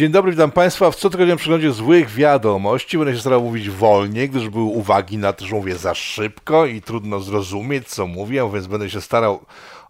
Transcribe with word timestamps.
Dzień 0.00 0.12
dobry, 0.12 0.32
witam 0.32 0.50
Państwa 0.50 0.90
w 0.90 0.96
cotygodniowym 0.96 1.38
przeglądzie 1.38 1.72
złych 1.72 2.10
wiadomości. 2.10 2.98
Będę 2.98 3.14
się 3.14 3.20
starał 3.20 3.42
mówić 3.42 3.70
wolniej, 3.70 4.28
gdyż 4.28 4.48
były 4.48 4.64
uwagi 4.64 5.18
na 5.18 5.32
to, 5.32 5.46
że 5.46 5.54
mówię 5.54 5.76
za 5.76 5.94
szybko 5.94 6.66
i 6.66 6.82
trudno 6.82 7.20
zrozumieć, 7.20 7.88
co 7.88 8.06
mówię, 8.06 8.50
więc 8.52 8.66
będę 8.66 8.90
się 8.90 9.00
starał 9.00 9.40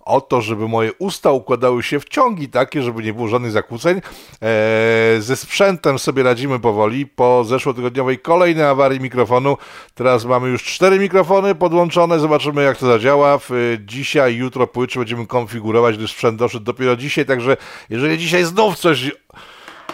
o 0.04 0.20
to, 0.20 0.40
żeby 0.40 0.68
moje 0.68 0.92
usta 0.98 1.32
układały 1.32 1.82
się 1.82 2.00
w 2.00 2.04
ciągi 2.04 2.48
takie, 2.48 2.82
żeby 2.82 3.02
nie 3.02 3.12
było 3.12 3.28
żadnych 3.28 3.52
zakłóceń. 3.52 4.00
Eee, 4.40 5.22
ze 5.22 5.36
sprzętem 5.36 5.98
sobie 5.98 6.22
radzimy 6.22 6.60
powoli. 6.60 7.06
Po 7.06 7.44
zeszłotygodniowej 7.44 8.18
kolejnej 8.18 8.64
awarii 8.64 9.00
mikrofonu, 9.00 9.56
teraz 9.94 10.24
mamy 10.24 10.48
już 10.48 10.64
cztery 10.64 10.98
mikrofony 10.98 11.54
podłączone. 11.54 12.18
Zobaczymy, 12.18 12.62
jak 12.62 12.76
to 12.76 12.86
zadziała. 12.86 13.38
Dzisiaj, 13.80 14.36
jutro, 14.36 14.66
pojutrze 14.66 15.00
będziemy 15.00 15.26
konfigurować, 15.26 15.96
gdyż 15.96 16.12
sprzęt 16.12 16.38
doszedł 16.38 16.64
dopiero 16.64 16.96
dzisiaj, 16.96 17.26
także 17.26 17.56
jeżeli 17.90 18.18
dzisiaj 18.18 18.44
znów 18.44 18.78
coś 18.78 19.10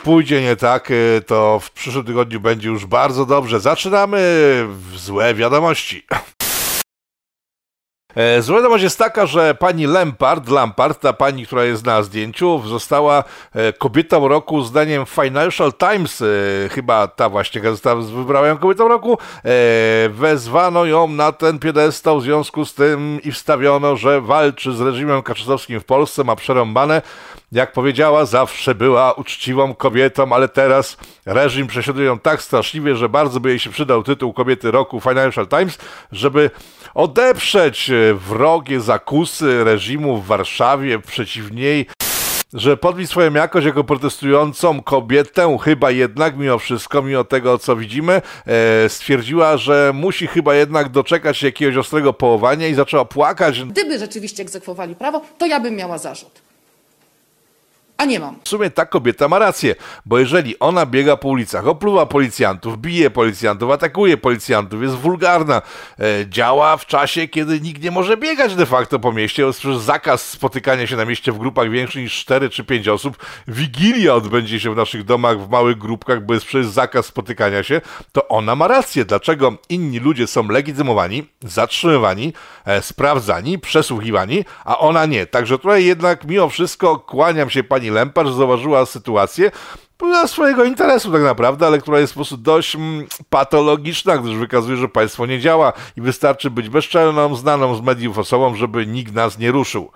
pójdzie 0.06 0.42
nie 0.42 0.56
tak, 0.56 0.90
e, 0.90 1.20
to 1.20 1.60
w 1.60 1.70
przyszłym 1.70 2.04
tygodniu 2.04 2.40
będzie 2.40 2.68
już 2.68 2.86
bardzo 2.86 3.26
dobrze. 3.26 3.60
Zaczynamy 3.60 4.18
w 4.68 4.98
złe 4.98 5.34
wiadomości. 5.34 6.06
E, 8.14 8.42
Zła 8.42 8.56
wiadomość 8.56 8.84
jest 8.84 8.98
taka, 8.98 9.26
że 9.26 9.54
pani 9.54 9.86
Lampard, 9.86 10.48
Lampard, 10.48 11.00
ta 11.00 11.12
pani, 11.12 11.46
która 11.46 11.64
jest 11.64 11.86
na 11.86 12.02
zdjęciu, 12.02 12.62
została 12.66 13.24
e, 13.54 13.72
kobietą 13.72 14.28
roku 14.28 14.62
zdaniem 14.62 15.06
Financial 15.06 15.72
Times, 15.72 16.22
chyba 16.70 17.08
ta 17.08 17.28
właśnie 17.28 17.60
gazeta 17.60 17.94
wybrała 17.94 18.48
ją 18.48 18.58
kobietą 18.58 18.88
roku, 18.88 19.18
wezwano 20.10 20.84
ją 20.84 21.08
na 21.08 21.32
ten 21.32 21.58
piedestał 21.58 22.20
w 22.20 22.22
związku 22.22 22.64
z 22.64 22.74
tym 22.74 23.18
i 23.24 23.32
wstawiono, 23.32 23.96
że 23.96 24.20
walczy 24.20 24.72
z 24.72 24.80
reżimem 24.80 25.22
kaczystowskim 25.22 25.80
w 25.80 25.84
Polsce, 25.84 26.24
ma 26.24 26.36
przerąbane, 26.36 27.02
jak 27.52 27.72
powiedziała, 27.72 28.24
zawsze 28.24 28.74
była 28.74 29.12
uczciwą 29.12 29.74
kobietą, 29.74 30.32
ale 30.32 30.48
teraz 30.48 30.96
reżim 31.26 31.66
prześladuje 31.66 32.06
ją 32.06 32.18
tak 32.18 32.42
straszliwie, 32.42 32.96
że 32.96 33.08
bardzo 33.08 33.40
by 33.40 33.48
jej 33.48 33.58
się 33.58 33.70
przydał 33.70 34.02
tytuł 34.02 34.32
kobiety 34.32 34.70
roku 34.70 35.00
Financial 35.00 35.48
Times, 35.48 35.78
żeby 36.12 36.50
odeprzeć 36.94 37.90
wrogie 38.14 38.80
zakusy 38.80 39.64
reżimu 39.64 40.16
w 40.16 40.26
Warszawie 40.26 40.98
przeciw 40.98 41.52
niej 41.52 41.86
że 42.52 42.76
podbić 42.76 43.10
swoją 43.10 43.32
jakość 43.32 43.66
jako 43.66 43.84
protestującą 43.84 44.82
kobietę, 44.82 45.58
chyba 45.62 45.90
jednak 45.90 46.36
mimo 46.36 46.58
wszystko, 46.58 47.02
mimo 47.02 47.24
tego 47.24 47.58
co 47.58 47.76
widzimy, 47.76 48.22
e, 48.46 48.88
stwierdziła, 48.88 49.56
że 49.56 49.92
musi 49.94 50.26
chyba 50.26 50.54
jednak 50.54 50.88
doczekać 50.88 51.42
jakiegoś 51.42 51.76
ostrego 51.76 52.12
połowania 52.12 52.68
i 52.68 52.74
zaczęła 52.74 53.04
płakać. 53.04 53.64
Gdyby 53.64 53.98
rzeczywiście 53.98 54.42
egzekwowali 54.42 54.94
prawo, 54.94 55.20
to 55.38 55.46
ja 55.46 55.60
bym 55.60 55.76
miała 55.76 55.98
zarzut 55.98 56.45
a 57.96 58.04
nie 58.04 58.20
mam. 58.20 58.36
W 58.44 58.48
sumie 58.48 58.70
ta 58.70 58.86
kobieta 58.86 59.28
ma 59.28 59.38
rację, 59.38 59.74
bo 60.06 60.18
jeżeli 60.18 60.58
ona 60.58 60.86
biega 60.86 61.16
po 61.16 61.28
ulicach, 61.28 61.66
opluwa 61.66 62.06
policjantów, 62.06 62.78
bije 62.78 63.10
policjantów, 63.10 63.70
atakuje 63.70 64.16
policjantów, 64.16 64.82
jest 64.82 64.94
wulgarna, 64.94 65.62
e, 65.98 66.02
działa 66.28 66.76
w 66.76 66.86
czasie, 66.86 67.28
kiedy 67.28 67.60
nikt 67.60 67.82
nie 67.82 67.90
może 67.90 68.16
biegać 68.16 68.54
de 68.54 68.66
facto 68.66 68.98
po 68.98 69.12
mieście, 69.12 69.42
jest 69.42 69.58
przecież 69.58 69.78
zakaz 69.78 70.28
spotykania 70.28 70.86
się 70.86 70.96
na 70.96 71.04
mieście 71.04 71.32
w 71.32 71.38
grupach 71.38 71.70
większych 71.70 72.02
niż 72.02 72.14
4 72.14 72.50
czy 72.50 72.64
5 72.64 72.88
osób, 72.88 73.16
wigilia 73.48 74.14
odbędzie 74.14 74.60
się 74.60 74.74
w 74.74 74.76
naszych 74.76 75.04
domach 75.04 75.40
w 75.40 75.48
małych 75.48 75.78
grupkach, 75.78 76.24
bo 76.24 76.34
jest 76.34 76.46
przecież 76.46 76.66
zakaz 76.66 77.06
spotykania 77.06 77.62
się, 77.62 77.80
to 78.12 78.28
ona 78.28 78.56
ma 78.56 78.68
rację. 78.68 79.04
Dlaczego 79.04 79.52
inni 79.68 79.98
ludzie 79.98 80.26
są 80.26 80.48
legitymowani, 80.48 81.28
zatrzymywani, 81.42 82.32
e, 82.64 82.82
sprawdzani, 82.82 83.58
przesłuchiwani, 83.58 84.44
a 84.64 84.78
ona 84.78 85.06
nie. 85.06 85.26
Także 85.26 85.58
tutaj 85.58 85.84
jednak 85.84 86.24
mimo 86.24 86.48
wszystko 86.48 86.98
kłaniam 86.98 87.50
się 87.50 87.64
pani 87.64 87.85
pani 87.86 87.94
Lempar 87.94 88.32
zauważyła 88.32 88.86
sytuację, 88.86 89.50
dla 89.98 90.26
swojego 90.26 90.64
interesu 90.64 91.12
tak 91.12 91.22
naprawdę, 91.22 91.66
ale 91.66 91.78
która 91.78 92.00
jest 92.00 92.12
po 92.12 92.18
prostu 92.18 92.36
dość 92.36 92.76
mm, 92.76 93.06
patologiczna, 93.30 94.18
gdyż 94.18 94.36
wykazuje, 94.36 94.76
że 94.76 94.88
państwo 94.88 95.26
nie 95.26 95.40
działa 95.40 95.72
i 95.96 96.00
wystarczy 96.00 96.50
być 96.50 96.68
bezczelną, 96.68 97.36
znaną 97.36 97.74
z 97.74 97.80
mediów 97.80 98.18
osobą, 98.18 98.54
żeby 98.54 98.86
nikt 98.86 99.14
nas 99.14 99.38
nie 99.38 99.50
ruszył. 99.50 99.90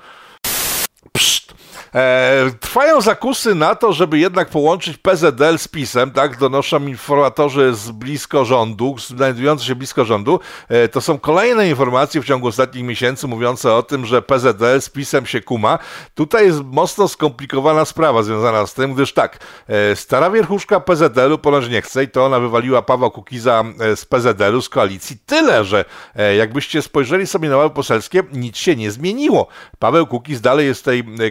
E, 1.95 2.51
trwają 2.61 3.01
zakusy 3.01 3.55
na 3.55 3.75
to, 3.75 3.93
żeby 3.93 4.19
jednak 4.19 4.49
połączyć 4.49 4.99
PZL 4.99 5.59
z 5.59 5.69
PiSem, 5.69 6.11
tak? 6.11 6.39
Donoszą 6.39 6.87
informatorzy 6.87 7.75
z 7.75 7.91
blisko 7.91 8.45
rządu, 8.45 8.97
znajdujący 9.07 9.65
się 9.65 9.75
blisko 9.75 10.05
rządu. 10.05 10.41
E, 10.69 10.89
to 10.89 11.01
są 11.01 11.19
kolejne 11.19 11.69
informacje 11.69 12.23
w 12.23 12.25
ciągu 12.25 12.47
ostatnich 12.47 12.85
miesięcy 12.85 13.27
mówiące 13.27 13.75
o 13.75 13.83
tym, 13.83 14.07
że 14.07 14.23
PZL 14.23 14.81
z 14.81 14.89
PiSem 14.89 15.27
się 15.27 15.41
kuma. 15.41 15.79
Tutaj 16.15 16.47
jest 16.47 16.61
mocno 16.65 17.09
skomplikowana 17.09 17.85
sprawa 17.85 18.23
związana 18.23 18.67
z 18.67 18.75
tym, 18.75 18.95
gdyż 18.95 19.13
tak, 19.13 19.39
e, 19.69 19.97
stara 19.97 20.31
wierchuszka 20.31 20.81
PZL-u 20.81 21.39
ponoć 21.39 21.69
nie 21.69 21.83
chce 21.83 22.05
i 22.05 22.09
to 22.09 22.27
ona 22.27 22.41
wywaliła 22.41 22.83
Pawła 22.83 23.11
Kukiza 23.11 23.65
e, 23.81 23.97
z 23.97 24.05
PZL-u, 24.05 24.63
z 24.63 24.69
koalicji. 24.69 25.17
Tyle, 25.27 25.65
że 25.65 25.85
e, 26.17 26.37
jakbyście 26.37 26.83
spojrzeli 26.83 27.27
sobie 27.27 27.49
na 27.49 27.57
ławy 27.57 27.75
poselskie, 27.75 28.23
nic 28.33 28.57
się 28.57 28.77
nie 28.77 28.91
zmieniło. 28.91 29.47
Paweł 29.79 30.07
Kukiz 30.07 30.41
dalej 30.41 30.67
jest 30.67 30.81
w 30.81 30.85
tej 30.85 31.05
e, 31.21 31.31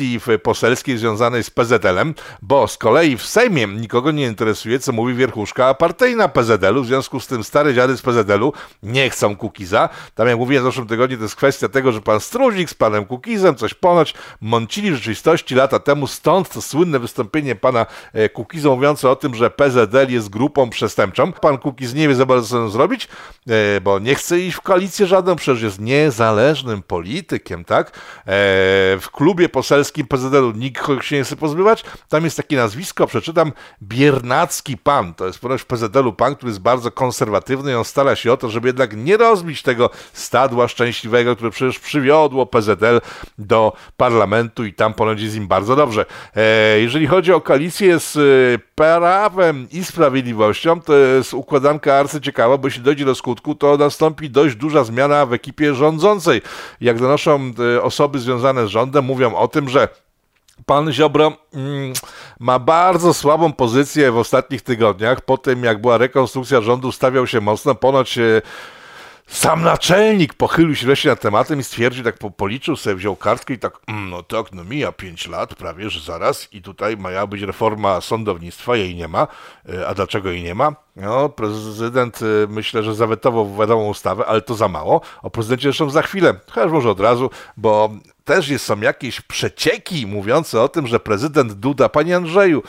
koalicji 0.00 0.38
poselskiej 0.42 0.98
związanej 0.98 1.44
z 1.44 1.50
PZL-em, 1.50 2.14
bo 2.42 2.68
z 2.68 2.76
kolei 2.78 3.16
w 3.16 3.26
Sejmie 3.26 3.66
nikogo 3.66 4.10
nie 4.10 4.26
interesuje, 4.26 4.78
co 4.78 4.92
mówi 4.92 5.14
wierchuszka 5.14 5.74
partyjna 5.74 6.28
PZL-u, 6.28 6.82
w 6.82 6.86
związku 6.86 7.20
z 7.20 7.26
tym 7.26 7.44
stare 7.44 7.74
dziady 7.74 7.96
z 7.96 8.02
PZL-u 8.02 8.52
nie 8.82 9.10
chcą 9.10 9.36
Kukiza. 9.36 9.88
Tam 10.14 10.28
jak 10.28 10.38
mówiłem 10.38 10.64
w 10.64 10.66
zeszłym 10.66 10.86
tygodniu, 10.86 11.16
to 11.16 11.22
jest 11.22 11.36
kwestia 11.36 11.68
tego, 11.68 11.92
że 11.92 12.00
pan 12.00 12.20
Struzik 12.20 12.70
z 12.70 12.74
panem 12.74 13.04
Kukizem 13.04 13.54
coś 13.54 13.74
ponoć 13.74 14.14
mącili 14.40 14.90
w 14.90 14.94
rzeczywistości 14.94 15.54
lata 15.54 15.78
temu, 15.78 16.06
stąd 16.06 16.48
to 16.48 16.62
słynne 16.62 16.98
wystąpienie 16.98 17.54
pana 17.54 17.86
e, 18.12 18.28
Kukiza 18.28 18.68
mówiące 18.68 19.10
o 19.10 19.16
tym, 19.16 19.34
że 19.34 19.50
PZL 19.50 20.06
jest 20.08 20.28
grupą 20.28 20.70
przestępczą. 20.70 21.32
Pan 21.32 21.58
Kukiz 21.58 21.94
nie 21.94 22.08
wie 22.08 22.14
za 22.14 22.26
bardzo 22.26 22.48
co 22.48 22.68
zrobić, 22.68 23.08
e, 23.48 23.80
bo 23.80 23.98
nie 23.98 24.14
chce 24.14 24.40
iść 24.40 24.56
w 24.56 24.60
koalicję 24.60 25.06
żadną, 25.06 25.36
przecież 25.36 25.62
jest 25.62 25.80
niezależnym 25.80 26.82
politykiem, 26.82 27.64
tak? 27.64 27.90
E, 27.90 27.92
w 29.00 29.06
klubie 29.12 29.48
poselskim 29.48 29.89
polskim 29.90 30.06
PZL-u 30.06 30.52
nikt 30.52 30.82
się 31.00 31.16
nie 31.16 31.24
chce 31.24 31.36
pozbywać. 31.36 31.84
Tam 32.08 32.24
jest 32.24 32.36
takie 32.36 32.56
nazwisko, 32.56 33.06
przeczytam, 33.06 33.52
Biernacki 33.82 34.76
Pan. 34.76 35.14
To 35.14 35.26
jest 35.26 35.38
ponoć 35.38 35.62
w 35.62 35.66
PZL-u 35.66 36.12
pan, 36.12 36.36
który 36.36 36.50
jest 36.50 36.60
bardzo 36.60 36.90
konserwatywny 36.90 37.72
i 37.72 37.74
on 37.74 37.84
stara 37.84 38.16
się 38.16 38.32
o 38.32 38.36
to, 38.36 38.50
żeby 38.50 38.68
jednak 38.68 38.96
nie 38.96 39.16
rozbić 39.16 39.62
tego 39.62 39.90
stadła 40.12 40.68
szczęśliwego, 40.68 41.36
które 41.36 41.50
przecież 41.50 41.78
przywiodło 41.78 42.46
PZL 42.46 43.00
do 43.38 43.72
parlamentu 43.96 44.64
i 44.64 44.72
tam 44.72 44.94
ponoć 44.94 45.20
jest 45.20 45.36
im 45.36 45.48
bardzo 45.48 45.76
dobrze. 45.76 46.06
E, 46.36 46.80
jeżeli 46.80 47.06
chodzi 47.06 47.32
o 47.32 47.40
koalicję 47.40 48.00
z 48.00 48.16
e, 48.16 48.70
Prawem 48.74 49.66
i 49.72 49.84
Sprawiedliwością, 49.84 50.80
to 50.80 50.96
jest 50.96 51.34
układanka 51.34 51.94
arcyciekawa, 51.94 52.58
bo 52.58 52.66
jeśli 52.66 52.82
dojdzie 52.82 53.04
do 53.04 53.14
skutku, 53.14 53.54
to 53.54 53.76
nastąpi 53.76 54.30
dość 54.30 54.56
duża 54.56 54.84
zmiana 54.84 55.26
w 55.26 55.32
ekipie 55.32 55.74
rządzącej. 55.74 56.42
Jak 56.80 56.98
donoszą 56.98 57.52
e, 57.76 57.82
osoby 57.82 58.18
związane 58.18 58.66
z 58.66 58.68
rządem, 58.68 59.04
mówią 59.04 59.34
o 59.34 59.48
tym, 59.48 59.68
że 59.68 59.79
Pan 60.66 60.92
Ziobro 60.92 61.32
mm, 61.54 61.92
ma 62.40 62.58
bardzo 62.58 63.14
słabą 63.14 63.52
pozycję 63.52 64.12
w 64.12 64.18
ostatnich 64.18 64.62
tygodniach. 64.62 65.20
Po 65.20 65.38
tym, 65.38 65.64
jak 65.64 65.80
była 65.80 65.98
rekonstrukcja 65.98 66.60
rządu, 66.60 66.92
stawiał 66.92 67.26
się 67.26 67.40
mocno. 67.40 67.74
Ponoć 67.74 68.18
e, 68.18 68.42
sam 69.30 69.62
naczelnik 69.62 70.34
pochylił 70.34 70.74
się 70.76 70.86
wreszcie 70.86 71.08
nad 71.08 71.20
tematem 71.20 71.60
i 71.60 71.64
stwierdził, 71.64 72.04
tak 72.04 72.18
policzył 72.36 72.76
sobie, 72.76 72.96
wziął 72.96 73.16
kartkę 73.16 73.54
i 73.54 73.58
tak, 73.58 73.78
mm, 73.86 74.10
no 74.10 74.22
tak, 74.22 74.52
no 74.52 74.64
mija 74.64 74.92
5 74.92 75.28
lat 75.28 75.54
prawie, 75.54 75.90
że 75.90 76.00
zaraz 76.00 76.48
i 76.52 76.62
tutaj 76.62 76.96
miała 76.96 77.26
być 77.26 77.42
reforma 77.42 78.00
sądownictwa, 78.00 78.76
jej 78.76 78.94
nie 78.94 79.08
ma. 79.08 79.28
E, 79.68 79.88
a 79.88 79.94
dlaczego 79.94 80.30
jej 80.30 80.42
nie 80.42 80.54
ma? 80.54 80.74
No, 80.96 81.28
prezydent 81.28 82.20
e, 82.22 82.26
myślę, 82.48 82.82
że 82.82 82.94
zawetował 82.94 83.56
wiadomą 83.56 83.88
ustawę, 83.88 84.26
ale 84.26 84.40
to 84.42 84.54
za 84.54 84.68
mało. 84.68 85.00
O 85.22 85.30
prezydencie 85.30 85.62
zresztą 85.62 85.90
za 85.90 86.02
chwilę, 86.02 86.34
chociaż 86.50 86.72
może 86.72 86.90
od 86.90 87.00
razu, 87.00 87.30
bo 87.56 87.90
też 88.24 88.48
jest, 88.48 88.64
są 88.64 88.80
jakieś 88.80 89.20
przecieki 89.20 90.06
mówiące 90.06 90.62
o 90.62 90.68
tym, 90.68 90.86
że 90.86 91.00
prezydent 91.00 91.52
Duda, 91.52 91.88
panie 91.88 92.16
Andrzeju, 92.16 92.62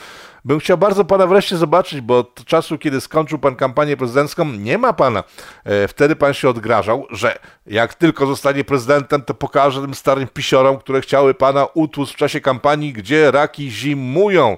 bym 0.44 0.58
chciał 0.58 0.78
bardzo 0.78 1.04
pana 1.04 1.26
wreszcie 1.26 1.56
zobaczyć, 1.56 2.00
bo 2.00 2.18
od 2.18 2.44
czasu, 2.44 2.78
kiedy 2.78 3.00
skończył 3.00 3.38
pan 3.38 3.56
kampanię 3.56 3.96
prezydencką, 3.96 4.44
nie 4.44 4.78
ma 4.78 4.92
pana. 4.92 5.24
E, 5.64 5.88
wtedy 5.88 6.16
pan 6.16 6.34
się 6.34 6.48
odgrażał, 6.48 7.06
że 7.10 7.38
jak 7.66 7.94
tylko 7.94 8.26
zostanie 8.26 8.64
prezydentem, 8.64 9.22
to 9.22 9.34
pokaże 9.34 9.80
tym 9.80 9.94
starym 9.94 10.28
pisiorom, 10.28 10.78
które 10.78 11.00
chciały 11.00 11.34
pana 11.34 11.66
utłuc 11.74 12.10
w 12.10 12.16
czasie 12.16 12.40
kampanii, 12.40 12.92
gdzie 12.92 13.30
raki 13.30 13.70
zimują. 13.70 14.56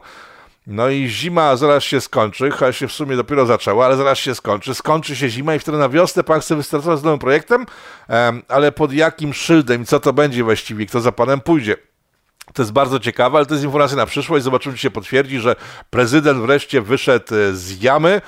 No 0.67 0.89
i 0.89 1.09
zima 1.09 1.57
zaraz 1.57 1.85
się 1.85 2.01
skończy, 2.01 2.51
chociaż 2.51 2.79
się 2.79 2.89
w 2.89 2.93
sumie 2.93 3.17
dopiero 3.17 3.47
zaczęła, 3.47 3.87
ale 3.87 3.97
zaraz 3.97 4.19
się 4.19 4.35
skończy. 4.35 4.75
Skończy 4.75 5.17
się 5.17 5.29
zima 5.29 5.55
i 5.55 5.59
wtedy 5.59 5.79
na 5.79 5.89
wiosnę 5.89 6.25
pan 6.25 6.41
chce 6.41 6.57
wystartować 6.57 6.99
z 6.99 7.03
nowym 7.03 7.19
projektem, 7.19 7.67
ale 8.49 8.73
pod 8.73 8.93
jakim 8.93 9.35
szyldem 9.35 9.83
i 9.83 9.87
co 9.87 10.01
to 10.01 10.13
będzie 10.13 10.45
właściwie, 10.45 10.87
kto 10.87 11.01
za 11.01 11.13
panem 11.13 11.41
pójdzie. 11.41 11.77
To 12.53 12.63
jest 12.63 12.73
bardzo 12.73 13.01
ciekawe, 13.01 13.37
ale 13.37 13.47
to 13.47 13.55
jest 13.55 13.65
informacja 13.65 13.97
na 13.97 14.07
przyszłość. 14.07 14.45
Zobaczymy, 14.45 14.75
czy 14.75 14.83
się 14.83 14.91
potwierdzi, 14.91 15.41
że 15.41 15.57
prezydent 15.91 16.41
wreszcie 16.41 16.83
wyszedł 16.83 17.35
e, 17.35 17.55
z 17.55 17.83
jamy, 17.83 18.11
e, 18.11 18.21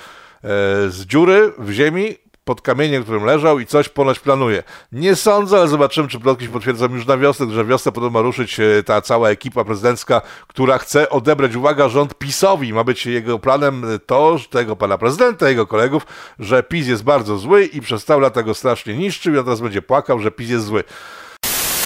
z 0.89 1.05
dziury 1.05 1.53
w 1.57 1.71
ziemi, 1.71 2.15
pod 2.47 2.61
kamieniem, 2.61 3.03
którym 3.03 3.23
leżał 3.23 3.59
i 3.59 3.65
coś 3.65 3.89
ponoć 3.89 4.19
planuje. 4.19 4.63
Nie 4.91 5.15
sądzę, 5.15 5.57
ale 5.57 5.67
zobaczymy, 5.67 6.07
czy 6.07 6.19
plotki 6.19 6.45
się 6.45 6.51
potwierdzą 6.51 6.93
już 6.93 7.05
na 7.05 7.17
wiosnę, 7.17 7.51
że 7.51 7.65
wiosnę 7.65 7.91
podobno 7.91 8.19
ma 8.19 8.23
ruszyć 8.23 8.59
e, 8.59 8.83
ta 8.83 9.01
cała 9.01 9.29
ekipa 9.29 9.63
prezydencka, 9.63 10.21
która 10.47 10.77
chce 10.77 11.09
odebrać, 11.09 11.55
uwaga, 11.55 11.89
rząd 11.89 12.17
PiSowi. 12.17 12.73
Ma 12.73 12.83
być 12.83 13.05
jego 13.05 13.39
planem 13.39 13.85
to, 14.05 14.37
tego 14.49 14.75
pana 14.75 14.97
prezydenta, 14.97 15.49
jego 15.49 15.67
kolegów, 15.67 16.05
że 16.39 16.63
PiS 16.63 16.87
jest 16.87 17.03
bardzo 17.03 17.37
zły 17.37 17.65
i 17.65 17.81
przez 17.81 18.05
całe 18.05 18.21
lata 18.21 18.43
go 18.43 18.53
strasznie 18.53 18.97
niszczył 18.97 19.33
i 19.33 19.37
on 19.37 19.43
teraz 19.43 19.61
będzie 19.61 19.81
płakał, 19.81 20.19
że 20.19 20.31
PiS 20.31 20.49
jest 20.49 20.65
zły. 20.65 20.83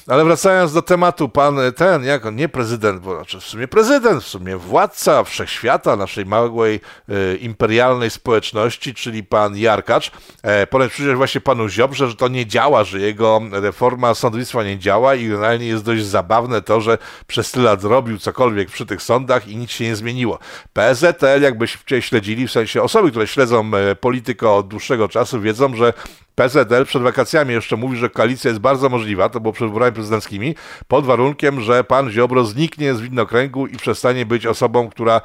Ale 0.08 0.26
wracając 0.26 0.74
do 0.74 0.82
tematu, 0.82 1.30
pan 1.30 1.60
ten, 1.76 2.04
jak 2.04 2.26
on, 2.26 2.36
nie 2.36 2.50
prezydent, 2.50 3.02
bo 3.02 3.16
znaczy 3.16 3.40
w 3.40 3.44
sumie 3.44 3.68
prezydent, 3.68 4.24
w 4.24 4.28
sumie 4.28 4.58
władca 4.58 5.24
wszechświata 5.24 5.96
naszej 5.96 6.26
małej 6.26 6.80
e, 7.10 7.36
imperialnej 7.36 8.10
społeczności, 8.10 8.94
czyli 8.94 9.24
pan 9.24 9.58
Jarkacz, 9.58 10.12
e, 10.44 10.68
przyjrzeć 10.90 11.16
właśnie 11.16 11.42
panu 11.42 11.70
Ziobrze, 11.70 12.08
że 12.08 12.16
to 12.16 12.28
nie 12.28 12.46
działa, 12.46 12.84
że 12.84 13.00
jego 13.00 13.42
reforma 13.52 14.14
sądownictwa 14.14 14.64
nie 14.64 14.80
działa 14.80 15.16
i 15.16 15.28
generalnie 15.28 15.68
jest 15.68 15.84
dość 15.84 16.06
zabawne 16.06 16.62
to, 16.62 16.82
że 16.82 16.98
przez 17.28 17.52
tyle 17.52 17.66
lat 17.66 17.84
robił 17.84 18.18
cokolwiek 18.18 18.72
przy 18.72 18.86
tych 18.86 19.02
sądach 19.02 19.48
i 19.48 19.58
nic 19.58 19.72
się 19.72 19.84
nie 19.84 19.96
zmieniło. 19.96 20.40
PZL, 20.74 21.42
jakbyście 21.42 22.02
śledzili, 22.02 22.48
w 22.48 22.52
sensie 22.52 22.82
osoby, 22.82 23.10
które 23.10 23.28
śledzą 23.28 23.72
e, 23.76 23.96
politykę 23.96 24.50
od 24.50 24.68
dłuższego 24.68 25.10
czasu, 25.10 25.42
wiedzą, 25.42 25.76
że 25.76 25.94
PZL 26.36 26.86
przed 26.86 27.02
wakacjami 27.02 27.54
jeszcze 27.54 27.76
mówi, 27.76 27.98
że 27.98 28.10
koalicja 28.10 28.50
jest 28.50 28.62
bardzo 28.62 28.90
możliwa, 28.90 29.30
to 29.30 29.40
było 29.40 29.54
przed 29.54 29.68
wyborami 29.68 29.94
prezydenckimi, 29.94 30.56
pod 30.88 31.06
warunkiem, 31.06 31.62
że 31.62 31.84
pan 31.84 32.12
Ziobro 32.12 32.46
zniknie 32.46 32.94
z 32.94 33.02
widnokręgu 33.02 33.68
i 33.68 33.78
przestanie 33.78 34.26
być 34.26 34.46
osobą, 34.46 34.90
która 34.90 35.22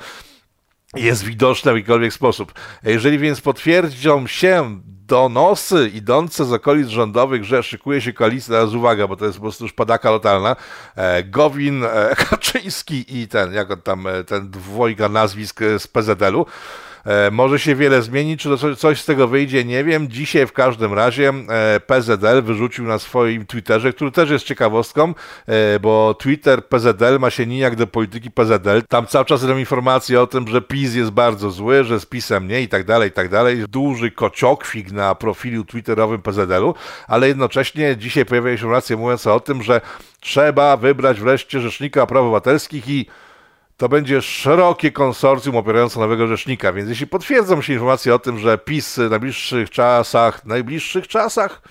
jest 0.94 1.24
widoczna 1.24 1.72
w 1.72 1.76
jakikolwiek 1.76 2.12
sposób. 2.12 2.52
Jeżeli 2.82 3.18
więc 3.18 3.40
potwierdzą 3.40 4.26
się 4.26 4.80
donosy 5.06 5.90
idące 5.94 6.44
z 6.44 6.52
okolic 6.52 6.88
rządowych, 6.88 7.44
że 7.44 7.62
szykuje 7.62 8.00
się 8.00 8.12
koalicja, 8.12 8.54
teraz 8.54 8.74
uwaga, 8.74 9.08
bo 9.08 9.16
to 9.16 9.24
jest 9.24 9.36
po 9.36 9.42
prostu 9.42 9.64
już 9.64 9.72
padaka 9.72 10.10
lokalna, 10.10 10.56
e, 10.96 11.24
Gowin, 11.24 11.84
e, 11.84 12.14
Kaczyński 12.30 13.20
i 13.20 13.28
ten, 13.28 13.52
jak 13.52 13.70
on 13.70 13.82
tam, 13.82 14.06
e, 14.06 14.24
ten 14.24 14.50
dwojga 14.50 15.08
nazwisk 15.08 15.60
z 15.78 15.86
PZL-u, 15.86 16.46
może 17.32 17.58
się 17.58 17.74
wiele 17.74 18.02
zmieni, 18.02 18.36
czy 18.36 18.48
to 18.48 18.76
coś 18.76 19.00
z 19.00 19.04
tego 19.04 19.28
wyjdzie, 19.28 19.64
nie 19.64 19.84
wiem. 19.84 20.08
Dzisiaj 20.08 20.46
w 20.46 20.52
każdym 20.52 20.92
razie 20.92 21.32
e, 21.48 21.80
PZL 21.80 22.42
wyrzucił 22.42 22.84
na 22.84 22.98
swoim 22.98 23.46
Twitterze, 23.46 23.92
który 23.92 24.10
też 24.10 24.30
jest 24.30 24.44
ciekawostką, 24.44 25.14
e, 25.46 25.80
bo 25.80 26.14
Twitter 26.14 26.66
PZL 26.66 27.18
ma 27.18 27.30
się 27.30 27.46
nijak 27.46 27.76
do 27.76 27.86
polityki 27.86 28.30
PZL. 28.30 28.82
Tam 28.88 29.06
cały 29.06 29.24
czas 29.24 29.40
są 29.40 29.58
informacje 29.58 30.20
o 30.20 30.26
tym, 30.26 30.48
że 30.48 30.62
PiS 30.62 30.94
jest 30.94 31.10
bardzo 31.10 31.50
zły, 31.50 31.84
że 31.84 32.00
z 32.00 32.06
PiSem 32.06 32.48
nie 32.48 32.62
i 32.62 32.68
tak 32.68 32.84
dalej, 32.84 33.08
i 33.08 33.12
tak 33.12 33.28
dalej. 33.28 33.64
Duży 33.68 34.10
kociokwik 34.10 34.92
na 34.92 35.14
profilu 35.14 35.64
twitterowym 35.64 36.22
PZL-u, 36.22 36.74
ale 37.08 37.28
jednocześnie 37.28 37.96
dzisiaj 37.96 38.24
pojawia 38.24 38.48
się 38.48 38.52
informacja 38.52 38.96
mówiąca 38.96 39.34
o 39.34 39.40
tym, 39.40 39.62
że 39.62 39.80
trzeba 40.20 40.76
wybrać 40.76 41.20
wreszcie 41.20 41.60
Rzecznika 41.60 42.06
Praw 42.06 42.22
Obywatelskich 42.22 42.88
i 42.88 43.06
to 43.76 43.88
będzie 43.88 44.22
szerokie 44.22 44.92
konsorcjum 44.92 45.56
opierające 45.56 46.00
nowego 46.00 46.26
rzecznika, 46.26 46.72
więc 46.72 46.88
jeśli 46.88 47.06
potwierdzą 47.06 47.62
się 47.62 47.72
informacje 47.72 48.14
o 48.14 48.18
tym, 48.18 48.38
że 48.38 48.58
PiS 48.58 48.96
w 48.96 49.10
najbliższych 49.10 49.70
czasach, 49.70 50.44
najbliższych 50.44 51.08
czasach 51.08 51.62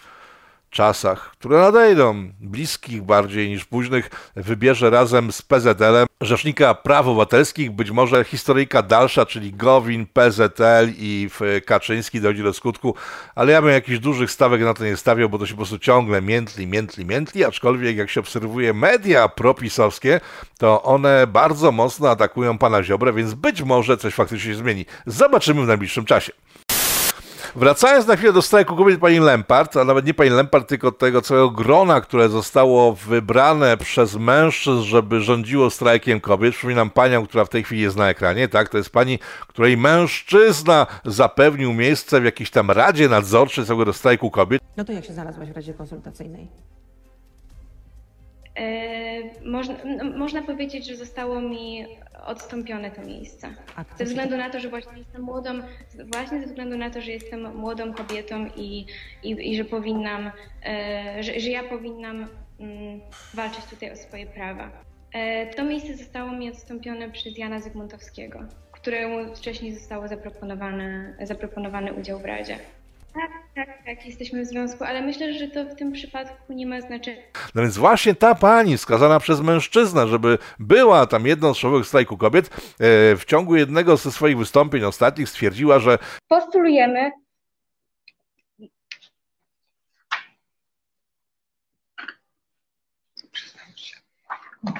czasach, 0.75 1.31
które 1.31 1.57
nadejdą, 1.57 2.30
bliskich 2.39 3.04
bardziej 3.04 3.50
niż 3.50 3.66
późnych, 3.66 4.10
wybierze 4.36 4.89
razem 4.89 5.31
z 5.31 5.42
PZL-em 5.42 6.07
Rzecznika 6.22 6.74
Praw 6.74 7.07
Obywatelskich, 7.07 7.72
być 7.72 7.92
może 7.92 8.24
historyjka 8.24 8.81
dalsza, 8.81 9.25
czyli 9.25 9.54
Gowin, 9.54 10.06
PZL 10.06 10.92
i 10.98 11.30
Kaczyński 11.66 12.22
dojdzie 12.22 12.44
do 12.44 12.54
skutku, 12.54 12.95
ale 13.36 13.51
ja 13.51 13.62
bym 13.62 13.72
jakichś 13.72 14.00
dużych 14.00 14.31
stawek 14.31 14.62
na 14.62 14.74
to 14.74 14.86
nie 14.86 14.98
stawiał, 14.98 15.30
bo 15.30 15.39
to 15.39 15.45
się 15.45 15.54
po 15.54 15.57
prostu 15.57 15.80
ciągle 15.80 16.22
miętli, 16.22 16.68
miętli, 16.68 17.06
miętli, 17.06 17.44
aczkolwiek 17.44 17.98
jak 17.98 18.10
się 18.10 18.19
obserwuje 18.19 18.74
media 18.74 19.30
propisowskie, 19.30 20.22
to 20.57 20.83
one 20.83 21.27
bardzo 21.27 21.72
mocno 21.72 22.10
atakują 22.10 22.57
pana 22.57 22.83
Ziobrę, 22.83 23.13
więc 23.13 23.33
być 23.33 23.62
może 23.62 23.98
coś 23.98 24.13
faktycznie 24.13 24.51
się 24.51 24.57
zmieni. 24.57 24.86
Zobaczymy 25.06 25.62
w 25.62 25.68
najbliższym 25.68 26.06
czasie. 26.06 26.31
Wracając 27.55 28.07
na 28.07 28.15
chwilę 28.15 28.33
do 28.33 28.41
strajku 28.41 28.75
kobiet 28.75 28.99
pani 28.99 29.19
Lempart, 29.19 29.77
a 29.77 29.83
nawet 29.83 30.05
nie 30.05 30.13
pani 30.13 30.29
Lempart, 30.29 30.69
tylko 30.69 30.91
tego 30.91 31.21
całego 31.21 31.49
grona, 31.49 32.01
które 32.01 32.29
zostało 32.29 32.93
wybrane 32.93 33.77
przez 33.77 34.15
mężczyzn, 34.15 34.81
żeby 34.81 35.21
rządziło 35.21 35.69
strajkiem 35.69 36.21
kobiet. 36.21 36.53
Przypominam 36.53 36.89
panią, 36.89 37.25
która 37.27 37.45
w 37.45 37.49
tej 37.49 37.63
chwili 37.63 37.81
jest 37.81 37.97
na 37.97 38.09
ekranie, 38.09 38.47
tak? 38.47 38.69
To 38.69 38.77
jest 38.77 38.89
pani, 38.89 39.19
której 39.47 39.77
mężczyzna 39.77 40.87
zapewnił 41.05 41.73
miejsce 41.73 42.21
w 42.21 42.25
jakiejś 42.25 42.49
tam 42.49 42.71
radzie 42.71 43.09
nadzorczej 43.09 43.65
całego 43.65 43.93
strajku 43.93 44.31
kobiet. 44.31 44.61
No 44.77 44.85
to 44.85 44.91
jak 44.91 45.05
się 45.05 45.13
znalazłaś 45.13 45.49
w 45.49 45.55
radzie 45.55 45.73
konsultacyjnej? 45.73 46.47
E, 48.55 49.45
można, 49.49 49.75
można 50.17 50.41
powiedzieć, 50.41 50.87
że 50.87 50.95
zostało 50.95 51.41
mi 51.41 51.85
odstąpione 52.25 52.91
to 52.91 53.01
miejsce. 53.01 53.55
Ze 53.97 54.05
względu 54.05 54.37
na 54.37 54.49
to, 54.49 54.59
że 54.59 54.69
właśnie 54.69 54.97
jestem 54.97 55.21
młodą, 55.21 55.51
właśnie 56.13 56.39
ze 56.39 56.45
względu 56.45 56.77
na 56.77 56.89
to, 56.89 57.01
że 57.01 57.11
jestem 57.11 57.55
młodą 57.55 57.93
kobietą 57.93 58.49
i, 58.55 58.85
i, 59.23 59.51
i 59.51 59.57
że 59.57 59.65
powinnam, 59.65 60.31
e, 60.65 61.23
że, 61.23 61.39
że 61.39 61.49
ja 61.49 61.63
powinnam 61.63 62.27
mm, 62.59 63.01
walczyć 63.33 63.65
tutaj 63.65 63.91
o 63.91 63.95
swoje 63.95 64.25
prawa. 64.25 64.71
E, 65.13 65.47
to 65.47 65.63
miejsce 65.63 65.97
zostało 65.97 66.31
mi 66.31 66.49
odstąpione 66.49 67.11
przez 67.11 67.37
Jana 67.37 67.59
Zygmuntowskiego, 67.59 68.39
któremu 68.71 69.35
wcześniej 69.35 69.73
zostało 69.73 70.07
zaproponowane, 70.07 71.15
zaproponowany 71.21 71.93
udział 71.93 72.19
w 72.19 72.25
Radzie. 72.25 72.57
Tak, 73.15 73.31
tak, 73.56 73.85
tak, 73.85 74.06
jesteśmy 74.06 74.45
w 74.45 74.47
związku, 74.47 74.83
ale 74.83 75.01
myślę, 75.01 75.33
że 75.33 75.47
to 75.47 75.65
w 75.65 75.75
tym 75.75 75.91
przypadku 75.91 76.53
nie 76.53 76.65
ma 76.65 76.81
znaczenia. 76.81 77.21
No 77.56 77.62
więc 77.62 77.77
właśnie 77.77 78.15
ta 78.15 78.35
pani 78.35 78.77
skazana 78.77 79.19
przez 79.19 79.41
mężczyznę, 79.41 80.07
żeby 80.07 80.38
była 80.59 81.06
tam 81.06 81.25
jedną 81.25 81.53
z 81.53 81.57
czołowych 81.57 81.88
strajku 81.88 82.17
kobiet, 82.17 82.45
e, 82.47 82.50
w 83.15 83.25
ciągu 83.25 83.56
jednego 83.56 83.97
ze 83.97 84.12
swoich 84.12 84.38
wystąpień 84.38 84.83
ostatnich 84.83 85.29
stwierdziła, 85.29 85.79
że 85.79 85.97
postulujemy 86.27 87.12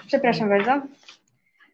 Przepraszam 0.08 0.50
bardzo. 0.50 0.82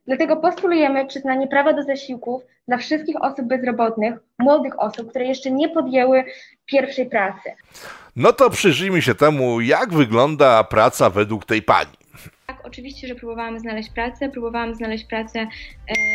Dlatego 0.07 0.37
postulujemy 0.37 1.07
przyznanie 1.07 1.47
prawa 1.47 1.73
do 1.73 1.83
zasiłków 1.83 2.43
dla 2.71 2.77
wszystkich 2.77 3.15
osób 3.21 3.45
bezrobotnych, 3.45 4.13
młodych 4.39 4.79
osób, 4.79 5.09
które 5.09 5.25
jeszcze 5.25 5.51
nie 5.51 5.69
podjęły 5.69 6.23
pierwszej 6.65 7.09
pracy. 7.09 7.49
No 8.15 8.33
to 8.33 8.49
przyjrzyjmy 8.49 9.01
się 9.01 9.15
temu, 9.15 9.61
jak 9.61 9.93
wygląda 9.93 10.63
praca 10.63 11.09
według 11.09 11.45
tej 11.45 11.61
pani. 11.61 11.91
Tak, 12.47 12.59
oczywiście, 12.63 13.07
że 13.07 13.15
próbowałam 13.15 13.59
znaleźć 13.59 13.89
pracę, 13.89 14.29
próbowałam 14.29 14.75
znaleźć 14.75 15.03
pracę 15.05 15.39
e, 15.39 15.47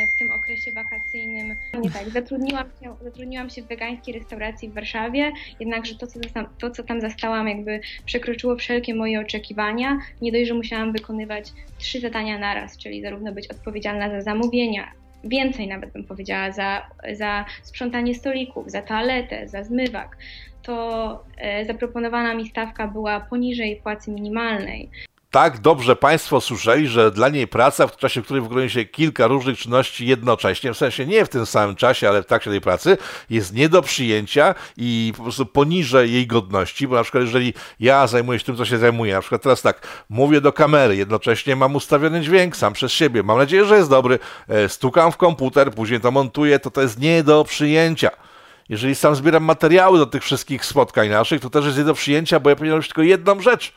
w 0.07 0.19
tym 0.19 0.33
okresie 0.33 0.73
wakacyjnym. 0.73 1.57
Nie 1.83 1.91
tak, 1.91 2.09
zatrudniłam 2.09 2.65
się, 2.83 2.97
zatrudniłam 3.03 3.51
się 3.51 3.63
w 3.63 3.67
wegańskiej 3.67 4.15
restauracji 4.15 4.69
w 4.69 4.75
Warszawie, 4.75 5.33
jednakże 5.61 5.95
to 5.95 6.07
co, 6.07 6.21
to, 6.59 6.71
co 6.71 6.83
tam 6.83 7.01
zastałam, 7.01 7.49
jakby 7.49 7.81
przekroczyło 8.05 8.57
wszelkie 8.57 8.95
moje 8.95 9.21
oczekiwania. 9.21 9.99
Nie 10.23 10.33
dość, 10.33 10.49
że 10.49 10.55
musiałam 10.55 10.93
wykonywać 10.93 11.53
trzy 11.79 12.01
zadania 12.01 12.39
naraz, 12.39 12.79
czyli 12.79 13.03
zarówno 13.03 13.33
być 13.33 13.49
odpowiedzialna 13.49 14.11
za 14.11 14.21
zamówienia, 14.21 14.93
więcej 15.29 15.69
nawet 15.69 15.93
bym 15.93 16.05
powiedziała, 16.05 16.53
za, 16.53 16.83
za 17.13 17.45
sprzątanie 17.63 18.15
stolików, 18.15 18.71
za 18.71 18.83
toaletę, 18.83 19.49
za 19.49 19.65
zmywak, 19.65 20.17
to 20.63 21.25
e, 21.37 21.65
zaproponowana 21.65 22.35
mi 22.35 22.49
stawka 22.49 22.89
była 22.89 23.21
poniżej 23.21 23.77
płacy 23.77 24.11
minimalnej 24.11 24.91
tak 25.37 25.59
dobrze 25.59 25.97
Państwo 25.97 26.41
słyszeli, 26.41 26.89
że 26.89 27.11
dla 27.11 27.29
niej 27.29 27.49
praca, 27.49 27.87
w 27.87 27.97
czasie 27.97 28.23
której 28.23 28.43
wykonuje 28.43 28.71
się 28.71 28.85
kilka 28.85 29.27
różnych 29.27 29.59
czynności 29.59 30.07
jednocześnie, 30.07 30.75
w 30.75 30.77
sensie 30.77 31.07
nie 31.07 31.25
w 31.25 31.29
tym 31.29 31.47
samym 31.47 31.77
czasie, 31.77 32.09
ale 32.09 32.23
w 32.23 32.27
trakcie 32.27 32.51
tej 32.51 32.61
pracy, 32.61 32.99
jest 33.31 33.55
nie 33.55 33.69
do 33.69 33.83
przyjęcia 33.83 34.55
i 34.77 35.13
po 35.17 35.23
prostu 35.23 35.47
poniżej 35.47 36.13
jej 36.13 36.27
godności, 36.27 36.89
bo 36.89 36.97
na 36.97 37.03
przykład 37.03 37.25
jeżeli 37.25 37.55
ja 37.81 38.07
zajmuję 38.07 38.39
się 38.39 38.45
tym, 38.45 38.57
co 38.57 38.65
się 38.65 38.79
zajmuję, 38.79 39.15
na 39.15 39.21
przykład 39.21 39.43
teraz 39.43 39.63
tak, 39.63 40.05
mówię 40.09 40.41
do 40.41 40.53
kamery, 40.53 40.97
jednocześnie 40.97 41.57
mam 41.57 41.77
ustawiony 41.77 42.21
dźwięk 42.21 42.57
sam 42.57 42.73
przez 42.73 42.93
siebie, 42.93 43.23
mam 43.23 43.39
nadzieję, 43.39 43.65
że 43.65 43.77
jest 43.77 43.91
dobry, 43.91 44.19
e, 44.49 44.69
stukam 44.69 45.13
w 45.13 45.17
komputer, 45.17 45.71
później 45.71 46.01
to 46.01 46.11
montuję, 46.11 46.59
to 46.59 46.71
to 46.71 46.83
jest 46.83 46.99
nie 46.99 47.23
do 47.23 47.45
przyjęcia. 47.45 48.11
Jeżeli 48.69 48.95
sam 48.95 49.17
zbieram 49.17 49.45
materiały 49.45 49.99
do 49.99 50.07
tych 50.07 50.23
wszystkich 50.23 50.65
spotkań 50.65 51.09
naszych, 51.09 51.41
to 51.41 51.51
też 51.51 51.65
jest 51.65 51.79
nie 51.79 51.85
do 51.85 51.95
przyjęcia, 51.95 52.41
bo 52.41 52.51
ja 52.51 52.57
powinienem 52.57 52.77
robić 52.77 52.89
tylko 52.89 53.03
jedną 53.03 53.41
rzecz– 53.41 53.73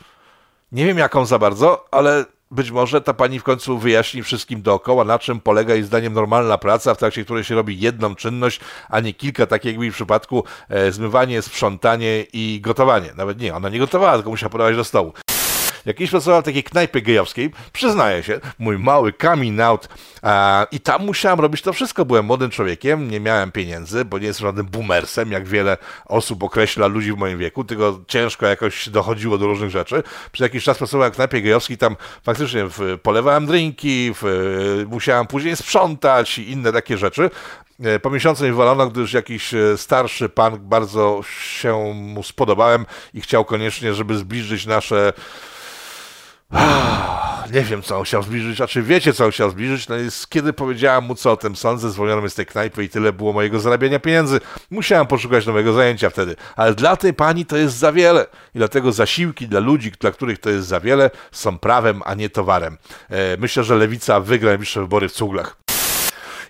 nie 0.72 0.86
wiem 0.86 0.98
jaką 0.98 1.26
za 1.26 1.38
bardzo, 1.38 1.84
ale 1.90 2.24
być 2.50 2.70
może 2.70 3.00
ta 3.00 3.14
pani 3.14 3.38
w 3.40 3.42
końcu 3.42 3.78
wyjaśni 3.78 4.22
wszystkim 4.22 4.62
dookoła, 4.62 5.04
na 5.04 5.18
czym 5.18 5.40
polega 5.40 5.74
jej 5.74 5.82
zdaniem 5.82 6.12
normalna 6.12 6.58
praca, 6.58 6.94
w 6.94 6.98
trakcie 6.98 7.24
której 7.24 7.44
się 7.44 7.54
robi 7.54 7.80
jedną 7.80 8.14
czynność, 8.14 8.60
a 8.88 9.00
nie 9.00 9.14
kilka, 9.14 9.46
tak 9.46 9.64
jak 9.64 9.76
w 9.78 9.92
przypadku 9.92 10.44
e, 10.68 10.92
zmywanie, 10.92 11.42
sprzątanie 11.42 12.24
i 12.32 12.60
gotowanie. 12.60 13.12
Nawet 13.16 13.40
nie, 13.40 13.54
ona 13.54 13.68
nie 13.68 13.78
gotowała, 13.78 14.14
tylko 14.14 14.30
musiała 14.30 14.50
podawać 14.50 14.76
do 14.76 14.84
stołu. 14.84 15.12
Jak 15.86 15.96
kiedyś 15.96 16.10
pracowałem 16.10 16.42
w 16.42 16.46
takiej 16.46 16.64
knajpie 16.64 17.02
gejowskiej, 17.02 17.50
przyznaję 17.72 18.22
się, 18.22 18.40
mój 18.58 18.78
mały 18.78 19.12
coming 19.12 19.60
out 19.60 19.88
i 20.72 20.80
tam 20.80 21.06
musiałem 21.06 21.40
robić 21.40 21.62
to 21.62 21.72
wszystko. 21.72 22.04
Byłem 22.04 22.24
młodym 22.24 22.50
człowiekiem, 22.50 23.10
nie 23.10 23.20
miałem 23.20 23.52
pieniędzy, 23.52 24.04
bo 24.04 24.18
nie 24.18 24.26
jestem 24.26 24.46
żadnym 24.46 24.66
boomersem, 24.66 25.32
jak 25.32 25.48
wiele 25.48 25.76
osób 26.06 26.42
określa 26.42 26.86
ludzi 26.86 27.12
w 27.12 27.16
moim 27.16 27.38
wieku, 27.38 27.64
tylko 27.64 28.00
ciężko 28.08 28.46
jakoś 28.46 28.88
dochodziło 28.88 29.38
do 29.38 29.46
różnych 29.46 29.70
rzeczy. 29.70 30.02
Przez 30.32 30.44
jakiś 30.44 30.64
czas 30.64 30.78
pracowałem 30.78 31.12
w 31.12 31.14
knajpie 31.14 31.42
gejowskiej, 31.42 31.78
tam 31.78 31.96
faktycznie 32.22 32.64
w, 32.66 32.98
polewałem 33.02 33.46
drinki, 33.46 34.12
w, 34.14 34.84
musiałem 34.88 35.26
później 35.26 35.56
sprzątać 35.56 36.38
i 36.38 36.50
inne 36.50 36.72
takie 36.72 36.98
rzeczy. 36.98 37.30
E, 37.84 37.98
po 37.98 38.10
miesiącu 38.10 38.44
mi 38.44 38.50
wywalono, 38.50 38.86
gdyż 38.86 39.12
jakiś 39.12 39.54
e, 39.54 39.78
starszy 39.78 40.28
pan 40.28 40.58
bardzo 40.58 41.20
się 41.60 41.94
mu 41.94 42.22
spodobałem 42.22 42.86
i 43.14 43.20
chciał 43.20 43.44
koniecznie, 43.44 43.94
żeby 43.94 44.16
zbliżyć 44.16 44.66
nasze 44.66 45.12
nie 47.52 47.62
wiem, 47.62 47.82
co 47.82 47.98
on 47.98 48.04
chciał 48.04 48.22
zbliżyć, 48.22 48.60
a 48.60 48.66
czy 48.66 48.82
wiecie, 48.82 49.12
co 49.12 49.24
on 49.24 49.30
chciał 49.30 49.50
zbliżyć? 49.50 49.88
No 49.88 49.96
jest, 49.96 50.30
kiedy 50.30 50.52
powiedziałem 50.52 51.04
mu, 51.04 51.14
co 51.14 51.32
o 51.32 51.36
tym 51.36 51.56
sądzę, 51.56 51.90
zwolniono 51.90 52.20
mnie 52.20 52.30
z 52.30 52.34
tej 52.34 52.46
knajpy 52.46 52.84
i 52.84 52.88
tyle 52.88 53.12
było 53.12 53.32
mojego 53.32 53.60
zarabiania 53.60 53.98
pieniędzy. 53.98 54.40
Musiałem 54.70 55.06
poszukać 55.06 55.46
nowego 55.46 55.72
zajęcia 55.72 56.10
wtedy. 56.10 56.36
Ale 56.56 56.74
dla 56.74 56.96
tej 56.96 57.14
pani 57.14 57.46
to 57.46 57.56
jest 57.56 57.76
za 57.76 57.92
wiele. 57.92 58.26
I 58.54 58.58
dlatego 58.58 58.92
zasiłki 58.92 59.48
dla 59.48 59.60
ludzi, 59.60 59.92
dla 60.00 60.10
których 60.10 60.38
to 60.38 60.50
jest 60.50 60.68
za 60.68 60.80
wiele, 60.80 61.10
są 61.32 61.58
prawem, 61.58 62.02
a 62.04 62.14
nie 62.14 62.30
towarem. 62.30 62.76
E, 63.10 63.36
myślę, 63.36 63.64
że 63.64 63.74
Lewica 63.74 64.20
wygra 64.20 64.48
najbliższe 64.48 64.80
wybory 64.80 65.08
w 65.08 65.12
Cuglach. 65.12 65.69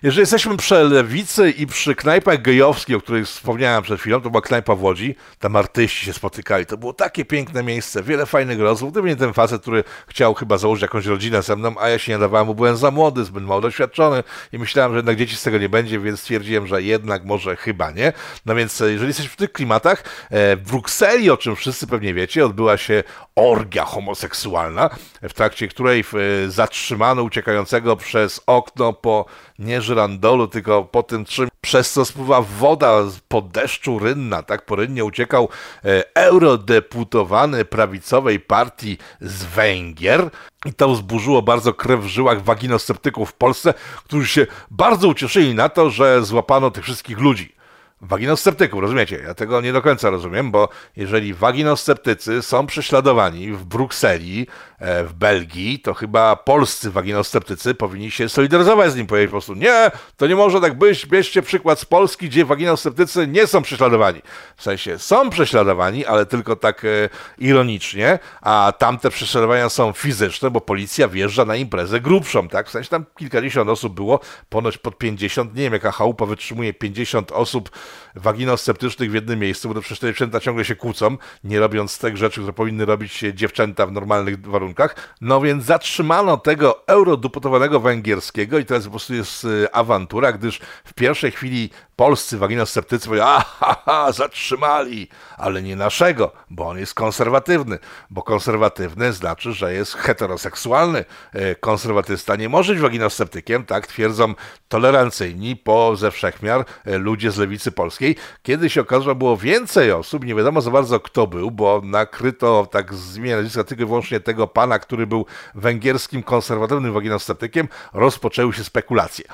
Jeżeli 0.03 0.19
jesteśmy 0.19 0.57
przy 0.57 0.75
lewicy 0.75 1.51
i 1.51 1.67
przy 1.67 1.95
knajpach 1.95 2.41
gejowskich, 2.41 2.95
o 2.95 3.01
których 3.01 3.25
wspomniałem 3.25 3.83
przed 3.83 3.99
chwilą, 3.99 4.21
to 4.21 4.29
była 4.29 4.41
knajpa 4.41 4.75
w 4.75 4.83
Łodzi, 4.83 5.15
tam 5.39 5.55
artyści 5.55 6.05
się 6.05 6.13
spotykali. 6.13 6.65
To 6.65 6.77
było 6.77 6.93
takie 6.93 7.25
piękne 7.25 7.63
miejsce, 7.63 8.03
wiele 8.03 8.25
fajnych 8.25 8.59
rozmów. 8.59 8.91
Gdyby 8.91 9.07
nie 9.07 9.15
ten 9.15 9.33
facet, 9.33 9.61
który 9.61 9.83
chciał 10.07 10.33
chyba 10.33 10.57
założyć 10.57 10.81
jakąś 10.81 11.05
rodzinę 11.05 11.41
ze 11.41 11.55
mną, 11.55 11.75
a 11.79 11.89
ja 11.89 11.99
się 11.99 12.11
nie 12.11 12.19
dawałem, 12.19 12.47
bo 12.47 12.53
byłem 12.53 12.77
za 12.77 12.91
młody, 12.91 13.25
zbyt 13.25 13.43
mało 13.43 13.61
doświadczony 13.61 14.23
i 14.53 14.57
myślałem, 14.57 14.91
że 14.91 14.97
jednak 14.97 15.17
dzieci 15.17 15.35
z 15.35 15.43
tego 15.43 15.57
nie 15.57 15.69
będzie, 15.69 15.99
więc 15.99 16.19
stwierdziłem, 16.19 16.67
że 16.67 16.83
jednak 16.83 17.25
może 17.25 17.55
chyba 17.55 17.91
nie. 17.91 18.13
No 18.45 18.55
więc 18.55 18.81
e, 18.81 18.91
jeżeli 18.91 19.07
jesteśmy 19.07 19.31
w 19.31 19.35
tych 19.35 19.51
klimatach, 19.51 20.03
e, 20.29 20.55
w 20.55 20.61
Brukseli, 20.61 21.29
o 21.29 21.37
czym 21.37 21.55
wszyscy 21.55 21.87
pewnie 21.87 22.13
wiecie, 22.13 22.45
odbyła 22.45 22.77
się 22.77 23.03
orgia 23.35 23.85
homoseksualna, 23.85 24.89
w 25.21 25.33
trakcie 25.33 25.67
której 25.67 25.99
e, 25.99 26.49
zatrzymano 26.49 27.23
uciekającego 27.23 27.95
przez 27.95 28.41
okno 28.45 28.93
po 28.93 29.25
nie 29.59 29.81
żyrandolu, 29.91 30.47
tylko 30.47 30.83
po 30.83 31.03
tym 31.03 31.25
czym, 31.25 31.49
przez 31.61 31.91
co 31.91 32.05
spływa 32.05 32.41
woda 32.41 32.97
po 33.27 33.41
deszczu 33.41 33.99
rynna, 33.99 34.43
tak 34.43 34.65
po 34.65 34.75
rynnie 34.75 35.05
uciekał 35.05 35.49
e, 35.85 36.15
eurodeputowany 36.15 37.65
prawicowej 37.65 38.39
partii 38.39 38.97
z 39.21 39.43
Węgier. 39.43 40.29
I 40.65 40.73
to 40.73 40.89
wzburzyło 40.89 41.41
bardzo 41.41 41.73
krew 41.73 42.01
w 42.01 42.07
żyłach 42.07 42.43
waginosceptyków 42.43 43.29
w 43.29 43.33
Polsce, 43.33 43.73
którzy 44.05 44.27
się 44.27 44.47
bardzo 44.71 45.07
ucieszyli 45.07 45.55
na 45.55 45.69
to, 45.69 45.89
że 45.89 46.23
złapano 46.23 46.71
tych 46.71 46.83
wszystkich 46.83 47.19
ludzi 47.19 47.60
waginosceptyków, 48.01 48.81
rozumiecie? 48.81 49.19
Ja 49.23 49.33
tego 49.33 49.61
nie 49.61 49.73
do 49.73 49.81
końca 49.81 50.09
rozumiem, 50.09 50.51
bo 50.51 50.69
jeżeli 50.95 51.33
waginosceptycy 51.33 52.41
są 52.41 52.67
prześladowani 52.67 53.51
w 53.51 53.65
Brukseli, 53.65 54.47
e, 54.79 55.03
w 55.03 55.13
Belgii, 55.13 55.79
to 55.79 55.93
chyba 55.93 56.35
polscy 56.35 56.91
waginosceptycy 56.91 57.75
powinni 57.75 58.11
się 58.11 58.29
solidaryzować 58.29 58.91
z 58.91 58.95
nim, 58.95 59.07
powiedzieć 59.07 59.29
po 59.29 59.33
prostu 59.33 59.53
nie, 59.53 59.91
to 60.17 60.27
nie 60.27 60.35
może 60.35 60.61
tak 60.61 60.77
być, 60.77 61.05
bierzcie 61.05 61.41
przykład 61.41 61.79
z 61.79 61.85
Polski, 61.85 62.25
gdzie 62.25 62.45
waginosceptycy 62.45 63.27
nie 63.27 63.47
są 63.47 63.61
prześladowani. 63.61 64.21
W 64.55 64.63
sensie 64.63 64.99
są 64.99 65.29
prześladowani, 65.29 66.05
ale 66.05 66.25
tylko 66.25 66.55
tak 66.55 66.85
e, 66.85 67.09
ironicznie, 67.37 68.19
a 68.41 68.73
tamte 68.77 69.09
prześladowania 69.09 69.69
są 69.69 69.93
fizyczne, 69.93 70.51
bo 70.51 70.61
policja 70.61 71.07
wjeżdża 71.07 71.45
na 71.45 71.55
imprezę 71.55 72.01
grubszą, 72.01 72.47
tak? 72.47 72.67
W 72.67 72.71
sensie 72.71 72.89
tam 72.89 73.05
kilkadziesiąt 73.17 73.69
osób 73.69 73.93
było, 73.93 74.19
ponoć 74.49 74.77
pod 74.77 74.97
50, 74.97 75.55
nie 75.55 75.63
wiem 75.63 75.73
jaka 75.73 75.91
chałupa 75.91 76.25
wytrzymuje 76.25 76.73
50 76.73 77.31
osób 77.31 77.69
waginosceptycznych 78.15 79.11
w 79.11 79.13
jednym 79.13 79.39
miejscu, 79.39 79.67
bo 79.67 79.73
to 79.73 79.81
przecież 79.81 79.99
te 79.99 80.07
dziewczęta 80.07 80.39
ciągle 80.39 80.65
się 80.65 80.75
kłócą, 80.75 81.17
nie 81.43 81.59
robiąc 81.59 81.97
tych 81.97 82.17
rzeczy, 82.17 82.39
które 82.39 82.53
powinny 82.53 82.85
robić 82.85 83.23
dziewczęta 83.33 83.85
w 83.85 83.91
normalnych 83.91 84.41
warunkach. 84.41 84.95
No 85.21 85.41
więc 85.41 85.63
zatrzymano 85.65 86.37
tego 86.37 86.87
eurodeputowanego 86.87 87.79
węgierskiego 87.79 88.59
i 88.59 88.65
teraz 88.65 88.83
po 88.83 88.89
prostu 88.89 89.13
jest 89.13 89.43
y, 89.43 89.71
awantura, 89.71 90.31
gdyż 90.31 90.59
w 90.85 90.93
pierwszej 90.93 91.31
chwili 91.31 91.69
polscy 91.95 92.37
waginosceptycy 92.37 93.09
mówią, 93.09 93.23
aha, 93.25 94.11
zatrzymali, 94.11 95.07
ale 95.37 95.61
nie 95.61 95.75
naszego, 95.75 96.31
bo 96.49 96.67
on 96.67 96.77
jest 96.77 96.93
konserwatywny, 96.93 97.79
bo 98.09 98.23
konserwatywny 98.23 99.13
znaczy, 99.13 99.53
że 99.53 99.73
jest 99.73 99.93
heteroseksualny. 99.93 101.05
Y, 101.35 101.55
konserwatysta 101.59 102.35
nie 102.35 102.49
może 102.49 102.73
być 102.73 102.81
waginosceptykiem, 102.81 103.65
tak 103.65 103.87
twierdzą 103.87 104.33
tolerancyjni 104.67 105.55
po 105.55 105.95
ze 105.95 106.11
wszechmiar 106.11 106.65
y, 106.87 106.97
ludzie 106.97 107.31
z 107.31 107.37
lewicy 107.37 107.71
polskiej. 107.81 108.15
Kiedy 108.43 108.69
się 108.69 108.81
okazało, 108.81 109.03
że 109.03 109.15
było 109.15 109.37
więcej 109.37 109.91
osób, 109.91 110.25
nie 110.25 110.35
wiadomo 110.35 110.61
za 110.61 110.71
bardzo 110.71 110.99
kto 110.99 111.27
był, 111.27 111.51
bo 111.51 111.81
nakryto 111.83 112.67
tak 112.71 112.93
z 112.93 113.17
imienia 113.17 113.35
nazwiska 113.35 113.63
tylko 113.63 113.83
i 113.83 113.85
wyłącznie 113.85 114.19
tego 114.19 114.47
pana, 114.47 114.79
który 114.79 115.07
był 115.07 115.25
węgierskim 115.55 116.23
konserwatywnym 116.23 116.93
waginosceptykiem, 116.93 117.67
rozpoczęły 117.93 118.53
się 118.53 118.63
spekulacje. 118.63 119.25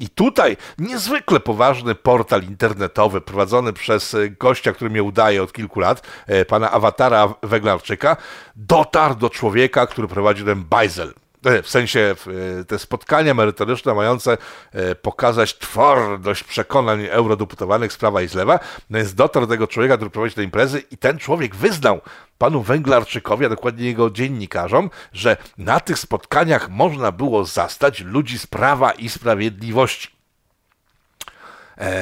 I 0.00 0.08
tutaj 0.08 0.56
niezwykle 0.78 1.40
poważny 1.40 1.94
portal 1.94 2.42
internetowy 2.42 3.20
prowadzony 3.20 3.72
przez 3.72 4.16
gościa, 4.40 4.72
który 4.72 4.90
mnie 4.90 5.02
udaje 5.02 5.42
od 5.42 5.52
kilku 5.52 5.80
lat, 5.80 6.02
e, 6.26 6.44
pana 6.44 6.70
awatara 6.70 7.34
Weglarczyka, 7.42 8.16
dotarł 8.56 9.14
do 9.14 9.30
człowieka, 9.30 9.86
który 9.86 10.08
prowadził 10.08 10.46
ten 10.46 10.64
bajzel. 10.64 11.12
E, 11.44 11.62
w 11.62 11.68
sensie 11.68 12.14
e, 12.60 12.64
te 12.64 12.78
spotkania 12.78 13.34
merytoryczne 13.34 13.94
mające 13.94 14.38
e, 14.72 14.94
pokazać 14.94 15.58
twardość 15.58 16.44
przekonań 16.44 17.06
eurodeputowanych 17.10 17.92
z 17.92 17.96
prawa 17.96 18.22
i 18.22 18.28
z 18.28 18.34
lewa, 18.34 18.60
no 18.90 18.98
jest 18.98 19.16
dotarł 19.16 19.46
do 19.46 19.50
tego 19.50 19.66
człowieka, 19.66 19.96
który 19.96 20.10
prowadzi 20.10 20.34
te 20.34 20.42
imprezy 20.42 20.82
i 20.90 20.96
ten 20.98 21.18
człowiek 21.18 21.56
wyznał 21.56 22.00
panu 22.38 22.62
Węglarczykowi, 22.62 23.46
a 23.46 23.48
dokładnie 23.48 23.86
jego 23.86 24.10
dziennikarzom, 24.10 24.90
że 25.12 25.36
na 25.58 25.80
tych 25.80 25.98
spotkaniach 25.98 26.70
można 26.70 27.12
było 27.12 27.44
zastać 27.44 28.00
ludzi 28.00 28.38
z 28.38 28.46
prawa 28.46 28.92
i 28.92 29.08
sprawiedliwości. 29.08 30.08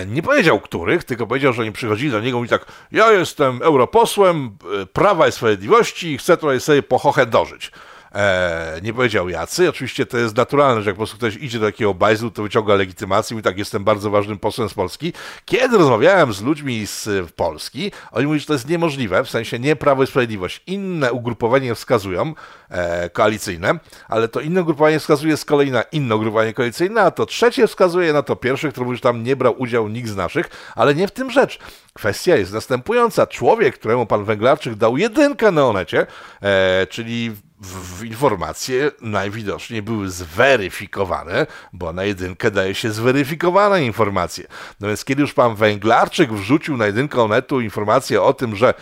Nie 0.07 0.23
powiedział 0.23 0.61
których, 0.61 1.05
tylko 1.05 1.27
powiedział, 1.27 1.53
że 1.53 1.63
oni 1.63 1.73
przychodzili 1.73 2.11
do 2.11 2.21
niego 2.21 2.45
i 2.45 2.49
tak, 2.49 2.67
ja 2.93 3.13
jestem 3.13 3.63
europosłem 3.63 4.57
Prawa 4.93 5.29
i 5.29 5.33
Sprawiedliwości 5.33 6.13
i 6.13 6.19
chcę 6.19 6.37
tutaj 6.37 6.61
sobie 6.61 6.83
pochochę 6.83 7.27
dożyć. 7.27 7.73
E, 8.15 8.81
nie 8.83 8.95
powiedział 8.95 9.29
jacy. 9.29 9.69
Oczywiście 9.69 10.07
to 10.07 10.19
jest 10.19 10.37
naturalne, 10.37 10.83
że 10.83 10.91
jak 10.91 10.97
po 10.97 10.99
prostu 10.99 11.17
ktoś 11.17 11.37
idzie 11.37 11.59
do 11.59 11.67
takiego 11.67 11.95
bajzlu, 11.95 12.31
to 12.31 12.43
wyciąga 12.43 12.75
legitymację 12.75 13.39
i 13.39 13.43
tak 13.43 13.59
jestem 13.59 13.85
bardzo 13.85 14.11
ważnym 14.11 14.39
posłem 14.39 14.69
z 14.69 14.75
Polski. 14.75 15.13
Kiedy 15.45 15.79
rozmawiałem 15.79 16.33
z 16.33 16.43
ludźmi 16.43 16.87
z 16.87 17.09
Polski, 17.33 17.93
oni 18.13 18.27
mówili, 18.27 18.41
że 18.41 18.47
to 18.47 18.53
jest 18.53 18.69
niemożliwe, 18.69 19.25
w 19.25 19.31
sensie 19.31 19.59
nie 19.59 19.77
Prawo 19.77 20.03
i 20.03 20.07
Sprawiedliwość. 20.07 20.63
Inne 20.67 21.13
ugrupowania 21.13 21.75
wskazują, 21.75 22.35
e, 22.69 23.11
koalicyjne, 23.11 23.79
ale 24.09 24.29
to 24.29 24.41
inne 24.41 24.63
ugrupowanie 24.63 24.99
wskazuje 24.99 25.37
z 25.37 25.45
kolei 25.45 25.71
na 25.71 25.83
inne 25.83 26.17
ugrupowanie 26.17 26.55
koalicyjne, 26.55 27.03
a 27.03 27.11
to 27.11 27.27
trzecie 27.27 27.67
wskazuje 27.67 28.13
na 28.13 28.23
to 28.23 28.37
pierwsze, 28.37 28.69
które 28.69 28.87
mówi, 28.87 28.97
że 28.97 29.03
tam 29.03 29.23
nie 29.23 29.37
brał 29.37 29.55
udziału 29.63 29.89
nikt 29.89 30.09
z 30.09 30.17
naszych, 30.17 30.51
ale 30.77 30.95
nie 30.95 31.09
w 31.09 31.11
tym 31.11 31.31
rzecz. 31.31 31.59
Kwestia 31.93 32.37
jest 32.37 32.53
następująca. 32.53 33.27
Człowiek, 33.27 33.75
któremu 33.75 34.07
pan 34.07 34.25
Węglarczyk 34.25 34.75
dał 34.75 34.97
jedynkę 34.97 35.51
na 35.51 35.67
Onecie, 35.67 36.07
e, 36.43 36.87
czyli 36.87 37.33
w, 37.61 38.05
informacje 38.05 38.91
najwidoczniej 39.01 39.83
były 39.83 40.11
zweryfikowane, 40.11 41.47
bo 41.73 41.93
na 41.93 42.05
jedynkę 42.05 42.51
daje 42.51 42.75
się 42.75 42.93
zweryfikowane 42.93 43.85
informacje. 43.85 44.47
No 44.81 44.89
więc 44.89 45.05
kiedy 45.05 45.23
już 45.23 45.35
pan 45.35 45.55
Węglarczyk 45.55 46.33
wrzucił 46.33 46.77
na 46.77 46.87
jedynkę 46.87 47.23
Onetu 47.23 47.61
informację 47.61 48.23
o 48.23 48.35
tym, 48.35 48.57
że 48.57 48.75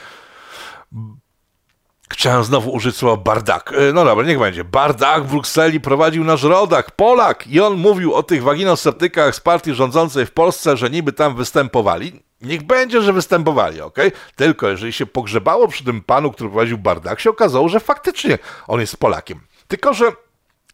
Chciałem 2.12 2.44
znowu 2.44 2.70
użyć 2.70 2.96
słowa 2.96 3.22
bardak. 3.22 3.72
E, 3.72 3.92
no 3.92 4.04
dobra, 4.04 4.26
niech 4.26 4.38
będzie. 4.38 4.64
Bardak 4.64 5.24
w 5.24 5.30
Brukseli 5.30 5.80
prowadził 5.80 6.24
nasz 6.24 6.42
rodak, 6.42 6.90
Polak. 6.90 7.46
I 7.46 7.60
on 7.60 7.74
mówił 7.74 8.14
o 8.14 8.22
tych 8.22 8.42
waginosceptykach 8.42 9.34
z 9.34 9.40
partii 9.40 9.74
rządzącej 9.74 10.26
w 10.26 10.30
Polsce, 10.30 10.76
że 10.76 10.90
niby 10.90 11.12
tam 11.12 11.36
występowali. 11.36 12.22
Niech 12.42 12.62
będzie, 12.62 13.02
że 13.02 13.12
występowali, 13.12 13.80
ok? 13.80 13.98
Tylko 14.36 14.68
jeżeli 14.68 14.92
się 14.92 15.06
pogrzebało 15.06 15.68
przy 15.68 15.84
tym 15.84 16.00
panu, 16.00 16.32
który 16.32 16.50
prowadził 16.50 16.78
bardak, 16.78 17.20
się 17.20 17.30
okazało, 17.30 17.68
że 17.68 17.80
faktycznie 17.80 18.38
on 18.66 18.80
jest 18.80 18.96
Polakiem. 18.96 19.40
Tylko, 19.68 19.94
że 19.94 20.12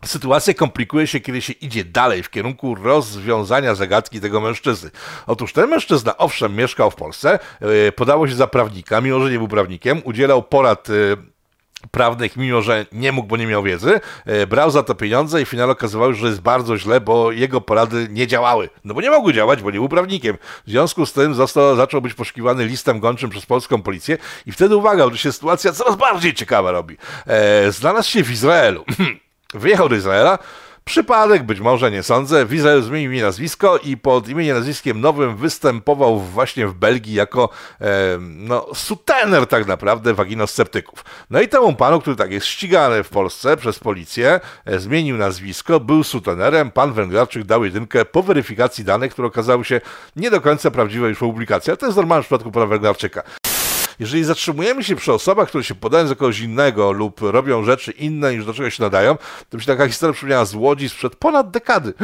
Sytuacja 0.04 0.54
komplikuje 0.54 1.06
się, 1.06 1.20
kiedy 1.20 1.42
się 1.42 1.52
idzie 1.52 1.84
dalej 1.84 2.22
w 2.22 2.30
kierunku 2.30 2.74
rozwiązania 2.74 3.74
zagadki 3.74 4.20
tego 4.20 4.40
mężczyzny. 4.40 4.90
Otóż 5.26 5.52
ten 5.52 5.70
mężczyzna, 5.70 6.16
owszem, 6.16 6.56
mieszkał 6.56 6.90
w 6.90 6.94
Polsce, 6.94 7.38
e, 7.60 7.92
podało 7.92 8.28
się 8.28 8.34
za 8.34 8.46
prawnika, 8.46 9.00
mimo 9.00 9.20
że 9.20 9.30
nie 9.30 9.38
był 9.38 9.48
prawnikiem, 9.48 10.02
udzielał 10.04 10.42
porad 10.42 10.90
e, 10.90 10.92
prawnych, 11.90 12.36
mimo 12.36 12.62
że 12.62 12.86
nie 12.92 13.12
mógł, 13.12 13.28
bo 13.28 13.36
nie 13.36 13.46
miał 13.46 13.62
wiedzy, 13.62 14.00
e, 14.26 14.46
brał 14.46 14.70
za 14.70 14.82
to 14.82 14.94
pieniądze 14.94 15.42
i 15.42 15.44
w 15.44 15.48
finale 15.48 15.72
okazywało 15.72 16.12
się, 16.12 16.20
że 16.20 16.26
jest 16.26 16.40
bardzo 16.40 16.78
źle, 16.78 17.00
bo 17.00 17.32
jego 17.32 17.60
porady 17.60 18.06
nie 18.10 18.26
działały. 18.26 18.70
No 18.84 18.94
bo 18.94 19.00
nie 19.00 19.10
mogły 19.10 19.32
działać, 19.32 19.62
bo 19.62 19.70
nie 19.70 19.78
był 19.78 19.88
prawnikiem. 19.88 20.36
W 20.66 20.70
związku 20.70 21.06
z 21.06 21.12
tym 21.12 21.34
został, 21.34 21.76
zaczął 21.76 22.00
być 22.00 22.14
poszukiwany 22.14 22.64
listem 22.64 23.00
gończym 23.00 23.30
przez 23.30 23.46
polską 23.46 23.82
policję 23.82 24.18
i 24.46 24.52
wtedy 24.52 24.76
uwaga, 24.76 25.10
że 25.10 25.18
się 25.18 25.32
sytuacja 25.32 25.72
coraz 25.72 25.96
bardziej 25.96 26.34
ciekawa 26.34 26.70
robi. 26.70 26.96
E, 27.26 27.72
znalazł 27.72 28.10
się 28.10 28.24
w 28.24 28.30
Izraelu. 28.30 28.84
Wyjechał 29.54 29.88
do 29.88 29.96
Izraela, 29.96 30.38
Przypadek, 30.84 31.42
być 31.42 31.60
może, 31.60 31.90
nie 31.90 32.02
sądzę. 32.02 32.46
Wizel 32.46 32.82
zmienił 32.82 33.10
mi 33.10 33.20
nazwisko 33.20 33.78
i 33.78 33.96
pod 33.96 34.28
imieniem 34.28 34.56
nazwiskiem 34.56 35.00
nowym 35.00 35.36
występował 35.36 36.20
właśnie 36.20 36.66
w 36.66 36.74
Belgii 36.74 37.14
jako 37.14 37.48
e, 37.80 38.18
no, 38.20 38.66
sutener 38.74 39.46
tak 39.46 39.66
naprawdę 39.66 40.14
waginosceptyków. 40.14 41.04
No 41.30 41.40
i 41.40 41.48
temu 41.48 41.74
panu, 41.74 42.00
który 42.00 42.16
tak 42.16 42.32
jest 42.32 42.46
ścigany 42.46 43.02
w 43.02 43.08
Polsce 43.08 43.56
przez 43.56 43.78
policję, 43.78 44.40
e, 44.64 44.78
zmienił 44.78 45.16
nazwisko, 45.16 45.80
był 45.80 46.04
sutenerem, 46.04 46.70
pan 46.70 46.92
Węglarczyk 46.92 47.44
dał 47.44 47.64
jedynkę 47.64 48.04
po 48.04 48.22
weryfikacji 48.22 48.84
danych, 48.84 49.12
które 49.12 49.28
okazały 49.28 49.64
się 49.64 49.80
nie 50.16 50.30
do 50.30 50.40
końca 50.40 50.70
prawdziwe 50.70 51.08
już 51.08 51.18
publikacji, 51.18 51.70
ale 51.70 51.76
to 51.76 51.86
jest 51.86 51.96
normalne 51.96 52.22
w 52.22 52.26
przypadku 52.26 52.52
pana 52.52 52.66
Węglarczyka. 52.66 53.22
Jeżeli 54.00 54.24
zatrzymujemy 54.24 54.84
się 54.84 54.96
przy 54.96 55.12
osobach, 55.12 55.48
które 55.48 55.64
się 55.64 55.74
podają 55.74 56.06
za 56.06 56.14
kogoś 56.14 56.40
innego 56.40 56.92
lub 56.92 57.20
robią 57.20 57.64
rzeczy 57.64 57.90
inne 57.90 58.34
niż 58.34 58.46
do 58.46 58.54
czego 58.54 58.70
się 58.70 58.82
nadają, 58.82 59.16
to 59.50 59.56
mi 59.56 59.62
się 59.62 59.66
taka 59.66 59.88
historia 59.88 60.12
przypomniała 60.12 60.44
z 60.44 60.54
Łodzi 60.54 60.88
sprzed 60.88 61.16
ponad 61.16 61.50
dekady. 61.50 61.94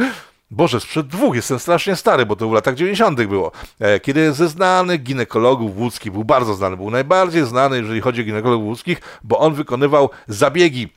Boże, 0.51 0.79
sprzed 0.79 1.07
dwóch, 1.07 1.35
jestem 1.35 1.59
strasznie 1.59 1.95
stary, 1.95 2.25
bo 2.25 2.35
to 2.35 2.49
w 2.49 2.53
latach 2.53 2.75
90. 2.75 3.23
było. 3.23 3.51
E, 3.79 3.99
kiedy 3.99 4.33
ze 4.33 4.47
znanych 4.47 5.03
ginekologów 5.03 5.77
łódzkich, 5.77 6.11
był 6.11 6.23
bardzo 6.23 6.53
znany, 6.53 6.77
był 6.77 6.91
najbardziej 6.91 7.45
znany, 7.45 7.77
jeżeli 7.77 8.01
chodzi 8.01 8.21
o 8.21 8.23
ginekologów 8.23 8.65
łódzkich, 8.65 9.01
bo 9.23 9.39
on 9.39 9.53
wykonywał 9.53 10.09
zabiegi 10.27 10.89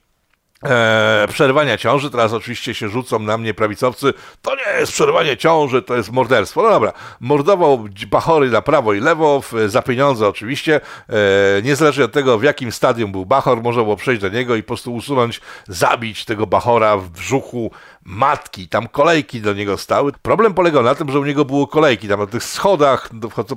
e, 0.63 1.27
przerywania 1.29 1.79
ciąży. 1.79 2.11
Teraz 2.11 2.33
oczywiście 2.33 2.75
się 2.75 2.89
rzucą 2.89 3.19
na 3.19 3.39
mnie 3.39 3.55
prawicowcy. 3.55 4.15
To 4.43 4.57
nie 4.57 4.81
jest 4.81 4.93
przerywanie 4.93 5.37
ciąży, 5.37 5.83
to 5.83 5.97
jest 5.97 6.13
morderstwo. 6.13 6.63
No 6.63 6.71
dobra, 6.71 6.93
mordował 7.21 7.85
bachory 8.11 8.51
na 8.51 8.63
prawo 8.63 8.93
i 8.93 9.01
lewo, 9.01 9.43
za 9.67 9.83
pieniądze 9.83 10.29
oczywiście. 10.29 10.81
E, 11.09 11.63
niezależnie 11.63 12.05
od 12.05 12.13
tego, 12.13 12.39
w 12.39 12.43
jakim 12.43 12.73
stadium 12.73 13.13
był 13.13 13.27
bachor, 13.27 13.63
można 13.63 13.83
było 13.83 13.97
przejść 13.97 14.23
do 14.23 14.29
niego 14.29 14.57
i 14.57 14.63
po 14.63 14.67
prostu 14.67 14.95
usunąć, 14.95 15.41
zabić 15.69 16.25
tego 16.25 16.47
bachora 16.47 16.97
w 16.97 17.09
brzuchu 17.11 17.71
matki, 18.05 18.69
tam 18.69 18.89
kolejki 18.89 19.41
do 19.41 19.53
niego 19.53 19.79
stały. 19.79 20.13
Problem 20.23 20.55
polegał 20.55 20.83
na 20.83 20.95
tym, 20.95 21.11
że 21.11 21.21
u 21.21 21.25
niego 21.25 21.45
było 21.45 21.67
kolejki, 21.67 22.09
tam 22.09 22.21
na 22.21 22.27
tych 22.27 22.45
schodach 22.45 23.11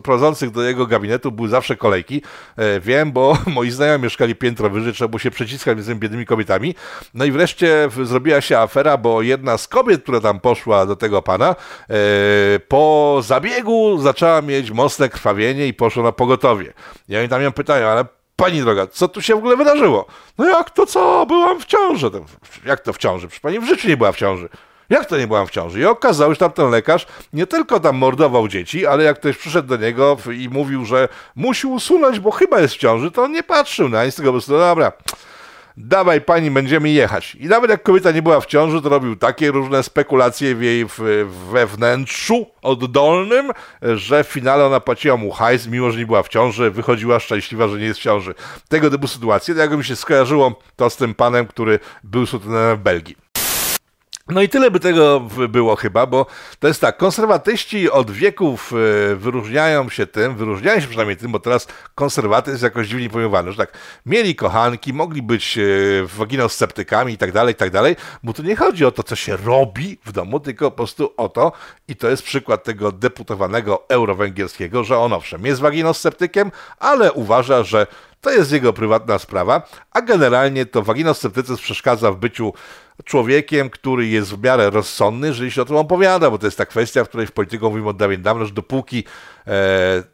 prowadzących 0.03 0.51
do 0.51 0.63
jego 0.63 0.87
gabinetu 0.87 1.31
były 1.31 1.49
zawsze 1.49 1.75
kolejki. 1.75 2.21
E, 2.57 2.79
wiem, 2.79 3.11
bo 3.11 3.37
moi 3.55 3.71
znajomi 3.71 4.03
mieszkali 4.03 4.35
piętro 4.35 4.69
wyżej, 4.69 4.93
trzeba 4.93 5.07
było 5.07 5.19
się 5.19 5.31
przeciskać 5.31 5.75
między 5.75 5.95
biednymi 5.95 6.25
kobietami. 6.25 6.75
No 7.13 7.25
i 7.25 7.31
wreszcie 7.31 7.89
zrobiła 8.03 8.41
się 8.41 8.57
afera, 8.57 8.97
bo 8.97 9.21
jedna 9.21 9.57
z 9.57 9.67
kobiet, 9.67 10.03
która 10.03 10.21
tam 10.21 10.39
poszła 10.39 10.85
do 10.85 10.95
tego 10.95 11.21
pana, 11.21 11.55
e, 11.89 11.95
po 12.67 13.19
zabiegu 13.23 13.97
zaczęła 14.01 14.41
mieć 14.41 14.71
mocne 14.71 15.09
krwawienie 15.09 15.67
i 15.67 15.73
poszła 15.73 16.03
na 16.03 16.11
pogotowie. 16.11 16.73
I 17.09 17.17
oni 17.17 17.29
tam 17.29 17.41
ją 17.41 17.51
pytają, 17.51 17.87
ale 17.87 18.16
Pani 18.37 18.61
droga, 18.61 18.87
co 18.87 19.07
tu 19.07 19.21
się 19.21 19.35
w 19.35 19.37
ogóle 19.37 19.57
wydarzyło? 19.57 20.05
No 20.37 20.45
jak 20.45 20.69
to 20.69 20.85
co? 20.85 21.25
Byłam 21.25 21.59
w 21.59 21.65
ciąży. 21.65 22.11
Jak 22.65 22.79
to 22.79 22.93
w 22.93 22.97
ciąży? 22.97 23.27
Przecież 23.27 23.41
pani 23.41 23.59
w 23.59 23.65
życiu 23.65 23.87
nie 23.87 23.97
była 23.97 24.11
w 24.11 24.17
ciąży. 24.17 24.49
Jak 24.89 25.05
to 25.05 25.17
nie 25.17 25.27
byłam 25.27 25.47
w 25.47 25.51
ciąży? 25.51 25.79
I 25.79 25.85
okazało 25.85 26.31
się, 26.31 26.35
że 26.35 26.39
tamten 26.39 26.69
lekarz 26.69 27.07
nie 27.33 27.47
tylko 27.47 27.79
tam 27.79 27.97
mordował 27.97 28.47
dzieci, 28.47 28.85
ale 28.85 29.03
jak 29.03 29.19
ktoś 29.19 29.37
przyszedł 29.37 29.67
do 29.67 29.77
niego 29.77 30.17
i 30.39 30.49
mówił, 30.49 30.85
że 30.85 31.09
musi 31.35 31.67
usunąć, 31.67 32.19
bo 32.19 32.31
chyba 32.31 32.59
jest 32.59 32.73
w 32.73 32.77
ciąży, 32.77 33.11
to 33.11 33.23
on 33.23 33.31
nie 33.31 33.43
patrzył 33.43 33.89
na 33.89 34.05
nic, 34.05 34.15
tylko 34.15 34.29
po 34.29 34.33
prostu, 34.33 34.51
no 34.51 34.57
dobra, 34.59 34.91
dawaj 35.77 36.21
pani, 36.21 36.51
będziemy 36.51 36.89
jechać. 36.89 37.35
I 37.35 37.47
nawet 37.47 37.71
jak 37.71 37.83
kobieta 37.83 38.11
nie 38.11 38.21
była 38.21 38.41
w 38.41 38.45
ciąży, 38.45 38.81
to 38.81 38.89
robił 38.89 39.15
takie 39.15 39.51
różne 39.51 39.83
spekulacje 39.83 40.55
w 40.55 40.61
jej 40.61 40.85
wewnętrzu 41.51 42.45
oddolnym, 42.61 43.51
że 43.81 44.23
w 44.23 44.27
finale 44.27 44.65
ona 44.65 44.79
płaciła 44.79 45.17
mu 45.17 45.31
hajs, 45.31 45.67
mimo 45.67 45.91
że 45.91 45.99
nie 45.99 46.05
była 46.05 46.23
w 46.23 46.29
ciąży, 46.29 46.71
wychodziła 46.71 47.19
szczęśliwa, 47.19 47.67
że 47.67 47.77
nie 47.77 47.85
jest 47.85 47.99
w 47.99 48.03
ciąży. 48.03 48.33
Tego 48.69 48.89
typu 48.89 49.07
sytuacje, 49.07 49.55
to 49.55 49.61
jak 49.61 49.77
mi 49.77 49.83
się 49.83 49.95
skojarzyło 49.95 50.59
to 50.75 50.89
z 50.89 50.97
tym 50.97 51.13
panem, 51.13 51.47
który 51.47 51.79
był 52.03 52.25
sutenem 52.25 52.77
w 52.77 52.79
Belgii. 52.79 53.26
No 54.29 54.41
i 54.41 54.49
tyle 54.49 54.71
by 54.71 54.79
tego 54.79 55.19
było 55.49 55.75
chyba, 55.75 56.05
bo 56.05 56.25
to 56.59 56.67
jest 56.67 56.81
tak, 56.81 56.97
konserwatyści 56.97 57.91
od 57.91 58.11
wieków 58.11 58.73
e, 58.73 59.15
wyróżniają 59.15 59.89
się 59.89 60.07
tym, 60.07 60.35
wyróżniają 60.35 60.79
się 60.79 60.87
przynajmniej 60.87 61.17
tym, 61.17 61.31
bo 61.31 61.39
teraz 61.39 61.67
konserwatyzm 61.95 62.53
jest 62.53 62.63
jakoś 62.63 62.87
dziwnie 62.87 63.09
pojmowany, 63.09 63.51
że 63.51 63.57
tak, 63.57 63.77
mieli 64.05 64.35
kochanki, 64.35 64.93
mogli 64.93 65.21
być 65.21 65.57
e, 65.57 65.61
waginosceptykami 66.05 67.13
i 67.13 67.17
tak 67.17 67.31
dalej, 67.31 67.53
i 67.53 67.57
tak 67.57 67.71
dalej, 67.71 67.95
bo 68.23 68.33
tu 68.33 68.43
nie 68.43 68.55
chodzi 68.55 68.85
o 68.85 68.91
to, 68.91 69.03
co 69.03 69.15
się 69.15 69.37
robi 69.37 69.99
w 70.05 70.11
domu, 70.11 70.39
tylko 70.39 70.71
po 70.71 70.77
prostu 70.77 71.13
o 71.17 71.29
to, 71.29 71.51
i 71.87 71.95
to 71.95 72.09
jest 72.09 72.23
przykład 72.23 72.63
tego 72.63 72.91
deputowanego 72.91 73.83
eurowęgierskiego, 73.89 74.83
że 74.83 74.97
on 74.97 75.13
owszem 75.13 75.45
jest 75.45 75.61
waginosceptykiem, 75.61 76.51
ale 76.79 77.13
uważa, 77.13 77.63
że 77.63 77.87
to 78.21 78.31
jest 78.31 78.51
jego 78.51 78.73
prywatna 78.73 79.19
sprawa, 79.19 79.69
a 79.91 80.01
generalnie 80.01 80.65
to 80.65 80.83
waginosceptycyzm 80.83 81.61
przeszkadza 81.61 82.11
w 82.11 82.17
byciu 82.17 82.53
człowiekiem, 83.05 83.69
który 83.69 84.07
jest 84.07 84.35
w 84.35 84.43
miarę 84.43 84.69
rozsądny, 84.69 85.27
jeżeli 85.27 85.51
się 85.51 85.61
o 85.61 85.65
tym 85.65 85.75
opowiada, 85.75 86.31
bo 86.31 86.37
to 86.37 86.47
jest 86.47 86.57
ta 86.57 86.65
kwestia, 86.65 87.03
w 87.03 87.09
której 87.09 87.27
w 87.27 87.31
polityką 87.31 87.69
mówimy 87.69 87.89
od 87.89 87.97
dawien 87.97 88.21
dawno, 88.21 88.45
że 88.45 88.53
dopóki 88.53 88.99
e, 88.99 89.03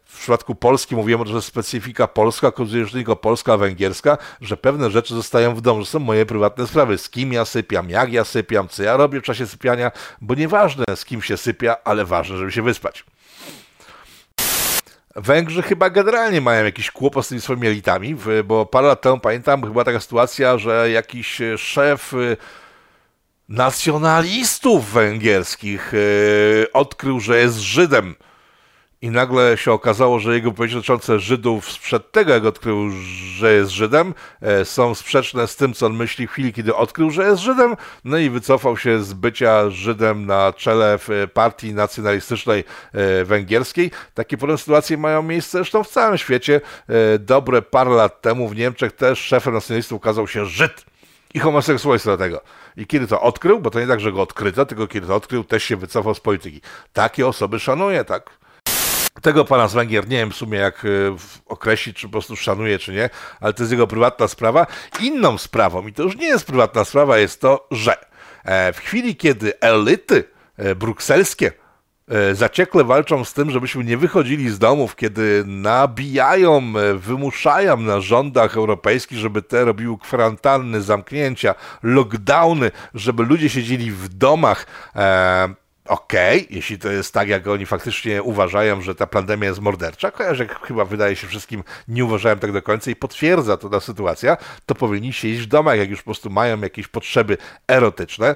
w 0.04 0.18
przypadku 0.18 0.54
Polski 0.54 0.96
mówimy, 0.96 1.26
że 1.26 1.42
specyfika 1.42 2.08
polska, 2.08 2.52
się 2.86 2.92
tylko 2.92 3.16
polska, 3.16 3.56
węgierska, 3.56 4.18
że 4.40 4.56
pewne 4.56 4.90
rzeczy 4.90 5.14
zostają 5.14 5.54
w 5.54 5.60
domu, 5.60 5.80
że 5.80 5.86
są 5.86 5.98
moje 5.98 6.26
prywatne 6.26 6.66
sprawy, 6.66 6.98
z 6.98 7.10
kim 7.10 7.32
ja 7.32 7.44
sypiam, 7.44 7.90
jak 7.90 8.12
ja 8.12 8.24
sypiam, 8.24 8.68
co 8.68 8.82
ja 8.82 8.96
robię 8.96 9.20
w 9.20 9.22
czasie 9.22 9.46
sypiania, 9.46 9.90
bo 10.20 10.34
nieważne 10.34 10.84
z 10.94 11.04
kim 11.04 11.22
się 11.22 11.36
sypia, 11.36 11.76
ale 11.84 12.04
ważne, 12.04 12.36
żeby 12.36 12.52
się 12.52 12.62
wyspać. 12.62 13.04
Węgrzy 15.16 15.62
chyba 15.62 15.90
generalnie 15.90 16.40
mają 16.40 16.64
jakiś 16.64 16.90
kłopot 16.90 17.26
z 17.26 17.28
tymi 17.28 17.40
swoimi 17.40 17.66
elitami, 17.66 18.16
bo 18.44 18.66
parę 18.66 18.88
lat 18.88 19.00
temu 19.00 19.18
pamiętam, 19.18 19.60
była 19.60 19.84
taka 19.84 20.00
sytuacja, 20.00 20.58
że 20.58 20.90
jakiś 20.90 21.40
szef 21.56 22.12
nacjonalistów 23.48 24.92
węgierskich 24.92 25.92
yy, 25.92 26.72
odkrył, 26.72 27.20
że 27.20 27.38
jest 27.38 27.58
Żydem. 27.58 28.14
I 29.04 29.10
nagle 29.10 29.56
się 29.56 29.72
okazało, 29.72 30.18
że 30.18 30.34
jego 30.34 30.50
wypowiedzi 30.50 30.74
dotyczące 30.74 31.18
Żydów 31.18 31.72
sprzed 31.72 32.12
tego, 32.12 32.32
jak 32.32 32.44
odkrył, 32.44 32.90
że 33.36 33.54
jest 33.54 33.70
Żydem, 33.70 34.14
e, 34.40 34.64
są 34.64 34.94
sprzeczne 34.94 35.46
z 35.46 35.56
tym, 35.56 35.74
co 35.74 35.86
on 35.86 35.94
myśli 35.94 36.26
w 36.26 36.30
chwili, 36.30 36.52
kiedy 36.52 36.74
odkrył, 36.74 37.10
że 37.10 37.24
jest 37.24 37.42
Żydem. 37.42 37.76
No 38.04 38.18
i 38.18 38.30
wycofał 38.30 38.76
się 38.76 39.02
z 39.02 39.12
bycia 39.12 39.70
Żydem 39.70 40.26
na 40.26 40.52
czele 40.52 40.98
w 40.98 41.08
partii 41.34 41.74
nacjonalistycznej 41.74 42.64
e, 42.92 43.24
węgierskiej. 43.24 43.90
Takie 44.14 44.38
podobne 44.38 44.58
sytuacje 44.58 44.96
mają 44.96 45.22
miejsce 45.22 45.58
zresztą 45.58 45.84
w 45.84 45.88
całym 45.88 46.18
świecie. 46.18 46.60
E, 46.88 47.18
dobre 47.18 47.62
parę 47.62 47.90
lat 47.90 48.20
temu 48.20 48.48
w 48.48 48.56
Niemczech 48.56 48.92
też 48.92 49.18
szefem 49.18 49.54
nacjonalistów 49.54 49.96
okazał 49.96 50.28
się 50.28 50.46
Żyd 50.46 50.84
i 51.34 51.38
homoseksualista 51.38 52.10
do 52.10 52.18
tego. 52.18 52.40
I 52.76 52.86
kiedy 52.86 53.06
to 53.06 53.20
odkrył, 53.20 53.60
bo 53.60 53.70
to 53.70 53.80
nie 53.80 53.86
tak, 53.86 54.00
że 54.00 54.12
go 54.12 54.22
odkryto, 54.22 54.66
tylko 54.66 54.86
kiedy 54.86 55.06
to 55.06 55.14
odkrył, 55.14 55.44
też 55.44 55.64
się 55.64 55.76
wycofał 55.76 56.14
z 56.14 56.20
polityki. 56.20 56.60
Takie 56.92 57.26
osoby 57.26 57.60
szanuje, 57.60 58.04
tak? 58.04 58.30
Tego 59.22 59.44
pana 59.44 59.68
z 59.68 59.74
Węgier 59.74 60.08
nie 60.08 60.16
wiem 60.16 60.30
w 60.30 60.36
sumie 60.36 60.58
jak 60.58 60.84
e, 60.84 60.88
określić, 61.46 61.96
czy 61.96 62.06
po 62.06 62.12
prostu 62.12 62.36
szanuje, 62.36 62.78
czy 62.78 62.92
nie, 62.92 63.10
ale 63.40 63.52
to 63.52 63.62
jest 63.62 63.72
jego 63.72 63.86
prywatna 63.86 64.28
sprawa. 64.28 64.66
Inną 65.00 65.38
sprawą, 65.38 65.86
i 65.86 65.92
to 65.92 66.02
już 66.02 66.16
nie 66.16 66.26
jest 66.26 66.46
prywatna 66.46 66.84
sprawa, 66.84 67.18
jest 67.18 67.40
to, 67.40 67.66
że 67.70 67.96
e, 68.44 68.72
w 68.72 68.78
chwili, 68.78 69.16
kiedy 69.16 69.60
elity 69.60 70.24
e, 70.56 70.74
brukselskie 70.74 71.52
zaciekle 72.32 72.84
walczą 72.84 73.24
z 73.24 73.32
tym, 73.32 73.50
żebyśmy 73.50 73.84
nie 73.84 73.96
wychodzili 73.96 74.50
z 74.50 74.58
domów, 74.58 74.96
kiedy 74.96 75.44
nabijają, 75.46 76.62
e, 76.78 76.94
wymuszają 76.94 77.76
na 77.76 78.00
rządach 78.00 78.56
europejskich, 78.56 79.18
żeby 79.18 79.42
te 79.42 79.64
robiły 79.64 79.98
kwarantanny, 79.98 80.82
zamknięcia, 80.82 81.54
lockdowny, 81.82 82.70
żeby 82.94 83.22
ludzie 83.22 83.48
siedzieli 83.48 83.90
w 83.90 84.08
domach. 84.08 84.66
E, 84.96 85.54
Okej, 85.88 86.44
okay, 86.44 86.56
jeśli 86.56 86.78
to 86.78 86.88
jest 86.88 87.14
tak, 87.14 87.28
jak 87.28 87.46
oni 87.46 87.66
faktycznie 87.66 88.22
uważają, 88.22 88.80
że 88.80 88.94
ta 88.94 89.06
pandemia 89.06 89.48
jest 89.48 89.60
mordercza, 89.60 90.10
kojarzę, 90.10 90.46
chyba 90.62 90.84
wydaje 90.84 91.16
się 91.16 91.26
wszystkim, 91.26 91.64
nie 91.88 92.04
uważałem 92.04 92.38
tak 92.38 92.52
do 92.52 92.62
końca 92.62 92.90
i 92.90 92.96
potwierdza 92.96 93.56
to 93.56 93.68
ta 93.68 93.80
sytuacja, 93.80 94.36
to 94.66 94.74
powinni 94.74 95.12
siedzieć 95.12 95.42
w 95.42 95.46
domach, 95.46 95.78
jak 95.78 95.90
już 95.90 95.98
po 95.98 96.04
prostu 96.04 96.30
mają 96.30 96.60
jakieś 96.60 96.88
potrzeby 96.88 97.38
erotyczne, 97.68 98.34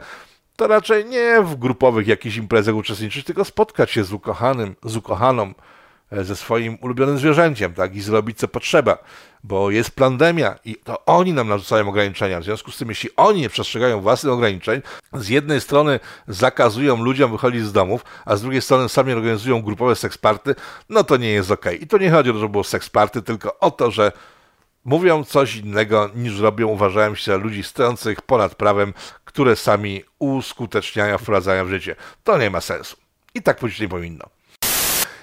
to 0.58 0.66
raczej 0.66 1.04
nie 1.04 1.42
w 1.42 1.56
grupowych 1.56 2.06
jakichś 2.06 2.36
imprezach 2.36 2.74
uczestniczyć, 2.74 3.24
tylko 3.24 3.44
spotkać 3.44 3.90
się 3.90 4.04
z 4.04 4.12
ukochanym, 4.12 4.76
z 4.84 4.96
ukochaną, 4.96 5.54
e, 6.12 6.24
ze 6.24 6.36
swoim 6.36 6.78
ulubionym 6.80 7.18
zwierzęciem, 7.18 7.74
tak, 7.74 7.96
i 7.96 8.00
zrobić 8.00 8.38
co 8.38 8.48
potrzeba, 8.48 8.98
bo 9.44 9.70
jest 9.70 9.90
pandemia 9.90 10.58
i 10.64 10.76
to 10.76 11.04
oni 11.04 11.32
nam 11.32 11.48
narzucają 11.48 11.88
ograniczenia. 11.88 12.40
W 12.40 12.44
związku 12.44 12.70
z 12.70 12.78
tym, 12.78 12.88
jeśli 12.88 13.10
oni 13.16 13.40
nie 13.40 13.48
przestrzegają 13.48 14.00
własnych 14.00 14.32
ograniczeń, 14.32 14.82
z 15.12 15.28
jednej 15.28 15.60
strony 15.60 16.00
zakazują 16.28 17.02
ludziom 17.02 17.30
wychodzić 17.30 17.64
z 17.64 17.72
domów, 17.72 18.04
a 18.24 18.36
z 18.36 18.42
drugiej 18.42 18.62
strony 18.62 18.88
sami 18.88 19.12
organizują 19.12 19.62
grupowe 19.62 19.96
seksparty, 19.96 20.54
no 20.88 21.04
to 21.04 21.16
nie 21.16 21.30
jest. 21.30 21.50
Okay. 21.50 21.74
I 21.74 21.86
to 21.86 21.98
nie 21.98 22.10
chodzi 22.10 22.30
o 22.30 22.32
to, 22.32 22.38
że 22.38 22.48
było 22.48 22.64
seksparty, 22.64 23.22
tylko 23.22 23.58
o 23.58 23.70
to, 23.70 23.90
że 23.90 24.12
mówią 24.88 25.24
coś 25.24 25.57
innego 25.57 26.11
niż 26.14 26.40
robią, 26.40 26.66
uważają 26.66 27.14
się 27.14 27.33
za 27.33 27.37
ludzi 27.37 27.62
stojących 27.62 28.22
ponad 28.22 28.55
prawem, 28.55 28.94
które 29.24 29.57
sami 29.57 30.03
uskuteczniają, 30.18 31.18
wprowadzają 31.18 31.66
w 31.66 31.68
życie. 31.68 31.96
To 32.24 32.38
nie 32.38 32.51
ma 32.51 32.61
sensu. 32.61 32.96
I 33.35 33.42
tak 33.42 33.61
być 33.61 33.81
nie 33.81 33.88
powinno. 33.88 34.24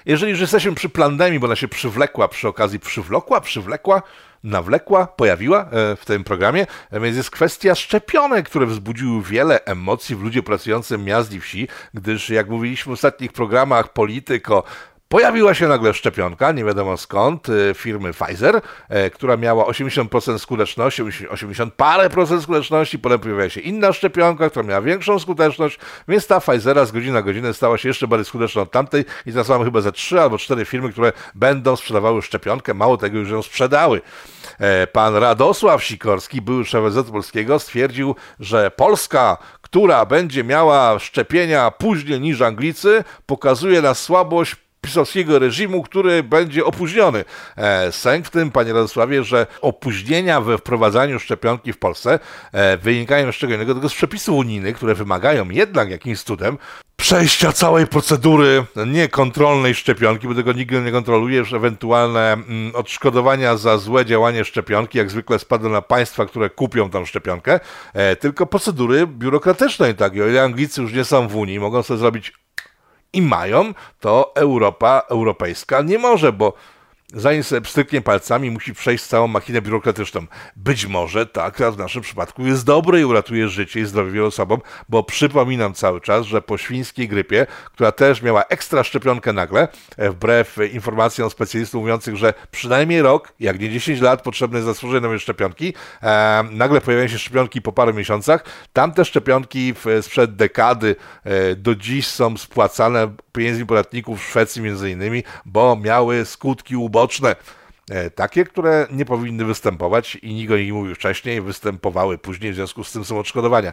Jeżeli 0.06 0.30
już 0.30 0.40
jesteśmy 0.40 0.74
przy 0.74 0.88
pandemii, 0.88 1.38
bo 1.40 1.46
ona 1.46 1.56
się 1.56 1.68
przywlekła 1.68 2.28
przy 2.28 2.48
okazji, 2.48 2.80
przywlokła, 2.80 3.40
przywlekła, 3.40 4.02
nawlekła, 4.44 5.06
pojawiła 5.06 5.60
e, 5.60 5.96
w 5.96 6.04
tym 6.04 6.24
programie, 6.24 6.66
e, 6.90 7.00
więc 7.00 7.16
jest 7.16 7.30
kwestia 7.30 7.74
szczepionek, 7.74 8.48
które 8.48 8.66
wzbudziły 8.66 9.22
wiele 9.22 9.64
emocji 9.64 10.16
w 10.16 10.22
ludzie 10.22 10.42
pracującym 10.42 11.04
miast 11.04 11.32
i 11.32 11.40
wsi, 11.40 11.68
gdyż 11.94 12.30
jak 12.30 12.48
mówiliśmy 12.48 12.90
w 12.90 12.92
ostatnich 12.92 13.32
programach 13.32 13.92
polityk 13.92 14.50
o 14.50 14.64
Pojawiła 15.08 15.54
się 15.54 15.68
nagle 15.68 15.94
szczepionka, 15.94 16.52
nie 16.52 16.64
wiadomo 16.64 16.96
skąd, 16.96 17.48
y, 17.48 17.72
firmy 17.74 18.12
Pfizer, 18.12 18.60
e, 18.88 19.10
która 19.10 19.36
miała 19.36 19.66
80% 19.66 20.38
skuteczności, 20.38 21.02
80 21.28 21.74
parę 21.74 22.10
procent 22.10 22.42
skuteczności, 22.42 22.98
potem 22.98 23.18
pojawiła 23.18 23.48
się 23.48 23.60
inna 23.60 23.92
szczepionka, 23.92 24.50
która 24.50 24.66
miała 24.66 24.80
większą 24.80 25.18
skuteczność, 25.18 25.78
więc 26.08 26.26
ta 26.26 26.40
Pfizera 26.40 26.84
z 26.84 26.92
godziny 26.92 27.12
na 27.12 27.22
godzinę 27.22 27.54
stała 27.54 27.78
się 27.78 27.88
jeszcze 27.88 28.08
bardziej 28.08 28.24
skuteczna 28.24 28.62
od 28.62 28.70
tamtej 28.70 29.04
i 29.26 29.30
teraz 29.30 29.48
mamy 29.48 29.64
chyba 29.64 29.80
ze 29.80 29.92
trzy 29.92 30.20
albo 30.20 30.38
cztery 30.38 30.64
firmy, 30.64 30.92
które 30.92 31.12
będą 31.34 31.76
sprzedawały 31.76 32.22
szczepionkę, 32.22 32.74
mało 32.74 32.96
tego 32.96 33.18
już 33.18 33.30
ją 33.30 33.42
sprzedały. 33.42 34.00
E, 34.58 34.86
pan 34.86 35.16
Radosław 35.16 35.84
Sikorski, 35.84 36.42
były 36.42 36.64
szef 36.64 36.92
Z 36.92 37.10
Polskiego, 37.10 37.58
stwierdził, 37.58 38.14
że 38.40 38.70
Polska, 38.70 39.36
która 39.62 40.06
będzie 40.06 40.44
miała 40.44 40.98
szczepienia 40.98 41.70
później 41.70 42.20
niż 42.20 42.40
Anglicy, 42.40 43.04
pokazuje 43.26 43.82
na 43.82 43.94
słabość 43.94 44.65
pisowskiego 44.86 45.38
reżimu, 45.38 45.82
który 45.82 46.22
będzie 46.22 46.64
opóźniony. 46.64 47.24
E, 47.56 47.92
sęk 47.92 48.26
w 48.26 48.30
tym, 48.30 48.50
panie 48.50 48.72
Radosławie, 48.72 49.24
że 49.24 49.46
opóźnienia 49.60 50.40
we 50.40 50.58
wprowadzaniu 50.58 51.18
szczepionki 51.18 51.72
w 51.72 51.78
Polsce 51.78 52.18
e, 52.52 52.76
wynikają 52.76 53.32
z 53.32 53.34
czego 53.34 53.54
innego, 53.54 53.72
tylko 53.74 53.88
z 53.88 53.94
przepisów 53.94 54.34
unijnych, 54.34 54.76
które 54.76 54.94
wymagają 54.94 55.50
jednak 55.50 55.90
jakimś 55.90 56.22
cudem 56.22 56.58
przejścia 56.96 57.52
całej 57.52 57.86
procedury 57.86 58.64
niekontrolnej 58.86 59.74
szczepionki, 59.74 60.28
bo 60.28 60.34
tego 60.34 60.52
nikt 60.52 60.72
nie 60.72 60.92
kontroluje, 60.92 61.44
że 61.44 61.56
ewentualne 61.56 62.32
mm, 62.32 62.74
odszkodowania 62.74 63.56
za 63.56 63.78
złe 63.78 64.04
działanie 64.04 64.44
szczepionki 64.44 64.98
jak 64.98 65.10
zwykle 65.10 65.38
spadną 65.38 65.68
na 65.68 65.82
państwa, 65.82 66.26
które 66.26 66.50
kupią 66.50 66.90
tą 66.90 67.04
szczepionkę, 67.04 67.60
e, 67.94 68.16
tylko 68.16 68.46
procedury 68.46 69.06
biurokratycznej, 69.06 69.94
tak, 69.94 70.14
i 70.14 70.22
o 70.22 70.26
ile 70.26 70.42
Anglicy 70.42 70.82
już 70.82 70.92
nie 70.92 71.04
są 71.04 71.28
w 71.28 71.36
Unii, 71.36 71.60
mogą 71.60 71.82
sobie 71.82 71.98
zrobić 71.98 72.32
i 73.16 73.22
mają, 73.22 73.74
to 74.00 74.32
Europa 74.34 75.02
europejska 75.08 75.82
nie 75.82 75.98
może, 75.98 76.32
bo 76.32 76.52
zanim 77.14 77.42
sobie 77.42 77.60
pstryknie 77.60 78.00
palcami, 78.00 78.50
musi 78.50 78.74
przejść 78.74 79.04
całą 79.04 79.28
machinę 79.28 79.62
biurokratyczną. 79.62 80.26
Być 80.56 80.86
może 80.86 81.26
tak, 81.26 81.60
a 81.60 81.70
w 81.70 81.78
naszym 81.78 82.02
przypadku 82.02 82.46
jest 82.46 82.64
dobre 82.64 83.00
i 83.00 83.04
uratuje 83.04 83.48
życie 83.48 83.80
i 83.80 83.84
zdrowie 83.84 84.10
wielu 84.10 84.26
osobom, 84.26 84.60
bo 84.88 85.02
przypominam 85.02 85.74
cały 85.74 86.00
czas, 86.00 86.26
że 86.26 86.42
po 86.42 86.58
świńskiej 86.58 87.08
grypie, 87.08 87.46
która 87.64 87.92
też 87.92 88.22
miała 88.22 88.44
ekstra 88.44 88.84
szczepionkę 88.84 89.32
nagle, 89.32 89.68
e, 89.96 90.10
wbrew 90.10 90.56
informacjom 90.72 91.30
specjalistów 91.30 91.80
mówiących, 91.80 92.16
że 92.16 92.34
przynajmniej 92.50 93.02
rok, 93.02 93.32
jak 93.40 93.60
nie 93.60 93.70
10 93.70 94.00
lat 94.00 94.22
potrzebne 94.22 94.58
jest 94.58 94.66
zasłużenie 94.66 95.00
nowej 95.00 95.20
szczepionki, 95.20 95.74
e, 96.02 96.44
nagle 96.50 96.80
pojawiają 96.80 97.08
się 97.08 97.18
szczepionki 97.18 97.62
po 97.62 97.72
paru 97.72 97.94
miesiącach. 97.94 98.44
Tamte 98.72 99.04
szczepionki 99.04 99.74
w, 99.74 99.84
sprzed 100.02 100.36
dekady 100.36 100.96
e, 101.24 101.56
do 101.56 101.74
dziś 101.74 102.06
są 102.06 102.36
spłacane 102.36 103.14
pieniędzmi 103.32 103.66
podatników 103.66 104.20
w 104.20 104.24
Szwecji 104.24 104.62
między 104.62 104.90
innymi, 104.90 105.22
bo 105.44 105.76
miały 105.76 106.24
skutki 106.24 106.76
uboczne. 106.76 106.95
E, 107.90 108.10
takie, 108.10 108.44
które 108.44 108.86
nie 108.90 109.04
powinny 109.04 109.44
występować 109.44 110.16
i 110.16 110.34
nikt 110.34 110.52
o 110.52 110.56
nich 110.56 110.72
mówił 110.72 110.94
wcześniej, 110.94 111.40
występowały 111.40 112.18
później, 112.18 112.52
w 112.52 112.54
związku 112.54 112.84
z 112.84 112.92
tym 112.92 113.04
są 113.04 113.18
odszkodowania. 113.18 113.72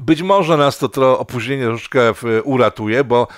Być 0.00 0.22
może 0.22 0.56
nas 0.56 0.78
to, 0.78 0.88
to 0.88 1.18
opóźnienie 1.18 1.64
troszeczkę 1.64 2.12
uratuje, 2.44 3.04
bo 3.04 3.28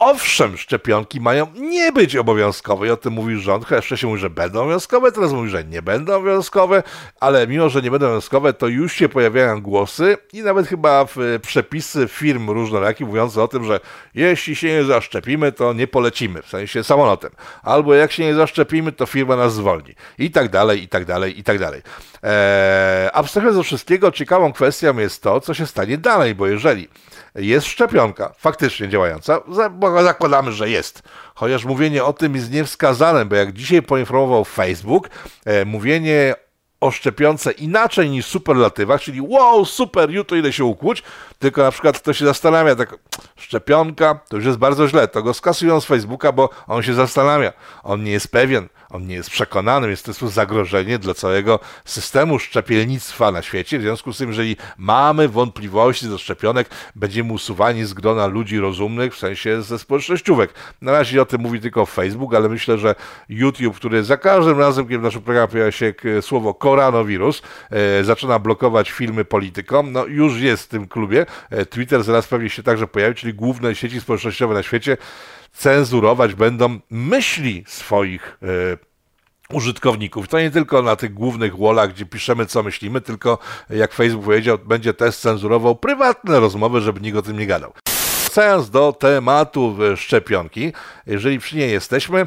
owszem, 0.00 0.56
szczepionki 0.56 1.20
mają 1.20 1.46
nie 1.54 1.92
być 1.92 2.16
obowiązkowe 2.16 2.86
i 2.86 2.90
o 2.90 2.96
tym 2.96 3.12
mówi 3.12 3.36
rząd. 3.36 3.70
Jeszcze 3.70 3.96
się 3.96 4.06
mówi, 4.06 4.20
że 4.20 4.30
będą 4.30 4.60
obowiązkowe, 4.60 5.12
teraz 5.12 5.32
mówi, 5.32 5.50
że 5.50 5.64
nie 5.64 5.82
będą 5.82 6.14
obowiązkowe, 6.16 6.82
ale 7.20 7.46
mimo, 7.46 7.68
że 7.68 7.82
nie 7.82 7.90
będą 7.90 8.06
obowiązkowe, 8.06 8.52
to 8.52 8.68
już 8.68 8.92
się 8.92 9.08
pojawiają 9.08 9.62
głosy 9.62 10.16
i 10.32 10.42
nawet 10.42 10.66
chyba 10.66 11.06
przepisy 11.42 12.08
firm 12.08 12.50
różnorakich 12.50 13.06
mówiące 13.06 13.42
o 13.42 13.48
tym, 13.48 13.64
że 13.64 13.80
jeśli 14.14 14.56
się 14.56 14.68
nie 14.68 14.84
zaszczepimy, 14.84 15.52
to 15.52 15.72
nie 15.72 15.86
polecimy, 15.86 16.42
w 16.42 16.48
sensie 16.48 16.84
samolotem. 16.84 17.30
Albo 17.62 17.94
jak 17.94 18.12
się 18.12 18.24
nie 18.24 18.34
zaszczepimy, 18.34 18.92
to 18.92 19.06
firma 19.06 19.36
nas 19.36 19.54
zwolni. 19.54 19.94
I 20.18 20.30
tak 20.30 20.48
dalej, 20.48 20.82
i 20.82 20.88
tak 20.88 21.04
dalej, 21.04 21.38
i 21.38 21.44
tak 21.44 21.58
dalej. 21.58 21.82
Eee, 22.22 23.10
abstrahując 23.12 23.56
do 23.56 23.62
wszystkiego, 23.62 24.12
ciekawą 24.12 24.52
kwestią 24.52 24.98
jest 24.98 25.22
to, 25.22 25.40
co 25.40 25.54
się 25.54 25.66
stanie 25.66 25.98
dalej, 25.98 26.34
bo 26.34 26.46
jeżeli 26.46 26.88
jest 27.34 27.66
szczepionka 27.66 28.32
faktycznie 28.38 28.88
działająca, 28.88 29.40
zakładamy, 30.02 30.52
że 30.52 30.70
jest. 30.70 31.02
Chociaż 31.34 31.64
mówienie 31.64 32.04
o 32.04 32.12
tym 32.12 32.34
jest 32.34 32.50
niewskazane, 32.50 33.24
bo 33.24 33.36
jak 33.36 33.52
dzisiaj 33.52 33.82
poinformował 33.82 34.44
Facebook, 34.44 35.10
e, 35.44 35.64
mówienie 35.64 36.34
o 36.80 36.90
szczepionce 36.90 37.50
inaczej 37.52 38.10
niż 38.10 38.26
superlatywach, 38.26 39.00
czyli 39.00 39.20
wow, 39.20 39.64
super, 39.64 40.10
jutro 40.10 40.36
idę 40.36 40.52
się 40.52 40.64
ukłuć, 40.64 41.02
tylko 41.38 41.62
na 41.62 41.70
przykład 41.70 41.98
ktoś 41.98 42.18
się 42.18 42.24
zastanawia, 42.24 42.76
tak 42.76 42.98
szczepionka, 43.36 44.20
to 44.28 44.36
już 44.36 44.46
jest 44.46 44.58
bardzo 44.58 44.88
źle, 44.88 45.08
to 45.08 45.22
go 45.22 45.34
skasują 45.34 45.80
z 45.80 45.84
Facebooka, 45.84 46.32
bo 46.32 46.48
on 46.66 46.82
się 46.82 46.94
zastanawia, 46.94 47.52
on 47.82 48.04
nie 48.04 48.12
jest 48.12 48.32
pewien, 48.32 48.68
on 48.90 49.06
nie 49.06 49.14
jest 49.14 49.30
przekonany, 49.30 49.90
jest 49.90 50.04
to 50.20 50.28
zagrożenie 50.28 50.98
dla 50.98 51.14
całego 51.14 51.58
systemu 51.84 52.38
szczepielnictwa 52.38 53.32
na 53.32 53.42
świecie. 53.42 53.78
W 53.78 53.82
związku 53.82 54.12
z 54.12 54.18
tym, 54.18 54.28
jeżeli 54.28 54.56
mamy 54.78 55.28
wątpliwości 55.28 56.06
do 56.08 56.18
szczepionek, 56.18 56.70
będziemy 56.94 57.32
usuwani 57.32 57.84
z 57.84 57.94
grona 57.94 58.26
ludzi 58.26 58.58
rozumnych, 58.58 59.14
w 59.14 59.18
sensie 59.18 59.62
ze 59.62 59.78
społecznościówek. 59.78 60.54
Na 60.82 60.92
razie 60.92 61.22
o 61.22 61.26
tym 61.26 61.40
mówi 61.40 61.60
tylko 61.60 61.86
Facebook, 61.86 62.34
ale 62.34 62.48
myślę, 62.48 62.78
że 62.78 62.94
YouTube, 63.28 63.76
który 63.76 64.04
za 64.04 64.16
każdym 64.16 64.58
razem, 64.58 64.84
kiedy 64.84 64.98
w 64.98 65.02
naszym 65.02 65.22
programie 65.22 65.48
pojawia 65.48 65.72
się 65.72 65.94
słowo 66.20 66.54
koronawirus, 66.54 67.42
e, 67.70 68.04
zaczyna 68.04 68.38
blokować 68.38 68.90
filmy 68.90 69.24
politykom, 69.24 69.92
no 69.92 70.06
już 70.06 70.40
jest 70.40 70.62
w 70.62 70.68
tym 70.68 70.88
klubie. 70.88 71.26
E, 71.50 71.66
Twitter 71.66 72.02
zaraz 72.02 72.26
pewnie 72.26 72.50
się 72.50 72.62
także 72.62 72.86
pojawi, 72.86 73.14
czyli 73.14 73.34
główne 73.34 73.74
sieci 73.74 74.00
społecznościowe 74.00 74.54
na 74.54 74.62
świecie 74.62 74.96
cenzurować 75.52 76.34
będą 76.34 76.80
myśli 76.90 77.64
swoich 77.66 78.38
e, 78.42 78.46
użytkowników. 79.54 80.28
To 80.28 80.40
nie 80.40 80.50
tylko 80.50 80.82
na 80.82 80.96
tych 80.96 81.14
głównych 81.14 81.58
wallach, 81.58 81.92
gdzie 81.92 82.06
piszemy, 82.06 82.46
co 82.46 82.62
myślimy, 82.62 83.00
tylko 83.00 83.38
jak 83.70 83.92
Facebook 83.92 84.24
powiedział, 84.24 84.58
będzie 84.58 84.94
też 84.94 85.16
cenzurował 85.16 85.76
prywatne 85.76 86.40
rozmowy, 86.40 86.80
żeby 86.80 87.00
nikt 87.00 87.18
o 87.18 87.22
tym 87.22 87.38
nie 87.38 87.46
gadał. 87.46 87.72
Wracając 88.22 88.70
do 88.70 88.92
tematu 88.92 89.76
szczepionki, 89.96 90.72
jeżeli 91.06 91.38
przy 91.38 91.56
niej 91.56 91.72
jesteśmy, 91.72 92.26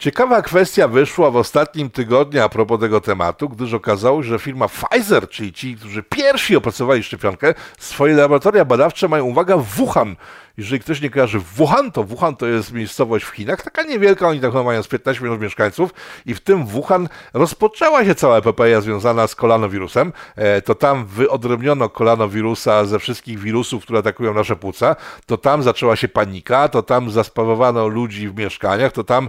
Ciekawa 0.00 0.42
kwestia 0.42 0.88
wyszła 0.88 1.30
w 1.30 1.36
ostatnim 1.36 1.90
tygodniu 1.90 2.42
a 2.42 2.48
propos 2.48 2.80
tego 2.80 3.00
tematu, 3.00 3.48
gdyż 3.48 3.74
okazało 3.74 4.22
się, 4.22 4.28
że 4.28 4.38
firma 4.38 4.68
Pfizer, 4.68 5.28
czyli 5.28 5.52
ci, 5.52 5.76
którzy 5.76 6.02
pierwsi 6.02 6.56
opracowali 6.56 7.02
szczepionkę, 7.02 7.54
swoje 7.78 8.14
laboratoria 8.14 8.64
badawcze 8.64 9.08
mają, 9.08 9.24
uwaga, 9.24 9.56
w 9.56 9.64
Wuhan, 9.64 10.16
jeżeli 10.60 10.80
ktoś 10.80 11.00
nie 11.00 11.10
kojarzy 11.10 11.38
Wuhan, 11.38 11.92
to 11.92 12.04
Wuhan 12.04 12.36
to 12.36 12.46
jest 12.46 12.72
miejscowość 12.72 13.24
w 13.24 13.28
Chinach, 13.28 13.62
taka 13.62 13.82
niewielka, 13.82 14.28
oni 14.28 14.40
tak 14.40 14.54
mają 14.54 14.82
z 14.82 14.88
15 14.88 15.22
milionów 15.22 15.42
mieszkańców 15.42 15.90
i 16.26 16.34
w 16.34 16.40
tym 16.40 16.66
Wuhan 16.66 17.08
rozpoczęła 17.34 18.04
się 18.04 18.14
cała 18.14 18.36
epopeja 18.36 18.80
związana 18.80 19.26
z 19.26 19.34
kolanowirusem. 19.34 20.12
E, 20.36 20.62
to 20.62 20.74
tam 20.74 21.06
wyodrębniono 21.06 21.88
kolanowirusa 21.88 22.84
ze 22.84 22.98
wszystkich 22.98 23.38
wirusów, 23.38 23.82
które 23.82 23.98
atakują 23.98 24.34
nasze 24.34 24.56
płuca, 24.56 24.96
to 25.26 25.36
tam 25.36 25.62
zaczęła 25.62 25.96
się 25.96 26.08
panika, 26.08 26.68
to 26.68 26.82
tam 26.82 27.10
zaspawowano 27.10 27.88
ludzi 27.88 28.28
w 28.28 28.36
mieszkaniach, 28.36 28.92
to 28.92 29.04
tam 29.04 29.28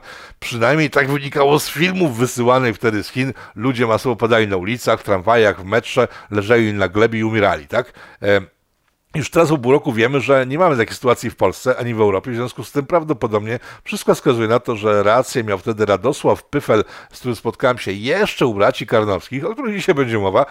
przynajmniej 0.62 0.90
tak 0.90 1.12
wynikało 1.12 1.60
z 1.60 1.70
filmów 1.70 2.18
wysyłanych 2.18 2.76
wtedy 2.76 3.04
z 3.04 3.10
Chin, 3.10 3.34
ludzie 3.56 3.88
masowo 3.88 4.16
padali 4.16 4.48
na 4.48 4.58
ulicach, 4.58 5.00
w 5.00 5.04
tramwajach, 5.04 5.62
w 5.62 5.66
metrze, 5.66 6.08
leżeli 6.32 6.74
na 6.74 6.88
glebie 6.88 7.20
i 7.20 7.24
umierali, 7.24 7.68
tak? 7.68 7.94
Już 9.16 9.30
teraz 9.30 9.50
pół 9.62 9.72
roku 9.72 9.94
wiemy, 9.94 10.20
że 10.20 10.46
nie 10.46 10.58
mamy 10.58 10.78
takiej 10.78 10.96
sytuacji 10.96 11.30
w 11.30 11.36
Polsce 11.36 11.78
ani 11.78 11.94
w 11.94 12.02
Europie, 12.02 12.32
w 12.32 12.36
związku 12.36 12.64
z 12.64 12.72
tym 12.72 12.86
prawdopodobnie 12.86 13.60
wszystko 13.84 14.16
wskazuje 14.16 14.48
na 14.48 14.60
to, 14.60 14.76
że 14.76 15.04
rację 15.04 15.44
miał 15.44 15.58
wtedy 15.58 15.86
Radosław 15.86 16.44
Pyfel, 16.44 16.84
z 17.12 17.20
którym 17.20 17.36
spotkałem 17.36 17.78
się 17.78 17.92
jeszcze 17.92 18.46
u 18.46 18.54
braci 18.54 18.88
Karnowskich, 18.88 19.46
o 19.46 19.54
których 19.54 19.76
dzisiaj 19.76 19.96
będzie 19.96 20.20
mowa, 20.20 20.42
e, 20.42 20.46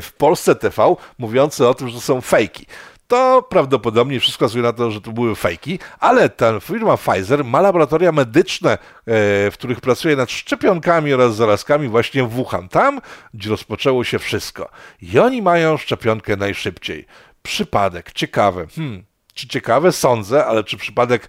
w 0.00 0.12
Polsce 0.18 0.54
TV, 0.54 0.96
mówiący 1.18 1.68
o 1.68 1.74
tym, 1.74 1.88
że 1.88 1.94
to 1.94 2.00
są 2.00 2.20
fejki 2.20 2.66
to 3.08 3.42
prawdopodobnie 3.42 4.20
wszystko 4.20 4.46
wskazuje 4.46 4.62
na 4.62 4.72
to, 4.72 4.90
że 4.90 5.00
to 5.00 5.12
były 5.12 5.34
fejki, 5.34 5.78
ale 6.00 6.28
ta 6.28 6.60
firma 6.60 6.96
Pfizer 6.96 7.44
ma 7.44 7.60
laboratoria 7.60 8.12
medyczne, 8.12 8.72
e, 8.72 8.78
w 9.50 9.52
których 9.52 9.80
pracuje 9.80 10.16
nad 10.16 10.30
szczepionkami 10.30 11.14
oraz 11.14 11.36
zarazkami 11.36 11.88
właśnie 11.88 12.24
w 12.24 12.30
Wuhan, 12.30 12.68
tam, 12.68 13.00
gdzie 13.34 13.50
rozpoczęło 13.50 14.04
się 14.04 14.18
wszystko. 14.18 14.68
I 15.02 15.18
oni 15.18 15.42
mają 15.42 15.76
szczepionkę 15.76 16.36
najszybciej 16.36 17.06
przypadek, 17.42 18.12
ciekawe. 18.12 18.66
Hmm, 18.76 19.04
czy 19.34 19.48
ciekawe? 19.48 19.92
Sądzę, 19.92 20.46
ale 20.46 20.64
czy 20.64 20.76
przypadek 20.76 21.28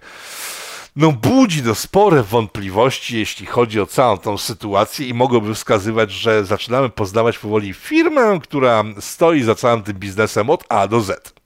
no 0.96 1.12
budzi 1.12 1.62
to 1.62 1.74
spore 1.74 2.22
wątpliwości, 2.22 3.18
jeśli 3.18 3.46
chodzi 3.46 3.80
o 3.80 3.86
całą 3.86 4.18
tą 4.18 4.38
sytuację 4.38 5.08
i 5.08 5.14
mogłoby 5.14 5.54
wskazywać, 5.54 6.10
że 6.10 6.44
zaczynamy 6.44 6.88
poznawać 6.88 7.38
powoli 7.38 7.74
firmę, 7.74 8.38
która 8.42 8.84
stoi 9.00 9.42
za 9.42 9.54
całym 9.54 9.82
tym 9.82 9.98
biznesem 9.98 10.50
od 10.50 10.64
A 10.68 10.88
do 10.88 11.00
Z. 11.00 11.37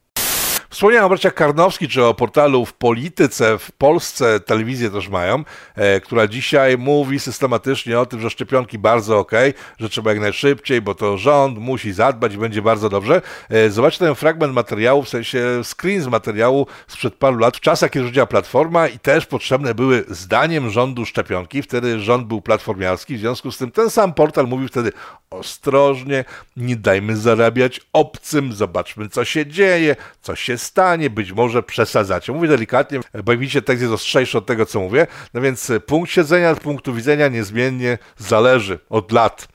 Wspomniałem 0.72 1.06
o 1.06 1.08
braciach 1.08 1.34
Karnowski, 1.34 1.88
czy 1.88 2.04
o 2.04 2.14
portalu 2.14 2.66
w 2.66 2.72
polityce 2.72 3.58
w 3.58 3.72
Polsce, 3.72 4.40
telewizję 4.40 4.90
też 4.90 5.08
mają, 5.08 5.44
e, 5.74 6.00
która 6.00 6.26
dzisiaj 6.26 6.78
mówi 6.78 7.20
systematycznie 7.20 8.00
o 8.00 8.06
tym, 8.06 8.20
że 8.20 8.30
szczepionki 8.30 8.78
bardzo 8.78 9.18
ok, 9.18 9.32
że 9.78 9.88
trzeba 9.88 10.10
jak 10.10 10.20
najszybciej, 10.20 10.80
bo 10.80 10.94
to 10.94 11.18
rząd 11.18 11.58
musi 11.58 11.92
zadbać 11.92 12.34
i 12.34 12.38
będzie 12.38 12.62
bardzo 12.62 12.88
dobrze. 12.88 13.22
E, 13.50 13.70
zobaczcie 13.70 13.98
ten 14.04 14.14
fragment 14.14 14.54
materiału, 14.54 15.02
w 15.02 15.08
sensie 15.08 15.62
screen 15.64 16.02
z 16.02 16.06
materiału 16.06 16.66
sprzed 16.86 17.14
paru 17.14 17.38
lat, 17.38 17.56
w 17.56 17.60
czasach, 17.60 17.90
kiedy 17.90 18.04
rządziła 18.04 18.26
Platforma 18.26 18.88
i 18.88 18.98
też 18.98 19.26
potrzebne 19.26 19.74
były 19.74 20.04
zdaniem 20.08 20.70
rządu 20.70 21.06
szczepionki. 21.06 21.62
Wtedy 21.62 22.00
rząd 22.00 22.26
był 22.26 22.40
platformiarski, 22.40 23.16
w 23.16 23.20
związku 23.20 23.52
z 23.52 23.58
tym 23.58 23.70
ten 23.70 23.90
sam 23.90 24.14
portal 24.14 24.46
mówił 24.46 24.68
wtedy 24.68 24.92
ostrożnie, 25.30 26.24
nie 26.56 26.76
dajmy 26.76 27.16
zarabiać 27.16 27.80
obcym, 27.92 28.52
zobaczmy 28.52 29.08
co 29.08 29.24
się 29.24 29.46
dzieje, 29.46 29.96
co 30.22 30.36
się 30.36 30.58
stanie, 30.62 31.10
być 31.10 31.32
może 31.32 31.62
przesadzacie. 31.62 32.32
Mówię 32.32 32.48
delikatnie, 32.48 33.00
bo 33.24 33.36
widzicie, 33.36 33.62
tekst 33.62 33.82
jest 33.82 33.94
ostrzejszy 33.94 34.38
od 34.38 34.46
tego, 34.46 34.66
co 34.66 34.80
mówię. 34.80 35.06
No 35.34 35.40
więc 35.40 35.70
e, 35.70 35.80
punkt 35.80 36.10
siedzenia, 36.10 36.54
punktu 36.54 36.94
widzenia 36.94 37.28
niezmiennie 37.28 37.98
zależy 38.18 38.78
od 38.90 39.12
lat. 39.12 39.48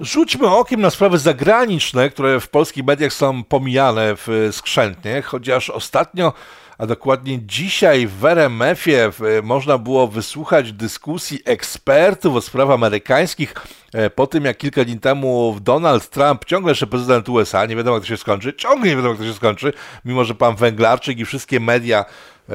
Rzućmy 0.00 0.46
okiem 0.48 0.80
na 0.80 0.90
sprawy 0.90 1.18
zagraniczne, 1.18 2.10
które 2.10 2.40
w 2.40 2.48
polskich 2.48 2.84
mediach 2.84 3.12
są 3.12 3.44
pomijane 3.44 4.16
w 4.16 4.48
skrzętnie, 4.52 5.22
chociaż 5.22 5.70
ostatnio 5.70 6.32
a 6.80 6.86
dokładnie 6.86 7.38
dzisiaj 7.42 8.06
w 8.06 8.24
RMF-ie 8.24 9.10
można 9.42 9.78
było 9.78 10.08
wysłuchać 10.08 10.72
dyskusji 10.72 11.38
ekspertów 11.44 12.36
o 12.36 12.40
sprawach 12.40 12.74
amerykańskich 12.74 13.54
e, 13.92 14.10
po 14.10 14.26
tym, 14.26 14.44
jak 14.44 14.56
kilka 14.56 14.84
dni 14.84 15.00
temu 15.00 15.56
Donald 15.60 16.10
Trump, 16.10 16.44
ciągle 16.44 16.70
jeszcze 16.70 16.86
prezydent 16.86 17.28
USA, 17.28 17.66
nie 17.66 17.76
wiadomo 17.76 17.96
jak 17.96 18.02
to 18.02 18.08
się 18.08 18.16
skończy, 18.16 18.54
ciągle 18.54 18.88
nie 18.88 18.96
wiadomo 18.96 19.10
jak 19.10 19.18
to 19.18 19.24
się 19.24 19.34
skończy, 19.34 19.72
mimo 20.04 20.24
że 20.24 20.34
pan 20.34 20.56
Węglarczyk 20.56 21.18
i 21.18 21.24
wszystkie 21.24 21.60
media 21.60 22.04
e, 22.48 22.54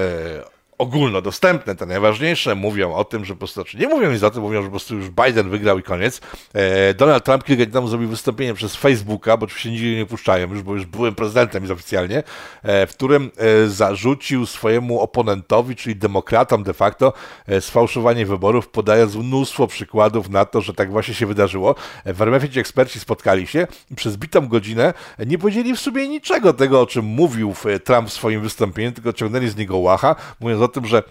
ogólnodostępne, 0.78 1.76
te 1.76 1.86
najważniejsze, 1.86 2.56
mówią 2.56 2.94
o 2.94 3.04
tym, 3.04 3.26
że 3.26 3.34
po 3.34 3.38
prostu, 3.38 3.62
znaczy 3.62 3.78
nie 3.78 3.88
mówią 3.88 4.12
nic 4.12 4.24
o 4.24 4.32
tym, 4.32 4.42
mówią, 4.42 4.62
że 4.62 4.68
po 4.68 4.72
prostu 4.72 4.96
już 4.96 5.10
Biden 5.10 5.50
wygrał 5.50 5.80
i 5.80 5.84
koniec. 5.84 6.22
E, 6.54 6.94
Donald 6.94 7.24
Trump 7.24 7.44
kilka 7.44 7.64
dni 7.64 7.74
temu 7.74 7.88
zrobił 7.88 8.10
wystąpienie 8.10 8.54
przez 8.54 8.76
Facebooka, 8.76 9.38
bo 9.38 9.44
oczywiście 9.44 9.72
nigdzie 9.72 9.96
nie 9.96 10.06
puszczają 10.06 10.54
już, 10.54 10.64
bo 10.64 10.74
już 10.74 10.86
byłem 10.86 11.16
prezydentem 11.16 11.72
oficjalnie, 11.72 12.24
e, 12.64 12.88
w 12.88 12.94
którym 12.94 13.32
e, 13.38 13.68
zarzucił 13.68 14.46
swojemu 14.46 15.00
oponentowi, 15.00 15.76
czyli 15.76 15.96
demokratom 15.96 16.64
de 16.64 16.74
facto, 16.74 17.14
sfałszowanie 17.60 18.26
wyborów, 18.26 18.68
podając 18.68 19.16
mnóstwo 19.16 19.68
przykładów 19.68 20.30
na 20.30 20.46
to, 20.46 20.62
że 20.62 20.74
tak 20.74 20.92
właśnie 20.92 21.14
się 21.14 21.26
wydarzyło. 21.26 21.76
W 22.06 22.22
RMF 22.22 22.50
ci 22.50 22.60
eksperci 22.60 23.00
spotkali 23.00 23.48
się 23.48 23.68
i 23.92 23.96
przez 23.96 24.18
bitą 24.18 24.48
godzinę 24.48 24.94
nie 25.26 25.38
powiedzieli 25.38 25.76
w 25.76 25.80
sobie 25.80 26.08
niczego 26.08 26.54
tego, 26.54 26.82
o 26.82 26.86
czym 26.86 27.06
mówił 27.06 27.54
Trump 27.84 28.10
w 28.10 28.14
swoim 28.14 28.42
wystąpieniu, 28.42 28.92
tylko 28.92 29.14
ciągnęli 29.14 29.48
z 29.48 29.56
niego 29.56 29.78
łacha, 29.78 30.16
mówiąc 30.40 30.65
o 30.66 30.68
tym, 30.68 30.86
że 30.86 31.04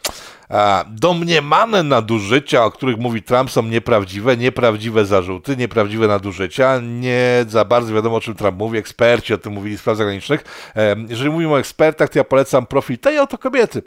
domniemane 0.87 1.83
nadużycia, 1.83 2.65
o 2.65 2.71
których 2.71 2.99
mówi 2.99 3.23
Trump, 3.23 3.51
są 3.51 3.63
nieprawdziwe, 3.63 4.37
nieprawdziwe 4.37 5.05
zarzuty, 5.05 5.57
nieprawdziwe 5.57 6.09
nadużycia. 6.09 6.81
Nie 6.83 7.45
za 7.49 7.65
bardzo 7.65 7.95
wiadomo, 7.95 8.17
o 8.17 8.21
czym 8.21 8.35
Trump 8.35 8.59
mówi. 8.59 8.79
Eksperci 8.79 9.35
o 9.35 9.39
tym 9.39 9.53
mówili 9.53 9.77
w 9.77 9.81
spraw 9.81 9.97
zagranicznych. 9.97 10.73
Jeżeli 11.09 11.31
mówimy 11.31 11.53
o 11.53 11.59
ekspertach, 11.59 12.09
to 12.09 12.19
ja 12.19 12.25
polecam 12.25 12.67
profil 12.67 12.99
tej 12.99 13.19
oto 13.19 13.39
kobiety. 13.39 13.83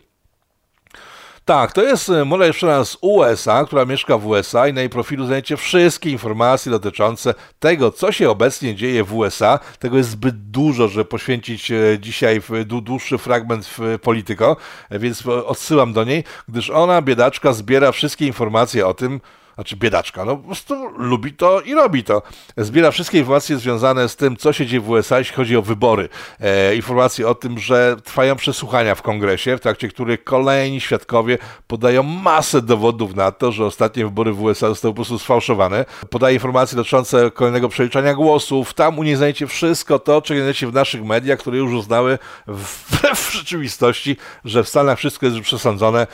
Tak, 1.48 1.72
to 1.72 1.84
jest 1.84 2.10
e, 2.10 2.26
model 2.26 2.54
z 2.84 2.98
USA, 3.02 3.66
która 3.66 3.86
mieszka 3.86 4.18
w 4.18 4.28
USA 4.28 4.68
i 4.68 4.74
na 4.74 4.82
jej 4.82 4.90
profilu 4.90 5.26
znajdziecie 5.26 5.58
wszystkie 5.58 6.10
informacje 6.10 6.72
dotyczące 6.72 7.34
tego, 7.60 7.92
co 7.92 8.12
się 8.12 8.30
obecnie 8.30 8.76
dzieje 8.76 9.04
w 9.04 9.16
USA. 9.16 9.60
Tego 9.80 9.98
jest 9.98 10.10
zbyt 10.10 10.50
dużo, 10.52 10.88
żeby 10.88 11.06
poświęcić 11.06 11.72
e, 11.72 12.00
dzisiaj 12.00 12.42
dłuższy 12.66 13.18
fragment 13.18 13.66
w 13.78 13.80
Polityko, 14.02 14.58
e, 14.90 15.00
więc 15.00 15.28
odsyłam 15.28 15.94
do 15.94 16.04
niej, 16.04 16.24
gdyż 16.48 16.70
ona, 16.70 17.02
biedaczka, 17.02 17.54
zbiera 17.54 17.92
wszystkie 17.92 18.28
informacje 18.28 18.88
o 18.88 18.94
tym, 18.94 19.22
znaczy 19.58 19.76
biedaczka, 19.76 20.26
no 20.26 20.38
po 20.38 20.44
prostu 20.44 20.76
lubi 20.98 21.34
to 21.34 21.62
i 21.62 21.74
robi 21.74 22.04
to. 22.04 22.22
Zbiera 22.58 22.92
wszystkie 22.92 23.18
informacje 23.18 23.58
związane 23.58 24.10
z 24.10 24.16
tym, 24.16 24.38
co 24.38 24.54
się 24.54 24.66
dzieje 24.66 24.82
w 24.82 24.90
USA, 24.90 25.20
jeśli 25.20 25.36
chodzi 25.36 25.58
o 25.58 25.62
wybory. 25.62 26.10
E, 26.40 26.76
informacje 26.76 27.28
o 27.28 27.36
tym, 27.36 27.60
że 27.60 27.96
trwają 28.04 28.36
przesłuchania 28.36 28.96
w 28.96 29.02
kongresie, 29.02 29.58
w 29.58 29.60
trakcie 29.60 29.88
których 29.88 30.24
kolejni 30.24 30.82
świadkowie 30.82 31.38
podają 31.68 32.04
masę 32.04 32.62
dowodów 32.62 33.16
na 33.16 33.32
to, 33.32 33.52
że 33.52 33.66
ostatnie 33.66 34.06
wybory 34.06 34.34
w 34.34 34.42
USA 34.42 34.68
zostały 34.68 34.94
po 34.94 34.96
prostu 34.96 35.20
sfałszowane. 35.20 35.86
Podaje 36.10 36.34
informacje 36.34 36.76
dotyczące 36.76 37.32
kolejnego 37.32 37.70
przeliczania 37.70 38.14
głosów. 38.14 38.74
Tam 38.74 39.00
u 39.00 39.04
niej 39.04 39.16
znajdziecie 39.16 39.48
wszystko 39.48 40.00
to, 40.00 40.22
czego 40.22 40.42
znajdziecie 40.42 40.68
w 40.68 40.74
naszych 40.74 41.04
mediach, 41.06 41.40
które 41.40 41.58
już 41.58 41.74
uznały 41.74 42.20
w 42.48 43.32
rzeczywistości, 43.38 44.18
że 44.46 44.64
w 44.64 44.70
Stanach 44.70 44.98
wszystko 44.98 45.26
jest 45.26 45.40
przesądzone 45.40 46.08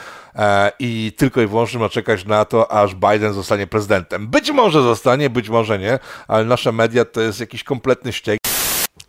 i 0.78 1.12
tylko 1.16 1.40
i 1.40 1.46
wyłącznie 1.46 1.78
ma 1.80 1.88
czekać 1.88 2.24
na 2.24 2.44
to, 2.44 2.72
aż 2.72 2.94
Biden 2.94 3.32
zostanie 3.32 3.66
prezydentem. 3.66 4.26
Być 4.28 4.50
może 4.50 4.82
zostanie, 4.82 5.30
być 5.30 5.48
może 5.48 5.78
nie, 5.78 5.98
ale 6.28 6.44
nasze 6.44 6.72
media 6.72 7.04
to 7.04 7.20
jest 7.20 7.40
jakiś 7.40 7.64
kompletny 7.64 8.12
ścieg. 8.12 8.38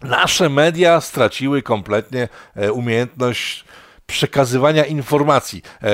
Nasze 0.01 0.49
media 0.49 1.01
straciły 1.01 1.61
kompletnie 1.61 2.27
e, 2.55 2.71
umiejętność 2.71 3.65
przekazywania 4.07 4.85
informacji. 4.85 5.61
E, 5.83 5.89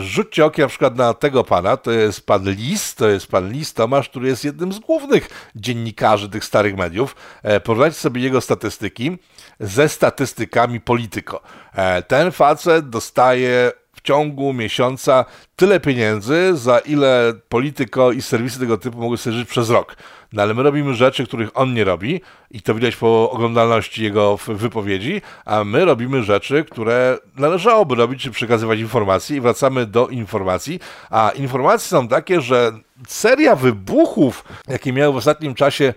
rzućcie 0.00 0.44
okiem 0.44 0.62
na 0.62 0.68
przykład 0.68 0.96
na 0.96 1.14
tego 1.14 1.44
pana, 1.44 1.76
to 1.76 1.90
jest 1.90 2.26
pan 2.26 2.44
Lis, 2.44 2.94
to 2.94 3.08
jest 3.08 3.26
pan 3.26 3.52
Lis 3.52 3.74
Tomasz, 3.74 4.08
który 4.08 4.28
jest 4.28 4.44
jednym 4.44 4.72
z 4.72 4.78
głównych 4.78 5.50
dziennikarzy 5.56 6.28
tych 6.28 6.44
starych 6.44 6.76
mediów. 6.76 7.16
E, 7.42 7.60
porównajcie 7.60 7.96
sobie 7.96 8.22
jego 8.22 8.40
statystyki 8.40 9.18
ze 9.60 9.88
statystykami 9.88 10.80
Polityko. 10.80 11.42
E, 11.74 12.02
ten 12.02 12.32
facet 12.32 12.88
dostaje 12.88 13.72
ciągu 14.08 14.52
miesiąca 14.52 15.24
tyle 15.56 15.80
pieniędzy, 15.80 16.56
za 16.56 16.78
ile 16.78 17.32
polityko 17.48 18.12
i 18.12 18.22
serwisy 18.22 18.60
tego 18.60 18.78
typu 18.78 18.98
mogły 18.98 19.18
sobie 19.18 19.36
żyć 19.36 19.48
przez 19.48 19.70
rok. 19.70 19.96
No 20.32 20.42
ale 20.42 20.54
my 20.54 20.62
robimy 20.62 20.94
rzeczy, 20.94 21.26
których 21.26 21.50
on 21.54 21.74
nie 21.74 21.84
robi 21.84 22.20
i 22.50 22.62
to 22.62 22.74
widać 22.74 22.96
po 22.96 23.30
oglądalności 23.30 24.04
jego 24.04 24.36
wypowiedzi, 24.46 25.22
a 25.44 25.64
my 25.64 25.84
robimy 25.84 26.22
rzeczy, 26.22 26.64
które 26.64 27.18
należałoby 27.36 27.94
robić, 27.94 28.22
czy 28.22 28.30
przekazywać 28.30 28.78
informacje 28.78 29.36
i 29.36 29.40
wracamy 29.40 29.86
do 29.86 30.08
informacji, 30.08 30.80
a 31.10 31.30
informacje 31.30 31.88
są 31.88 32.08
takie, 32.08 32.40
że 32.40 32.72
seria 33.08 33.56
wybuchów, 33.56 34.44
jakie 34.68 34.92
miały 34.92 35.12
w 35.12 35.16
ostatnim 35.16 35.54
czasie 35.54 35.94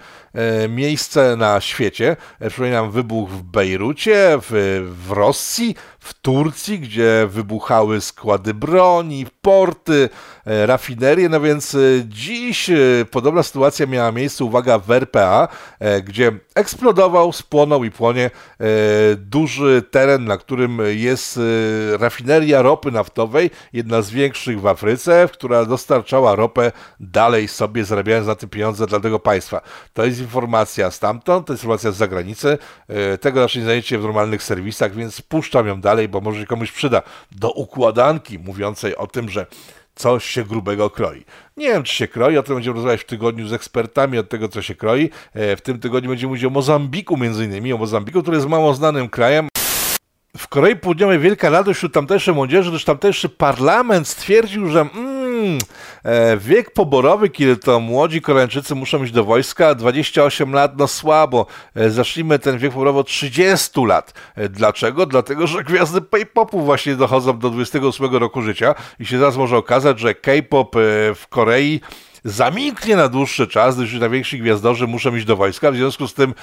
miejsce 0.70 1.36
na 1.36 1.62
świecie, 1.62 2.18
e, 2.40 2.50
przypominam 2.50 2.92
wybuch 2.92 3.30
w 3.30 3.44
Bejrucie, 3.44 4.40
w, 4.42 4.82
w 5.08 5.12
Rosji, 5.12 5.76
w 6.02 6.14
Turcji, 6.14 6.80
gdzie 6.80 7.28
wybuchały 7.30 8.02
składy 8.02 8.54
broni, 8.54 9.26
porty, 9.42 10.10
e, 10.46 10.66
rafinerie, 10.66 11.30
no 11.30 11.42
więc 11.42 11.76
e, 11.76 11.78
dziś 12.06 12.70
e, 12.70 12.76
podobna 13.12 13.44
sytuacja 13.44 13.86
miała 13.86 14.12
miejsce, 14.12 14.46
uwaga, 14.46 14.80
w 14.80 14.92
RPA, 14.92 15.48
gdzie 16.04 16.32
eksplodował, 16.56 17.34
spłonął 17.34 17.84
i 17.84 17.92
płonie 17.92 18.30
duży 19.18 19.84
teren, 19.92 20.26
na 20.26 20.38
którym 20.38 20.80
jest 20.90 21.40
rafineria 22.00 22.62
ropy 22.62 22.92
naftowej, 22.92 23.50
jedna 23.74 24.02
z 24.02 24.10
większych 24.10 24.62
w 24.62 24.68
Afryce, 24.68 25.30
która 25.34 25.66
dostarczała 25.66 26.36
ropę 26.36 26.72
dalej 27.00 27.48
sobie, 27.48 27.86
zarabiając 27.86 28.28
na 28.28 28.36
tym 28.36 28.50
pieniądze 28.50 28.88
dla 28.88 29.00
tego 29.00 29.20
państwa. 29.20 29.62
To 29.94 30.06
jest 30.06 30.21
informacja 30.22 30.92
stamtąd, 30.92 31.48
to 31.48 31.54
jest 31.54 31.64
informacja 31.64 31.92
z 31.92 31.96
zagranicy, 31.96 32.58
tego 33.22 33.42
raczej 33.42 33.64
znajdziecie 33.64 33.98
w 33.98 34.04
normalnych 34.04 34.44
serwisach, 34.44 34.96
więc 34.96 35.22
puszczam 35.22 35.68
ją 35.68 35.82
dalej, 35.82 36.10
bo 36.10 36.22
może 36.22 36.46
komuś 36.46 36.72
przyda 36.72 37.02
do 37.32 37.52
układanki 37.52 38.40
mówiącej 38.40 38.96
o 38.96 39.08
tym, 39.08 39.30
że 39.30 39.46
coś 39.96 40.26
się 40.26 40.44
grubego 40.44 40.90
kroi. 40.90 41.26
Nie 41.58 41.68
wiem, 41.68 41.84
czy 41.84 41.96
się 41.96 42.08
kroi, 42.08 42.38
o 42.38 42.44
tym 42.44 42.56
będziemy 42.56 42.76
rozmawiać 42.76 43.02
w 43.02 43.06
tygodniu 43.06 43.48
z 43.48 43.54
ekspertami 43.54 44.18
od 44.18 44.30
tego, 44.30 44.50
co 44.50 44.62
się 44.62 44.76
kroi. 44.76 45.10
E, 45.34 45.56
w 45.56 45.62
tym 45.62 45.80
tygodniu 45.80 46.10
będziemy 46.10 46.30
mówić 46.30 46.46
o 46.46 46.50
Mozambiku 46.50 47.18
między 47.18 47.46
innymi, 47.46 47.74
o 47.74 47.78
Mozambiku, 47.78 48.22
który 48.22 48.38
jest 48.38 48.50
mało 48.50 48.74
znanym 48.74 49.10
krajem. 49.10 49.48
W 50.38 50.48
Korei 50.48 50.76
Południowej 50.76 51.20
wielka 51.20 51.50
radość 51.50 51.78
wśród 51.78 51.94
tamtejszej 51.94 52.34
młodzieży, 52.34 52.70
gdyż 52.70 52.86
tamtejszy 52.86 53.30
parlament 53.30 54.08
stwierdził, 54.08 54.70
że 54.70 54.82
mm, 54.82 55.31
hmm, 55.32 55.60
e, 56.04 56.38
wiek 56.38 56.72
poborowy, 56.72 57.30
kiedy 57.30 57.58
to 57.58 57.80
młodzi 57.80 58.22
Koreańczycy 58.22 58.76
muszą 58.76 59.04
iść 59.04 59.14
do 59.14 59.24
wojska, 59.24 59.76
28 59.76 60.54
lat, 60.54 60.78
no 60.78 60.88
słabo. 60.88 61.46
E, 61.76 61.90
zacznijmy 61.90 62.40
ten 62.40 62.58
wiek 62.58 62.72
poborowy 62.72 63.00
od 63.00 63.08
30 63.08 63.86
lat. 63.86 64.14
E, 64.36 64.50
dlaczego? 64.50 65.06
Dlatego, 65.06 65.48
że 65.48 65.64
gwiazdy 65.64 66.02
K-popu 66.02 66.62
właśnie 66.62 66.96
dochodzą 66.96 67.40
do 67.40 67.50
28 67.50 68.16
roku 68.16 68.42
życia 68.42 68.76
i 69.00 69.06
się 69.06 69.20
zaraz 69.20 69.38
może 69.38 69.58
okazać, 69.58 70.00
że 70.00 70.16
K-pop 70.16 70.76
w 71.16 71.24
Korei 71.30 71.82
zamilknie 72.24 72.96
na 72.96 73.08
dłuższy 73.08 73.48
czas, 73.48 73.76
gdyż 73.76 73.94
najwięksi 73.94 74.40
gwiazdorzy 74.40 74.88
muszą 74.88 75.16
iść 75.16 75.26
do 75.26 75.36
wojska. 75.36 75.72
W 75.72 75.76
związku 75.76 76.08
z 76.08 76.14
tym 76.14 76.34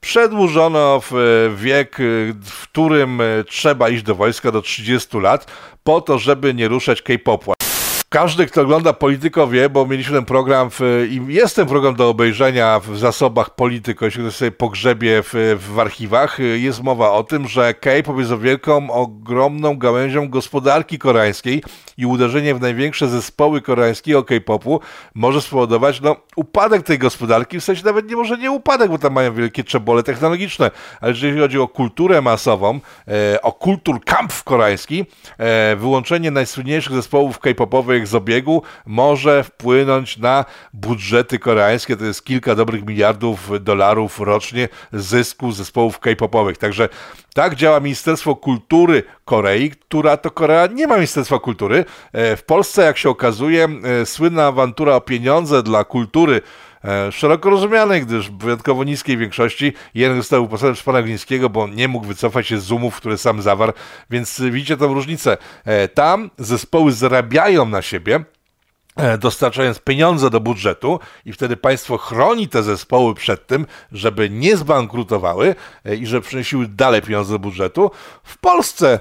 przedłużono 0.00 1.00
w 1.10 1.54
wiek, 1.56 1.98
w 2.44 2.62
którym 2.62 3.22
trzeba 3.46 3.88
iść 3.88 4.02
do 4.02 4.14
wojska 4.14 4.52
do 4.52 4.62
30 4.62 5.18
lat, 5.18 5.46
po 5.84 6.00
to, 6.00 6.18
żeby 6.18 6.54
nie 6.54 6.68
ruszać 6.68 7.02
K-popu. 7.02 7.57
Każdy, 8.10 8.46
kto 8.46 8.60
ogląda 8.60 8.92
Polityko 8.92 9.48
wie, 9.48 9.68
bo 9.70 9.86
mieliśmy 9.86 10.14
ten 10.14 10.24
program 10.24 10.70
w, 10.70 11.06
i 11.10 11.34
jest 11.34 11.56
ten 11.56 11.66
program 11.66 11.96
do 11.96 12.08
obejrzenia 12.08 12.80
w 12.80 12.98
zasobach 12.98 13.54
Polityko, 13.54 14.04
jeśli 14.04 14.22
ktoś 14.22 14.34
sobie 14.34 14.50
pogrzebie 14.50 15.22
w, 15.22 15.58
w 15.68 15.78
archiwach, 15.78 16.38
jest 16.56 16.82
mowa 16.82 17.12
o 17.12 17.24
tym, 17.24 17.48
że 17.48 17.74
K-pop 17.74 18.18
jest 18.18 18.34
wielką, 18.34 18.90
ogromną 18.90 19.78
gałęzią 19.78 20.28
gospodarki 20.28 20.98
koreańskiej 20.98 21.62
i 21.98 22.06
uderzenie 22.06 22.54
w 22.54 22.60
największe 22.60 23.08
zespoły 23.08 23.60
koreańskiego 23.60 24.24
K-popu 24.24 24.80
może 25.14 25.42
spowodować 25.42 26.00
no, 26.00 26.16
upadek 26.36 26.82
tej 26.82 26.98
gospodarki, 26.98 27.60
w 27.60 27.64
sensie 27.64 27.84
nawet 27.84 28.10
nie 28.10 28.16
może 28.16 28.38
nie 28.38 28.50
upadek, 28.50 28.90
bo 28.90 28.98
tam 28.98 29.12
mają 29.12 29.34
wielkie 29.34 29.64
czebole 29.64 30.02
technologiczne, 30.02 30.70
ale 31.00 31.12
jeżeli 31.12 31.40
chodzi 31.40 31.58
o 31.58 31.68
kulturę 31.68 32.22
masową, 32.22 32.80
e, 33.08 33.42
o 33.42 33.52
kulturkampf 33.52 34.44
koreański, 34.44 35.04
e, 35.38 35.76
wyłączenie 35.76 36.30
najsłynniejszych 36.30 36.92
zespołów 36.92 37.38
K-popowych 37.38 37.97
z 38.06 38.14
obiegu 38.14 38.62
może 38.86 39.44
wpłynąć 39.44 40.16
na 40.16 40.44
budżety 40.72 41.38
koreańskie, 41.38 41.96
to 41.96 42.04
jest 42.04 42.24
kilka 42.24 42.54
dobrych 42.54 42.86
miliardów 42.86 43.50
dolarów 43.60 44.20
rocznie 44.20 44.68
zysku 44.92 45.52
zespołów 45.52 45.98
K-popowych. 45.98 46.58
Także 46.58 46.88
tak 47.34 47.54
działa 47.54 47.80
Ministerstwo 47.80 48.36
Kultury 48.36 49.02
Korei, 49.24 49.70
która 49.70 50.16
to 50.16 50.30
Korea 50.30 50.66
nie 50.66 50.86
ma 50.86 50.94
Ministerstwa 50.94 51.38
Kultury. 51.38 51.84
E, 52.12 52.36
w 52.36 52.44
Polsce, 52.44 52.82
jak 52.82 52.98
się 52.98 53.10
okazuje, 53.10 53.68
e, 53.84 54.06
słynna 54.06 54.46
awantura 54.46 54.94
o 54.94 55.00
pieniądze 55.00 55.62
dla 55.62 55.84
kultury 55.84 56.40
szeroko 57.10 57.50
rozumianej, 57.50 58.02
gdyż 58.02 58.30
w 58.30 58.38
wyjątkowo 58.38 58.84
niskiej 58.84 59.16
większości 59.16 59.72
jeden 59.94 60.16
został 60.16 60.44
uposażony 60.44 60.74
przez 60.74 60.84
pana 60.84 61.02
Glińskiego, 61.02 61.50
bo 61.50 61.68
nie 61.68 61.88
mógł 61.88 62.06
wycofać 62.06 62.46
się 62.46 62.58
z 62.58 62.72
umów, 62.72 62.96
które 62.96 63.18
sam 63.18 63.42
zawarł, 63.42 63.72
więc 64.10 64.40
widzicie 64.40 64.76
tę 64.76 64.86
różnicę. 64.86 65.36
Tam 65.94 66.30
zespoły 66.38 66.92
zarabiają 66.92 67.66
na 67.66 67.82
siebie, 67.82 68.20
E, 68.20 68.37
dostarczając 69.18 69.78
pieniądze 69.78 70.30
do 70.30 70.40
budżetu 70.40 71.00
i 71.24 71.32
wtedy 71.32 71.56
państwo 71.56 71.98
chroni 71.98 72.48
te 72.48 72.62
zespoły 72.62 73.14
przed 73.14 73.46
tym, 73.46 73.66
żeby 73.92 74.30
nie 74.30 74.56
zbankrutowały 74.56 75.54
e, 75.84 75.96
i 75.96 76.06
że 76.06 76.20
przynosiły 76.20 76.66
dalej 76.66 77.02
pieniądze 77.02 77.32
do 77.32 77.38
budżetu. 77.38 77.90
W 78.24 78.38
Polsce 78.38 79.00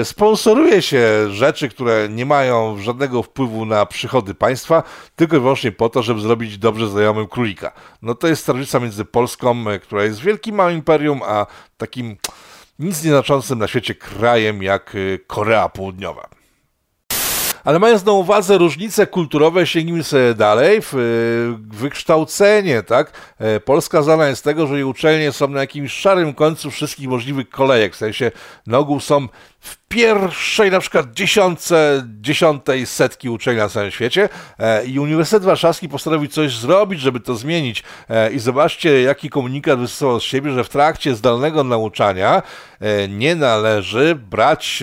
e, 0.00 0.04
sponsoruje 0.04 0.82
się 0.82 1.30
rzeczy, 1.30 1.68
które 1.68 2.08
nie 2.08 2.26
mają 2.26 2.78
żadnego 2.82 3.22
wpływu 3.22 3.64
na 3.64 3.86
przychody 3.86 4.34
państwa, 4.34 4.82
tylko 5.16 5.36
i 5.36 5.40
wyłącznie 5.40 5.72
po 5.72 5.88
to, 5.88 6.02
żeby 6.02 6.20
zrobić 6.20 6.58
dobrze 6.58 6.88
znajomym 6.88 7.26
królika. 7.26 7.72
No 8.02 8.14
to 8.14 8.28
jest 8.28 8.48
różnica 8.48 8.80
między 8.80 9.04
Polską, 9.04 9.64
która 9.82 10.04
jest 10.04 10.20
wielkim 10.20 10.54
małym 10.54 10.76
imperium, 10.76 11.20
a 11.26 11.46
takim 11.76 12.16
nic 12.78 13.04
nieznaczącym 13.04 13.58
na 13.58 13.68
świecie 13.68 13.94
krajem 13.94 14.62
jak 14.62 14.96
Korea 15.26 15.68
Południowa. 15.68 16.37
Ale 17.64 17.78
mając 17.78 18.04
na 18.04 18.12
uwadze 18.12 18.58
różnice 18.58 19.06
kulturowe, 19.06 19.66
sięgnijmy 19.66 20.04
sobie 20.04 20.34
dalej 20.34 20.80
w 20.82 20.94
wykształcenie, 21.70 22.82
tak? 22.82 23.12
E, 23.38 23.60
Polska 23.60 24.02
znana 24.02 24.28
jest 24.28 24.40
z 24.40 24.42
tego, 24.42 24.66
że 24.66 24.74
jej 24.74 24.84
uczelnie 24.84 25.32
są 25.32 25.48
na 25.48 25.60
jakimś 25.60 25.92
szarym 25.92 26.34
końcu 26.34 26.70
wszystkich 26.70 27.08
możliwych 27.08 27.50
kolejek, 27.50 27.94
w 27.94 27.96
sensie 27.96 28.30
na 28.66 28.78
ogół 28.78 29.00
są 29.00 29.28
w 29.60 29.76
pierwszej 29.88 30.70
na 30.70 30.80
przykład 30.80 31.12
dziesiątce, 31.12 32.06
dziesiątej 32.20 32.86
setki 32.86 33.28
uczelni 33.28 33.60
na 33.60 33.68
całym 33.68 33.90
świecie 33.90 34.28
e, 34.58 34.84
i 34.84 34.98
Uniwersytet 34.98 35.44
Warszawski 35.44 35.88
postanowił 35.88 36.28
coś 36.28 36.56
zrobić, 36.56 37.00
żeby 37.00 37.20
to 37.20 37.34
zmienić 37.34 37.82
e, 38.08 38.32
i 38.32 38.38
zobaczcie 38.38 39.02
jaki 39.02 39.30
komunikat 39.30 39.80
wystosował 39.80 40.20
z 40.20 40.22
siebie, 40.22 40.50
że 40.50 40.64
w 40.64 40.68
trakcie 40.68 41.14
zdalnego 41.14 41.64
nauczania 41.64 42.42
e, 42.80 43.08
nie 43.08 43.34
należy 43.34 44.14
brać 44.14 44.82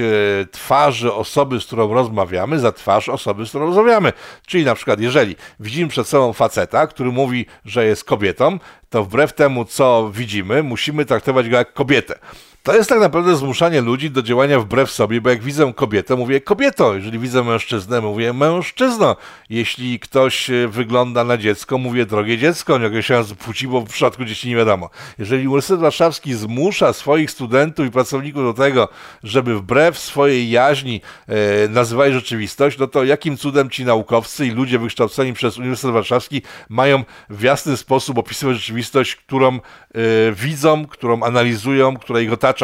twarzy 0.52 1.14
osoby, 1.14 1.62
z 1.62 1.66
którą 1.66 1.94
rozmawiamy 1.94 2.60
za 2.60 2.72
twarz 2.72 3.10
osoby, 3.10 3.46
z 3.46 3.50
którą 3.50 3.66
rozmawiamy. 3.66 4.14
Czyli 4.46 4.66
na 4.66 4.76
przykład 4.76 5.00
jeżeli 5.00 5.36
widzimy 5.60 5.90
przed 5.90 6.08
sobą 6.08 6.34
faceta, 6.34 6.88
który 6.88 7.12
mówi, 7.12 7.46
że 7.66 7.86
jest 7.86 8.04
kobietą, 8.04 8.60
to 8.90 9.04
wbrew 9.04 9.34
temu 9.34 9.66
co 9.66 10.12
widzimy, 10.14 10.64
musimy 10.64 11.06
traktować 11.06 11.50
go 11.50 11.58
jak 11.58 11.74
kobietę. 11.74 12.20
To 12.66 12.76
jest 12.76 12.90
tak 12.90 13.00
naprawdę 13.00 13.36
zmuszanie 13.36 13.82
ludzi 13.82 14.12
do 14.12 14.22
działania 14.22 14.60
wbrew 14.60 14.92
sobie, 14.92 15.22
bo 15.22 15.30
jak 15.30 15.44
widzę 15.44 15.74
kobietę, 15.76 16.16
mówię 16.16 16.42
kobieto, 16.42 16.96
jeżeli 16.96 17.20
widzę 17.20 17.44
mężczyznę, 17.44 18.02
mówię 18.02 18.34
mężczyzno. 18.34 19.16
Jeśli 19.50 20.00
ktoś 20.00 20.50
e, 20.50 20.68
wygląda 20.68 21.24
na 21.24 21.38
dziecko, 21.38 21.78
mówię 21.78 22.06
drogie 22.06 22.38
dziecko, 22.38 22.78
nie 22.78 22.88
określając 22.88 23.34
płci, 23.34 23.68
bo 23.68 23.82
w 23.82 23.90
przypadku 23.90 24.26
dzieci 24.26 24.50
nie 24.50 24.56
wiadomo. 24.56 24.90
Jeżeli 25.20 25.48
Uniwersytet 25.48 25.80
Warszawski 25.80 26.34
zmusza 26.34 26.94
swoich 26.94 27.32
studentów 27.32 27.88
i 27.88 27.92
pracowników 27.92 28.44
do 28.44 28.54
tego, 28.54 28.90
żeby 29.24 29.56
wbrew 29.56 29.98
swojej 29.98 30.50
jaźni 30.50 31.02
e, 31.28 31.68
nazywali 31.68 32.14
rzeczywistość, 32.14 32.78
no 32.78 32.88
to 32.88 33.04
jakim 33.04 33.38
cudem 33.38 33.70
ci 33.70 33.86
naukowcy 33.86 34.46
i 34.46 34.52
ludzie 34.52 34.80
wykształceni 34.80 35.34
przez 35.34 35.58
Uniwersytet 35.58 35.94
Warszawski 35.94 36.42
mają 36.70 37.04
w 37.30 37.42
jasny 37.42 37.78
sposób 37.78 38.18
opisywać 38.18 38.58
rzeczywistość, 38.58 39.16
którą 39.16 39.56
e, 39.56 39.60
widzą, 40.32 40.86
którą 40.86 41.24
analizują, 41.24 41.98
która 41.98 42.20
ich 42.20 42.34
otacza 42.34 42.55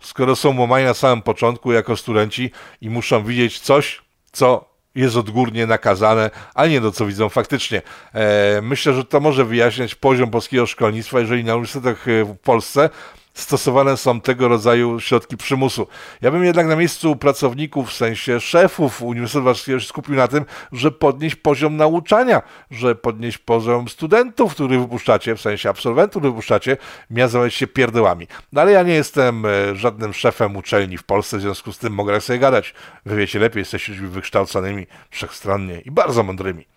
skoro 0.00 0.36
są 0.36 0.60
łamani 0.60 0.84
na 0.84 0.94
samym 0.94 1.22
początku 1.22 1.72
jako 1.72 1.96
studenci 1.96 2.50
i 2.80 2.90
muszą 2.90 3.24
widzieć 3.24 3.60
coś, 3.60 4.02
co 4.32 4.74
jest 4.94 5.16
odgórnie 5.16 5.66
nakazane, 5.66 6.30
a 6.54 6.66
nie 6.66 6.80
to, 6.80 6.92
co 6.92 7.06
widzą 7.06 7.28
faktycznie. 7.28 7.82
E, 8.14 8.60
myślę, 8.62 8.94
że 8.94 9.04
to 9.04 9.20
może 9.20 9.44
wyjaśniać 9.44 9.94
poziom 9.94 10.30
polskiego 10.30 10.66
szkolnictwa, 10.66 11.20
jeżeli 11.20 11.44
na 11.44 11.54
uniwersytetach 11.54 12.08
e, 12.08 12.24
w 12.24 12.38
Polsce 12.38 12.90
stosowane 13.34 13.96
są 13.96 14.20
tego 14.20 14.48
rodzaju 14.48 15.00
środki 15.00 15.36
przymusu. 15.36 15.86
Ja 16.22 16.30
bym 16.30 16.44
jednak 16.44 16.66
na 16.66 16.76
miejscu 16.76 17.16
pracowników, 17.16 17.90
w 17.90 17.92
sensie 17.92 18.40
szefów 18.40 19.02
Uniwersytetu 19.02 19.44
Warszawskiego 19.44 19.80
się 19.80 19.86
skupił 19.86 20.14
na 20.14 20.28
tym, 20.28 20.44
że 20.72 20.90
podnieść 20.90 21.36
poziom 21.36 21.76
nauczania, 21.76 22.42
że 22.70 22.94
podnieść 22.94 23.38
poziom 23.38 23.88
studentów, 23.88 24.54
których 24.54 24.80
wypuszczacie, 24.80 25.36
w 25.36 25.40
sensie 25.40 25.70
absolwentów, 25.70 26.20
których 26.20 26.32
wypuszczacie, 26.32 26.76
miał 27.10 27.28
zająć 27.28 27.54
się 27.54 27.66
pierdołami. 27.66 28.26
No 28.52 28.60
ale 28.60 28.72
ja 28.72 28.82
nie 28.82 28.94
jestem 28.94 29.46
e, 29.46 29.76
żadnym 29.76 30.14
szefem 30.14 30.56
uczelni 30.56 30.98
w 30.98 31.04
Polsce, 31.04 31.38
w 31.38 31.40
związku 31.40 31.72
z 31.72 31.78
tym 31.78 31.92
mogę 31.92 32.20
sobie 32.20 32.38
gadać. 32.38 32.74
Wy 33.06 33.16
wiecie 33.16 33.38
lepiej, 33.38 33.60
jesteście 33.60 33.92
ludźmi 33.92 34.08
wykształconymi, 34.08 34.86
wszechstronnie 35.10 35.80
i 35.80 35.90
bardzo 35.90 36.22
mądrymi. 36.22 36.73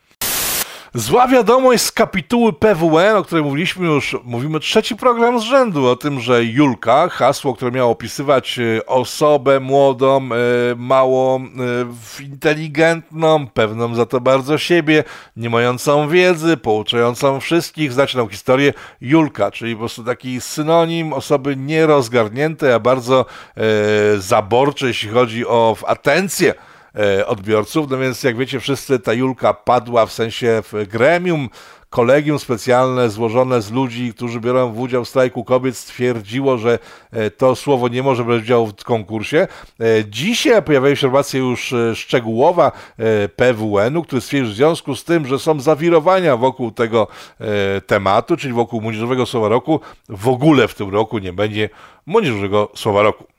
Zła 0.93 1.28
wiadomość 1.28 1.84
z 1.84 1.91
kapituły 1.91 2.54
PWN, 2.54 3.15
o 3.15 3.23
której 3.23 3.43
mówiliśmy 3.43 3.88
już, 3.88 4.15
mówimy 4.23 4.60
trzeci 4.60 4.95
program 4.95 5.39
z 5.39 5.43
rzędu, 5.43 5.86
o 5.88 5.95
tym, 5.95 6.19
że 6.19 6.43
Julka, 6.43 7.10
hasło, 7.10 7.56
które 7.56 7.71
miało 7.71 7.91
opisywać 7.91 8.60
e, 8.60 8.86
osobę 8.86 9.60
młodą, 9.60 10.17
e, 10.21 10.28
mało 10.76 11.39
e, 12.19 12.23
inteligentną, 12.23 13.47
pewną 13.47 13.95
za 13.95 14.06
to 14.06 14.21
bardzo 14.21 14.58
siebie, 14.58 15.04
nie 15.38 15.50
mającą 15.50 16.10
wiedzy, 16.10 16.58
pouczającą 16.58 17.39
wszystkich, 17.39 17.93
znacie 17.93 18.28
historię, 18.30 18.73
Julka, 19.02 19.52
czyli 19.52 19.73
po 19.73 19.80
prostu 19.80 20.04
taki 20.04 20.41
synonim 20.41 21.13
osoby 21.13 21.56
nierozgarniętej, 21.56 22.73
a 22.73 22.80
bardzo 22.80 23.26
zaborczej, 24.17 24.88
jeśli 24.88 25.10
chodzi 25.10 25.47
o 25.47 25.76
atencję 25.86 26.54
odbiorców. 27.25 27.89
No 27.89 27.97
więc 27.97 28.23
jak 28.23 28.38
wiecie 28.38 28.60
wszyscy, 28.60 28.99
ta 28.99 29.13
Julka 29.13 29.53
padła 29.53 30.05
w 30.05 30.13
sensie 30.13 30.63
w 30.71 30.88
gremium, 30.88 31.49
kolegium 31.89 32.39
specjalne 32.39 33.10
złożone 33.10 33.62
z 33.62 33.71
ludzi, 33.71 34.13
którzy 34.13 34.39
biorą 34.39 34.71
w 34.71 34.79
udział 34.79 35.05
w 35.05 35.10
strajku 35.10 35.43
kobiet 35.43 35.77
stwierdziło, 35.77 36.57
że 36.57 36.79
e, 37.12 37.31
to 37.31 37.55
słowo 37.55 37.88
nie 37.88 38.03
może 38.03 38.23
brać 38.23 38.41
udziału 38.41 38.67
w 38.67 38.83
konkursie. 38.83 39.47
E, 39.79 39.86
dzisiaj 40.07 40.63
pojawiają 40.63 40.95
się 40.95 41.07
informacje 41.07 41.39
już 41.39 41.73
szczegółowa 41.95 42.71
PWN-u, 43.36 44.03
który 44.03 44.21
stwierdził 44.21 44.53
w 44.53 44.55
związku 44.55 44.95
z 44.95 45.03
tym, 45.03 45.27
że 45.27 45.39
są 45.39 45.60
zawirowania 45.60 46.38
wokół 46.38 46.71
tego 46.71 47.07
tematu, 47.88 48.38
czyli 48.38 48.53
wokół 48.53 48.81
Młodzieżowego 48.81 49.25
Słowa 49.25 49.47
Roku, 49.47 49.79
w 50.10 50.27
ogóle 50.27 50.67
w 50.67 50.75
tym 50.75 50.89
roku 50.89 51.19
nie 51.19 51.33
będzie 51.33 51.69
Młodzieżowego 52.05 52.71
Słowa 52.75 53.01
Roku. 53.01 53.37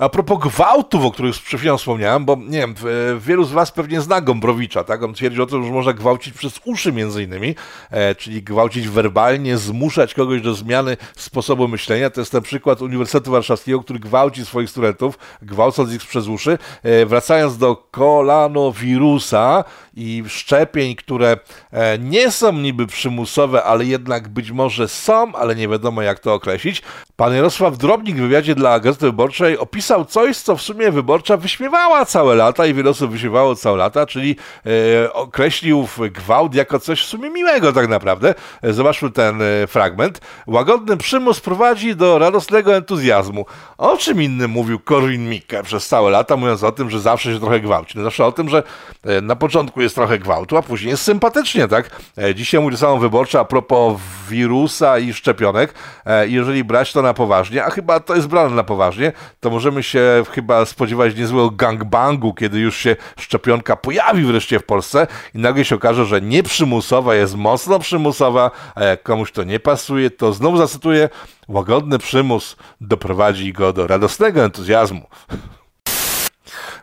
A 0.00 0.08
propos 0.08 0.38
gwałtów, 0.38 1.04
o 1.04 1.10
których 1.10 1.34
przed 1.34 1.60
chwilą 1.60 1.78
wspomniałem, 1.78 2.24
bo 2.24 2.36
nie 2.36 2.58
wiem, 2.58 2.74
wielu 3.18 3.44
z 3.44 3.52
Was 3.52 3.72
pewnie 3.72 4.00
zna 4.00 4.20
Gombrowicza, 4.20 4.84
tak? 4.84 5.02
On 5.02 5.14
twierdzi 5.14 5.42
o 5.42 5.46
tym, 5.46 5.64
że 5.64 5.70
można 5.70 5.92
gwałcić 5.92 6.34
przez 6.34 6.60
uszy 6.64 6.92
między 6.92 7.22
innymi, 7.22 7.54
e, 7.90 8.14
czyli 8.14 8.42
gwałcić 8.42 8.88
werbalnie, 8.88 9.58
zmuszać 9.58 10.14
kogoś 10.14 10.42
do 10.42 10.54
zmiany 10.54 10.96
sposobu 11.16 11.68
myślenia. 11.68 12.10
To 12.10 12.20
jest 12.20 12.32
ten 12.32 12.42
przykład 12.42 12.82
Uniwersytetu 12.82 13.30
Warszawskiego, 13.30 13.80
który 13.80 13.98
gwałci 13.98 14.46
swoich 14.46 14.70
studentów, 14.70 15.18
gwałcąc 15.42 15.92
ich 15.92 16.00
przez 16.00 16.28
uszy. 16.28 16.58
E, 16.82 17.06
wracając 17.06 17.58
do 17.58 17.76
kolanowirusa 17.76 19.64
i 20.00 20.24
szczepień, 20.28 20.96
które 20.96 21.36
e, 21.72 21.98
nie 21.98 22.30
są 22.30 22.52
niby 22.52 22.86
przymusowe, 22.86 23.64
ale 23.64 23.84
jednak 23.84 24.28
być 24.28 24.50
może 24.50 24.88
są, 24.88 25.34
ale 25.34 25.56
nie 25.56 25.68
wiadomo 25.68 26.02
jak 26.02 26.18
to 26.18 26.34
określić. 26.34 26.82
Pan 27.16 27.34
Jarosław 27.34 27.78
Drobnik 27.78 28.16
w 28.16 28.20
wywiadzie 28.20 28.54
dla 28.54 28.80
Gazety 28.80 29.06
Wyborczej 29.06 29.58
opisał 29.58 30.04
coś, 30.04 30.36
co 30.36 30.56
w 30.56 30.62
sumie 30.62 30.90
Wyborcza 30.90 31.36
wyśmiewała 31.36 32.04
całe 32.04 32.34
lata 32.34 32.66
i 32.66 32.74
wiele 32.74 32.90
osób 32.90 33.10
wyśmiewało 33.10 33.54
całe 33.54 33.76
lata, 33.76 34.06
czyli 34.06 34.36
e, 34.66 35.12
określił 35.12 35.88
gwałt 36.10 36.54
jako 36.54 36.78
coś 36.78 37.02
w 37.02 37.06
sumie 37.06 37.30
miłego 37.30 37.72
tak 37.72 37.88
naprawdę. 37.88 38.34
E, 38.62 38.72
zobaczmy 38.72 39.10
ten 39.10 39.42
fragment. 39.68 40.20
Łagodny 40.46 40.96
przymus 40.96 41.40
prowadzi 41.40 41.96
do 41.96 42.18
radosnego 42.18 42.76
entuzjazmu. 42.76 43.46
O 43.78 43.96
czym 43.96 44.22
innym 44.22 44.50
mówił 44.50 44.78
Korwin 44.78 45.28
Mikke 45.28 45.62
przez 45.62 45.88
całe 45.88 46.10
lata, 46.10 46.36
mówiąc 46.36 46.64
o 46.64 46.72
tym, 46.72 46.90
że 46.90 47.00
zawsze 47.00 47.32
się 47.32 47.40
trochę 47.40 47.60
gwałci. 47.60 47.98
No 47.98 48.04
zawsze 48.04 48.26
o 48.26 48.32
tym, 48.32 48.48
że 48.48 48.62
na 49.22 49.36
początku 49.36 49.80
jest 49.80 49.89
trochę 49.94 50.18
gwałtu, 50.18 50.56
a 50.56 50.62
później 50.62 50.90
jest 50.90 51.02
sympatycznie, 51.02 51.68
tak? 51.68 52.00
E, 52.18 52.34
dzisiaj 52.34 52.60
mówi 52.60 52.76
samo 52.76 52.98
Wyborcza 52.98 53.40
a 53.40 53.44
propos 53.44 54.00
wirusa 54.28 54.98
i 54.98 55.12
szczepionek. 55.12 55.74
E, 56.06 56.28
jeżeli 56.28 56.64
brać 56.64 56.92
to 56.92 57.02
na 57.02 57.14
poważnie, 57.14 57.64
a 57.64 57.70
chyba 57.70 58.00
to 58.00 58.14
jest 58.14 58.28
brane 58.28 58.54
na 58.54 58.64
poważnie, 58.64 59.12
to 59.40 59.50
możemy 59.50 59.82
się 59.82 60.22
chyba 60.30 60.64
spodziewać 60.64 61.16
niezłego 61.16 61.50
gangbangu, 61.50 62.34
kiedy 62.34 62.58
już 62.58 62.76
się 62.76 62.96
szczepionka 63.18 63.76
pojawi 63.76 64.24
wreszcie 64.24 64.58
w 64.58 64.64
Polsce 64.64 65.06
i 65.34 65.38
nagle 65.38 65.64
się 65.64 65.74
okaże, 65.74 66.04
że 66.04 66.20
nieprzymusowa 66.20 67.14
jest 67.14 67.36
mocno 67.36 67.78
przymusowa, 67.78 68.50
a 68.74 68.84
jak 68.84 69.02
komuś 69.02 69.32
to 69.32 69.44
nie 69.44 69.60
pasuje, 69.60 70.10
to 70.10 70.32
znowu 70.32 70.56
zacytuję, 70.56 71.08
łagodny 71.48 71.98
przymus 71.98 72.56
doprowadzi 72.80 73.52
go 73.52 73.72
do 73.72 73.86
radosnego 73.86 74.44
entuzjazmu. 74.44 75.06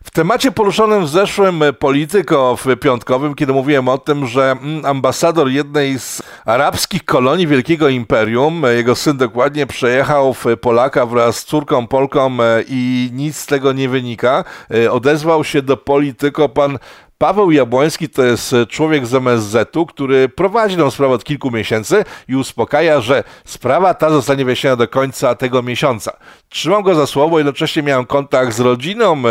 W 0.07 0.11
temacie 0.11 0.51
poruszonym 0.51 1.05
w 1.05 1.09
zeszłym 1.09 1.63
Polityko 1.79 2.57
w 2.57 2.75
piątkowym, 2.75 3.35
kiedy 3.35 3.53
mówiłem 3.53 3.87
o 3.87 3.97
tym, 3.97 4.27
że 4.27 4.51
mm, 4.51 4.85
ambasador 4.85 5.49
jednej 5.49 5.99
z 5.99 6.21
arabskich 6.45 7.05
kolonii 7.05 7.47
Wielkiego 7.47 7.89
Imperium, 7.89 8.63
jego 8.75 8.95
syn 8.95 9.17
dokładnie 9.17 9.67
przejechał 9.67 10.33
w 10.33 10.45
Polaka 10.61 11.05
wraz 11.05 11.37
z 11.37 11.45
córką 11.45 11.87
Polką 11.87 12.37
e, 12.41 12.63
i 12.67 13.09
nic 13.13 13.37
z 13.37 13.45
tego 13.45 13.73
nie 13.73 13.89
wynika, 13.89 14.43
e, 14.73 14.91
odezwał 14.91 15.43
się 15.43 15.61
do 15.61 15.77
Polityko 15.77 16.49
pan 16.49 16.79
Paweł 17.17 17.51
Jabłoński 17.51 18.09
to 18.09 18.23
jest 18.23 18.53
e, 18.53 18.65
człowiek 18.65 19.05
z 19.05 19.13
MSZ-u, 19.13 19.85
który 19.85 20.29
prowadzi 20.29 20.77
tę 20.77 20.91
sprawę 20.91 21.13
od 21.13 21.23
kilku 21.23 21.51
miesięcy 21.51 22.05
i 22.27 22.35
uspokaja, 22.35 23.01
że 23.01 23.23
sprawa 23.45 23.93
ta 23.93 24.09
zostanie 24.09 24.45
wyjaśniona 24.45 24.75
do 24.75 24.87
końca 24.87 25.35
tego 25.35 25.63
miesiąca. 25.63 26.17
Trzymam 26.49 26.83
go 26.83 26.95
za 26.95 27.07
słowo, 27.07 27.37
jednocześnie 27.37 27.83
miałem 27.83 28.05
kontakt 28.05 28.53
z 28.53 28.59
rodziną 28.59 29.17
e, 29.17 29.21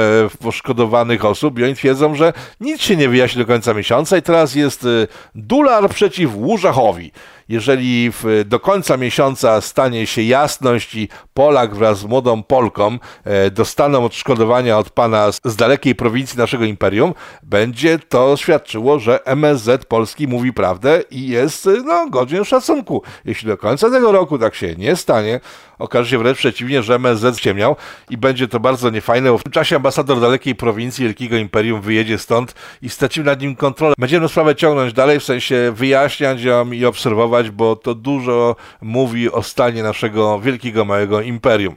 poszkodowanych 0.43 1.25
osób 1.25 1.59
i 1.59 1.65
oni 1.65 1.75
twierdzą, 1.75 2.15
że 2.15 2.33
nic 2.61 2.81
się 2.81 2.97
nie 2.97 3.09
wyjaśni 3.09 3.43
do 3.43 3.47
końca 3.47 3.75
miesiąca 3.75 4.17
i 4.17 4.23
teraz 4.23 4.55
jest 4.55 4.85
e, 4.85 4.89
dolar 5.35 5.89
przeciw 5.91 6.35
Łurzachowi 6.35 7.13
jeżeli 7.49 8.11
w, 8.11 8.45
do 8.47 8.61
końca 8.61 8.97
miesiąca 8.97 9.61
stanie 9.61 10.07
się 10.07 10.23
jasność 10.23 10.95
i 10.95 11.09
Polak 11.35 11.75
wraz 11.75 11.99
z 11.99 12.05
młodą 12.05 12.43
Polką 12.43 12.99
e, 13.25 13.51
dostaną 13.51 14.05
odszkodowania 14.05 14.79
od 14.79 14.91
pana 14.91 15.33
z, 15.33 15.41
z 15.45 15.57
dalekiej 15.57 15.95
prowincji 15.95 16.39
naszego 16.39 16.65
imperium, 16.65 17.15
będzie 17.43 17.99
to 17.99 18.37
świadczyło, 18.37 18.99
że 18.99 19.25
MSZ 19.25 19.85
Polski 19.85 20.29
mówi 20.29 20.53
prawdę 20.53 21.03
i 21.11 21.29
jest 21.29 21.69
no, 21.85 22.11
godzien 22.11 22.45
szacunku. 22.45 23.03
Jeśli 23.25 23.49
do 23.49 23.57
końca 23.57 23.91
tego 23.91 24.13
roku 24.13 24.39
tak 24.39 24.55
się 24.55 24.75
nie 24.77 24.97
stanie, 24.97 25.41
okaże 25.79 26.11
się 26.11 26.19
wręcz 26.19 26.39
przeciwnie, 26.39 26.83
że 26.83 26.95
MSZ 26.95 27.41
ciemniał 27.41 27.77
i 28.11 28.17
będzie 28.17 28.49
to 28.49 28.61
bardzo 28.61 28.91
niefajne, 28.91 29.31
bo 29.31 29.39
w 29.39 29.43
tym 29.43 29.53
czasie 29.53 29.77
ambasador 29.77 30.21
dalekiej 30.21 30.55
prowincji 30.55 31.05
Wielkiego 31.05 31.37
Imperium 31.37 31.81
wyjedzie 31.81 32.19
stąd 32.19 32.55
i 32.83 32.89
stracimy 32.89 33.27
nad 33.27 33.41
nim 33.41 33.57
kontrolę. 33.57 33.95
Będziemy 33.99 34.29
sprawę 34.29 34.55
ciągnąć 34.55 34.93
dalej, 34.93 35.21
w 35.21 35.25
sensie 35.25 35.73
wyjaśniać 35.75 36.43
ją 36.43 36.73
i 36.73 36.85
obserwować, 36.85 37.51
bo 37.51 37.77
to 37.77 37.95
dużo 37.95 38.57
mówi 38.81 39.31
o 39.31 39.43
stanie 39.43 39.83
naszego 39.83 40.41
wielkiego, 40.41 40.85
małego 40.85 41.21
imperium. 41.21 41.77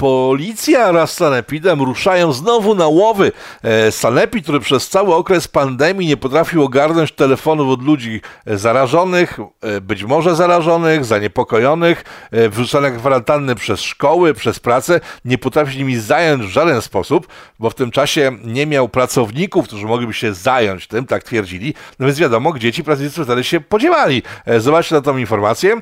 Policja 0.00 0.92
wraz 0.92 1.12
z 1.12 1.16
Sanepidem 1.16 1.82
ruszają 1.82 2.32
znowu 2.32 2.74
na 2.74 2.86
łowy. 2.86 3.32
E, 3.62 3.92
Sanepid, 3.92 4.42
który 4.42 4.60
przez 4.60 4.88
cały 4.88 5.14
okres 5.14 5.48
pandemii 5.48 6.08
nie 6.08 6.16
potrafił 6.16 6.64
ogarnąć 6.64 7.12
telefonów 7.12 7.68
od 7.68 7.82
ludzi 7.82 8.20
zarażonych, 8.46 9.38
e, 9.60 9.80
być 9.80 10.04
może 10.04 10.36
zarażonych, 10.36 11.04
zaniepokojonych, 11.04 12.04
e, 12.30 12.48
wrzuconych 12.48 12.94
w 12.94 12.98
kwarantanny 12.98 13.54
przez 13.54 13.80
szkoły, 13.80 14.34
przez 14.34 14.58
pracę, 14.58 15.00
nie 15.24 15.38
potrafi 15.38 15.78
nimi 15.78 15.96
zająć 15.96 16.42
w 16.42 16.50
żaden 16.50 16.82
sposób, 16.82 17.26
bo 17.58 17.70
w 17.70 17.74
tym 17.74 17.90
czasie 17.90 18.38
nie 18.44 18.66
miał 18.66 18.88
pracowników, 18.88 19.64
którzy 19.66 19.86
mogliby 19.86 20.14
się 20.14 20.34
zająć 20.34 20.86
tym, 20.86 21.06
tak 21.06 21.24
twierdzili. 21.24 21.74
No 21.98 22.06
więc 22.06 22.18
wiadomo, 22.18 22.52
gdzie 22.52 22.72
ci 22.72 22.84
pracownicy 22.84 23.24
wtedy 23.24 23.44
się 23.44 23.60
podziewali. 23.60 24.22
Zobaczcie 24.58 24.94
na 24.94 25.00
tą 25.00 25.16
informację. 25.16 25.80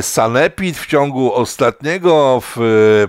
Sanepid 0.00 0.78
w 0.78 0.86
ciągu 0.86 1.34
ostatniego 1.34 2.42
w 2.56 2.58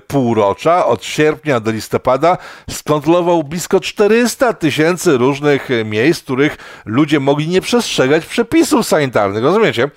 półrocza, 0.10 0.86
od 0.86 1.05
sierpnia 1.05 1.60
do 1.60 1.72
listopada, 1.72 2.38
skontrolował 2.70 3.43
blisko 3.43 3.80
400 3.80 4.53
tysięcy 4.53 5.18
różnych 5.18 5.70
miejsc, 5.86 6.22
w 6.22 6.24
których 6.24 6.57
ludzie 6.86 7.20
mogli 7.20 7.47
nie 7.47 7.62
przestrzegać 7.62 8.26
przepisów 8.26 8.88
sanitarnych. 8.88 9.43
Rozumiecie? 9.43 9.89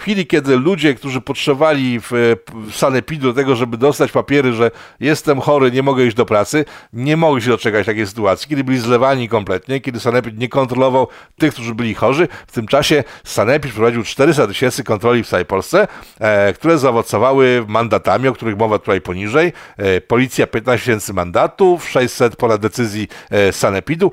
W 0.00 0.02
chwili, 0.02 0.26
kiedy 0.26 0.56
ludzie, 0.56 0.94
którzy 0.94 1.20
potrzebowali 1.20 2.00
w, 2.00 2.10
w 2.52 2.76
sanepidu 2.76 3.28
do 3.28 3.34
tego, 3.34 3.56
żeby 3.56 3.76
dostać 3.76 4.12
papiery, 4.12 4.52
że 4.52 4.70
jestem 5.00 5.40
chory, 5.40 5.70
nie 5.70 5.82
mogę 5.82 6.06
iść 6.06 6.16
do 6.16 6.26
pracy, 6.26 6.64
nie 6.92 7.16
mogli 7.16 7.42
się 7.42 7.50
doczekać 7.50 7.86
takiej 7.86 8.06
sytuacji, 8.06 8.48
kiedy 8.48 8.64
byli 8.64 8.78
zlewani 8.78 9.28
kompletnie, 9.28 9.80
kiedy 9.80 10.00
sanepid 10.00 10.38
nie 10.38 10.48
kontrolował 10.48 11.08
tych, 11.38 11.52
którzy 11.52 11.74
byli 11.74 11.94
chorzy. 11.94 12.28
W 12.46 12.52
tym 12.52 12.66
czasie 12.66 13.04
sanepid 13.24 13.72
prowadził 13.72 14.02
400 14.02 14.46
tysięcy 14.46 14.84
kontroli 14.84 15.22
w 15.22 15.28
całej 15.28 15.44
Polsce, 15.46 15.88
e, 16.20 16.52
które 16.52 16.78
zaowocowały 16.78 17.64
mandatami, 17.68 18.28
o 18.28 18.32
których 18.32 18.56
mowa 18.56 18.78
tutaj 18.78 19.00
poniżej. 19.00 19.52
E, 19.76 20.00
policja 20.00 20.46
15 20.46 20.84
tysięcy 20.86 21.12
mandatów, 21.12 21.88
600 21.88 22.36
ponad 22.36 22.60
decyzji 22.60 23.08
e, 23.30 23.52
sanepidu. 23.52 24.12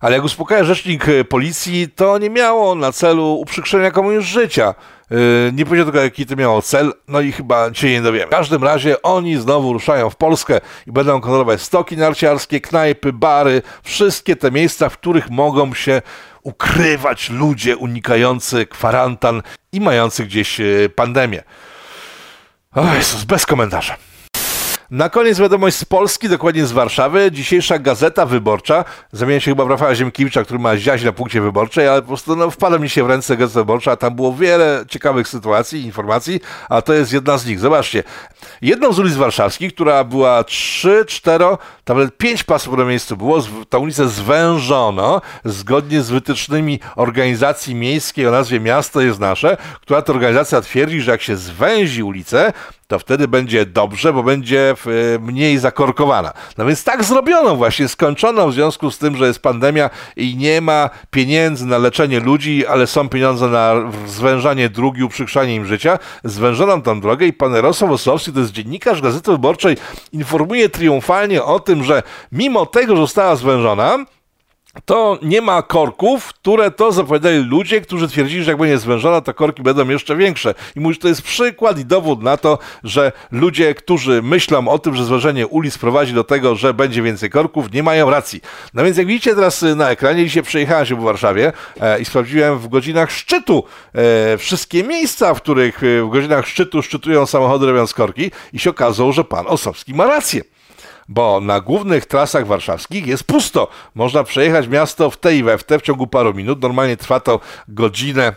Ale 0.00 0.16
jak 0.16 0.24
uspokaja 0.24 0.64
rzecznik 0.64 1.08
e, 1.08 1.24
policji, 1.24 1.88
to 1.88 2.18
nie 2.18 2.30
miało 2.30 2.74
na 2.74 2.92
celu 2.92 3.34
uprzykrzenia 3.34 3.90
komuś 3.90 4.24
życia. 4.24 4.74
Yy, 5.10 5.52
nie 5.54 5.64
powiedział 5.64 5.86
tylko, 5.86 6.00
jaki 6.00 6.26
to 6.26 6.36
miało 6.36 6.62
cel, 6.62 6.92
no 7.08 7.20
i 7.20 7.32
chyba 7.32 7.74
się 7.74 7.90
nie 7.90 8.02
dowiemy. 8.02 8.26
W 8.26 8.30
każdym 8.30 8.64
razie 8.64 9.02
oni 9.02 9.36
znowu 9.36 9.72
ruszają 9.72 10.10
w 10.10 10.16
Polskę 10.16 10.60
i 10.86 10.92
będą 10.92 11.20
kontrolować 11.20 11.62
stoki 11.62 11.96
narciarskie, 11.96 12.60
knajpy, 12.60 13.12
bary, 13.12 13.62
wszystkie 13.82 14.36
te 14.36 14.50
miejsca, 14.50 14.88
w 14.88 14.98
których 14.98 15.30
mogą 15.30 15.74
się 15.74 16.02
ukrywać 16.42 17.30
ludzie 17.30 17.76
unikający 17.76 18.66
kwarantan 18.66 19.42
i 19.72 19.80
mający 19.80 20.24
gdzieś 20.24 20.60
pandemię. 20.96 21.42
O 22.74 22.94
Jezus, 22.94 23.24
bez 23.24 23.46
komentarza. 23.46 24.09
Na 24.90 25.08
koniec 25.08 25.38
wiadomość 25.38 25.76
z 25.76 25.84
Polski, 25.84 26.28
dokładnie 26.28 26.66
z 26.66 26.72
Warszawy. 26.72 27.30
Dzisiejsza 27.32 27.78
Gazeta 27.78 28.26
Wyborcza, 28.26 28.84
zamienia 29.12 29.40
się 29.40 29.50
chyba 29.50 29.64
w 29.64 29.70
Rafała 29.70 29.94
Ziemkiewicza, 29.94 30.44
który 30.44 30.58
ma 30.58 30.76
ziaź 30.76 31.02
na 31.02 31.12
punkcie 31.12 31.40
wyborczej, 31.40 31.88
ale 31.88 32.02
po 32.02 32.08
prostu 32.08 32.36
no, 32.36 32.50
wpada 32.50 32.78
mi 32.78 32.88
się 32.88 33.04
w 33.04 33.06
ręce 33.06 33.36
Gazeta 33.36 33.60
Wyborcza, 33.60 33.92
a 33.92 33.96
tam 33.96 34.14
było 34.14 34.34
wiele 34.34 34.84
ciekawych 34.88 35.28
sytuacji, 35.28 35.84
informacji, 35.84 36.40
a 36.68 36.82
to 36.82 36.92
jest 36.92 37.12
jedna 37.12 37.38
z 37.38 37.46
nich. 37.46 37.60
Zobaczcie, 37.60 38.02
jedną 38.62 38.92
z 38.92 38.98
ulic 38.98 39.14
warszawskich, 39.14 39.74
która 39.74 40.04
była 40.04 40.44
3, 40.44 41.04
4, 41.06 41.44
tam 41.84 41.98
nawet 41.98 42.16
5 42.16 42.44
pasów 42.44 42.78
na 42.78 42.84
miejscu 42.84 43.16
było, 43.16 43.42
ta 43.68 43.78
ulicę 43.78 44.08
zwężono 44.08 45.20
zgodnie 45.44 46.02
z 46.02 46.10
wytycznymi 46.10 46.80
organizacji 46.96 47.74
miejskiej 47.74 48.26
o 48.26 48.30
nazwie 48.30 48.60
Miasto 48.60 49.00
jest 49.00 49.20
Nasze, 49.20 49.56
która 49.80 50.02
to 50.02 50.12
organizacja 50.12 50.60
twierdzi, 50.60 51.00
że 51.00 51.10
jak 51.10 51.22
się 51.22 51.36
zwęzi 51.36 52.02
ulicę, 52.02 52.52
to 52.90 52.98
wtedy 52.98 53.28
będzie 53.28 53.66
dobrze, 53.66 54.12
bo 54.12 54.22
będzie 54.22 54.70
e, 54.70 55.18
mniej 55.18 55.58
zakorkowana. 55.58 56.32
No 56.58 56.66
więc 56.66 56.84
tak 56.84 57.04
zrobiono 57.04 57.56
właśnie, 57.56 57.88
skończono 57.88 58.48
w 58.48 58.54
związku 58.54 58.90
z 58.90 58.98
tym, 58.98 59.16
że 59.16 59.26
jest 59.26 59.42
pandemia 59.42 59.90
i 60.16 60.36
nie 60.36 60.60
ma 60.60 60.90
pieniędzy 61.10 61.66
na 61.66 61.78
leczenie 61.78 62.20
ludzi, 62.20 62.66
ale 62.66 62.86
są 62.86 63.08
pieniądze 63.08 63.48
na 63.48 63.74
zwężanie 64.06 64.68
dróg 64.68 64.98
i 64.98 65.02
uprzykrzanie 65.02 65.54
im 65.54 65.66
życia. 65.66 65.98
Zwężono 66.24 66.80
tą 66.80 67.00
drogę 67.00 67.26
i 67.26 67.32
pan 67.32 67.54
Jarosław 67.54 67.90
Ossowski, 67.90 68.32
to 68.32 68.40
jest 68.40 68.52
dziennikarz 68.52 69.02
Gazety 69.02 69.30
Wyborczej, 69.30 69.76
informuje 70.12 70.68
triumfalnie 70.68 71.42
o 71.42 71.60
tym, 71.60 71.84
że 71.84 72.02
mimo 72.32 72.66
tego, 72.66 72.96
że 72.96 73.02
została 73.02 73.36
zwężona, 73.36 73.98
to 74.84 75.18
nie 75.22 75.40
ma 75.40 75.62
korków, 75.62 76.26
które 76.26 76.70
to 76.70 76.92
zapowiadali 76.92 77.38
ludzie, 77.38 77.80
którzy 77.80 78.08
twierdzili, 78.08 78.44
że 78.44 78.50
jak 78.50 78.60
będzie 78.60 78.78
zwężona, 78.78 79.20
to 79.20 79.34
korki 79.34 79.62
będą 79.62 79.88
jeszcze 79.88 80.16
większe. 80.16 80.54
I 80.76 80.80
mówisz, 80.80 80.98
to 80.98 81.08
jest 81.08 81.22
przykład 81.22 81.78
i 81.78 81.84
dowód 81.84 82.22
na 82.22 82.36
to, 82.36 82.58
że 82.84 83.12
ludzie, 83.32 83.74
którzy 83.74 84.22
myślą 84.22 84.68
o 84.68 84.78
tym, 84.78 84.94
że 84.94 85.04
zwężenie 85.04 85.46
ulic 85.46 85.78
prowadzi 85.78 86.12
do 86.12 86.24
tego, 86.24 86.54
że 86.54 86.74
będzie 86.74 87.02
więcej 87.02 87.30
korków, 87.30 87.72
nie 87.72 87.82
mają 87.82 88.10
racji. 88.10 88.40
No 88.74 88.84
więc 88.84 88.96
jak 88.96 89.06
widzicie 89.06 89.34
teraz 89.34 89.62
na 89.62 89.90
ekranie, 89.90 90.24
dzisiaj 90.24 90.42
przejechałem 90.42 90.86
się 90.86 90.96
po 90.96 91.02
Warszawie 91.02 91.52
e, 91.80 92.00
i 92.00 92.04
sprawdziłem 92.04 92.58
w 92.58 92.68
godzinach 92.68 93.10
szczytu 93.10 93.64
e, 93.94 94.38
wszystkie 94.38 94.84
miejsca, 94.84 95.34
w 95.34 95.42
których 95.42 95.82
e, 95.82 96.02
w 96.02 96.08
godzinach 96.08 96.46
szczytu 96.46 96.82
szczytują 96.82 97.26
samochody 97.26 97.66
robiąc 97.66 97.94
korki 97.94 98.30
i 98.52 98.58
się 98.58 98.70
okazało, 98.70 99.12
że 99.12 99.24
pan 99.24 99.46
Osowski 99.46 99.94
ma 99.94 100.06
rację 100.06 100.42
bo 101.10 101.40
na 101.40 101.60
głównych 101.60 102.06
trasach 102.06 102.46
warszawskich 102.46 103.06
jest 103.06 103.24
pusto. 103.24 103.68
Można 103.94 104.24
przejechać 104.24 104.68
miasto 104.68 105.10
w 105.10 105.16
tej 105.16 105.38
i 105.38 105.42
we 105.42 105.58
w 105.58 105.64
te 105.64 105.78
w 105.78 105.82
ciągu 105.82 106.06
paru 106.06 106.34
minut. 106.34 106.62
Normalnie 106.62 106.96
trwa 106.96 107.20
to 107.20 107.40
godzinę 107.68 108.32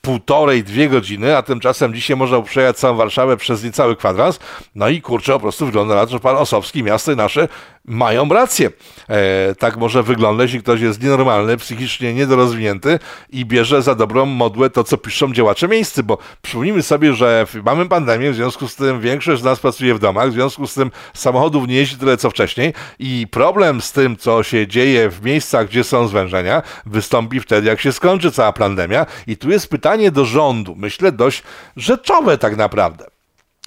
półtorej, 0.00 0.64
dwie 0.64 0.88
godziny, 0.88 1.36
a 1.36 1.42
tymczasem 1.42 1.94
dzisiaj 1.94 2.16
można 2.16 2.42
przejechać 2.42 2.76
całą 2.76 2.96
Warszawę 2.96 3.36
przez 3.36 3.64
niecały 3.64 3.96
kwadrans. 3.96 4.38
No 4.74 4.88
i 4.88 5.02
kurczę, 5.02 5.32
po 5.32 5.40
prostu 5.40 5.66
wygląda 5.66 5.94
na 5.94 6.06
to, 6.06 6.12
że 6.12 6.20
pan 6.20 6.36
Osowski, 6.36 6.82
miasto 6.82 7.16
nasze 7.16 7.48
mają 7.90 8.28
rację. 8.28 8.70
E, 9.08 9.54
tak 9.54 9.76
może 9.76 10.02
wyglądać, 10.02 10.44
jeśli 10.44 10.62
ktoś 10.62 10.80
jest 10.80 11.02
nienormalny, 11.02 11.56
psychicznie 11.56 12.14
niedorozwinięty 12.14 12.98
i 13.30 13.44
bierze 13.44 13.82
za 13.82 13.94
dobrą 13.94 14.26
modłę 14.26 14.70
to, 14.70 14.84
co 14.84 14.96
piszą 14.96 15.32
działacze 15.32 15.68
miejscy, 15.68 16.02
bo 16.02 16.18
przypomnijmy 16.42 16.82
sobie, 16.82 17.14
że 17.14 17.46
mamy 17.64 17.88
pandemię, 17.88 18.30
w 18.30 18.34
związku 18.34 18.68
z 18.68 18.76
tym 18.76 19.00
większość 19.00 19.42
z 19.42 19.44
nas 19.44 19.60
pracuje 19.60 19.94
w 19.94 19.98
domach, 19.98 20.30
w 20.30 20.32
związku 20.32 20.66
z 20.66 20.74
tym 20.74 20.90
samochodów 21.14 21.68
nie 21.68 21.74
jeździ 21.74 21.96
tyle, 21.96 22.16
co 22.16 22.30
wcześniej 22.30 22.74
i 22.98 23.26
problem 23.30 23.80
z 23.80 23.92
tym, 23.92 24.16
co 24.16 24.42
się 24.42 24.66
dzieje 24.66 25.10
w 25.10 25.22
miejscach, 25.22 25.68
gdzie 25.68 25.84
są 25.84 26.08
zwężenia, 26.08 26.62
wystąpi 26.86 27.40
wtedy, 27.40 27.68
jak 27.68 27.80
się 27.80 27.92
skończy 27.92 28.32
cała 28.32 28.52
pandemia 28.52 29.06
i 29.26 29.36
tu 29.36 29.50
jest 29.50 29.68
pytanie 29.68 30.10
do 30.10 30.24
rządu, 30.24 30.74
myślę 30.76 31.12
dość 31.12 31.42
rzeczowe 31.76 32.38
tak 32.38 32.56
naprawdę. 32.56 33.19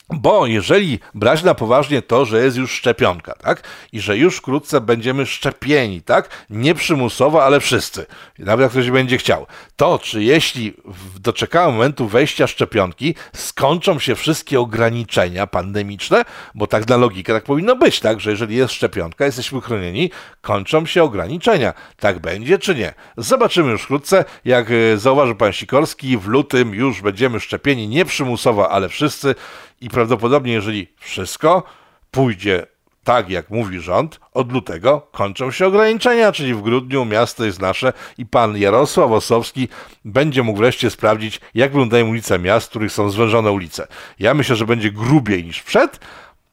Bo 0.09 0.47
jeżeli 0.47 0.99
brać 1.15 1.43
na 1.43 1.55
poważnie 1.55 2.01
to, 2.01 2.25
że 2.25 2.43
jest 2.43 2.57
już 2.57 2.71
szczepionka, 2.71 3.33
tak? 3.33 3.63
I 3.91 3.99
że 3.99 4.17
już 4.17 4.37
wkrótce 4.37 4.81
będziemy 4.81 5.25
szczepieni, 5.25 6.01
tak? 6.01 6.29
Nie 6.49 6.75
przymusowo, 6.75 7.45
ale 7.45 7.59
wszyscy. 7.59 8.05
Nawet 8.39 8.63
jak 8.63 8.71
ktoś 8.71 8.91
będzie 8.91 9.17
chciał. 9.17 9.47
To, 9.75 9.99
czy 9.99 10.23
jeśli 10.23 10.73
doczekamy 11.19 11.73
momentu 11.73 12.07
wejścia 12.07 12.47
szczepionki, 12.47 13.15
skończą 13.35 13.99
się 13.99 14.15
wszystkie 14.15 14.59
ograniczenia 14.59 15.47
pandemiczne, 15.47 16.25
bo 16.55 16.67
tak 16.67 16.87
na 16.87 16.97
logikę 16.97 17.33
tak 17.33 17.43
powinno 17.43 17.75
być, 17.75 17.99
tak? 17.99 18.19
Że 18.19 18.31
jeżeli 18.31 18.55
jest 18.55 18.73
szczepionka, 18.73 19.25
jesteśmy 19.25 19.61
chronieni, 19.61 20.11
kończą 20.41 20.85
się 20.85 21.03
ograniczenia. 21.03 21.73
Tak 21.99 22.19
będzie, 22.19 22.59
czy 22.59 22.75
nie? 22.75 22.93
Zobaczymy 23.17 23.71
już 23.71 23.81
wkrótce. 23.81 24.25
Jak 24.45 24.71
e, 24.71 24.97
zauważył 24.97 25.35
pan 25.35 25.53
Sikorski, 25.53 26.17
w 26.17 26.27
lutym 26.27 26.73
już 26.73 27.01
będziemy 27.01 27.39
szczepieni 27.39 27.87
nie 27.87 28.05
przymusowo, 28.05 28.71
ale 28.71 28.89
wszyscy 28.89 29.35
i 29.81 29.89
prawdopodobnie, 29.89 30.53
jeżeli 30.53 30.87
wszystko 30.99 31.63
pójdzie 32.11 32.65
tak, 33.03 33.29
jak 33.29 33.49
mówi 33.49 33.79
rząd, 33.79 34.19
od 34.33 34.51
lutego 34.51 35.07
kończą 35.11 35.51
się 35.51 35.67
ograniczenia, 35.67 36.31
czyli 36.31 36.53
w 36.53 36.61
grudniu 36.61 37.05
miasto 37.05 37.45
jest 37.45 37.61
nasze 37.61 37.93
i 38.17 38.25
pan 38.25 38.57
Jarosław 38.57 39.11
Osowski 39.11 39.67
będzie 40.05 40.43
mógł 40.43 40.59
wreszcie 40.59 40.89
sprawdzić, 40.89 41.39
jak 41.55 41.71
wyglądają 41.71 42.07
ulice 42.07 42.39
miast, 42.39 42.67
w 42.67 42.69
których 42.69 42.91
są 42.91 43.09
zwężone 43.09 43.51
ulice. 43.51 43.87
Ja 44.19 44.33
myślę, 44.33 44.55
że 44.55 44.65
będzie 44.65 44.91
grubiej 44.91 45.43
niż 45.43 45.63
przed. 45.63 45.99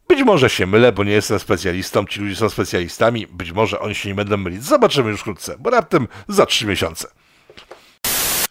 Być 0.09 0.23
może 0.23 0.51
się 0.51 0.67
mylę, 0.67 0.93
bo 0.93 1.05
nie 1.05 1.13
jestem 1.13 1.39
specjalistą, 1.39 2.05
ci 2.07 2.21
ludzie 2.21 2.37
są 2.37 2.51
specjalistami, 2.51 3.27
być 3.27 3.53
może 3.53 3.81
oni 3.81 3.95
się 3.95 4.09
nie 4.09 4.15
będą 4.15 4.37
mylić. 4.37 4.65
Zobaczymy 4.65 5.11
już 5.11 5.21
wkrótce, 5.21 5.57
bo 5.59 5.71
raptem 5.71 6.09
za 6.29 6.47
trzy 6.47 6.67
miesiące. 6.67 7.09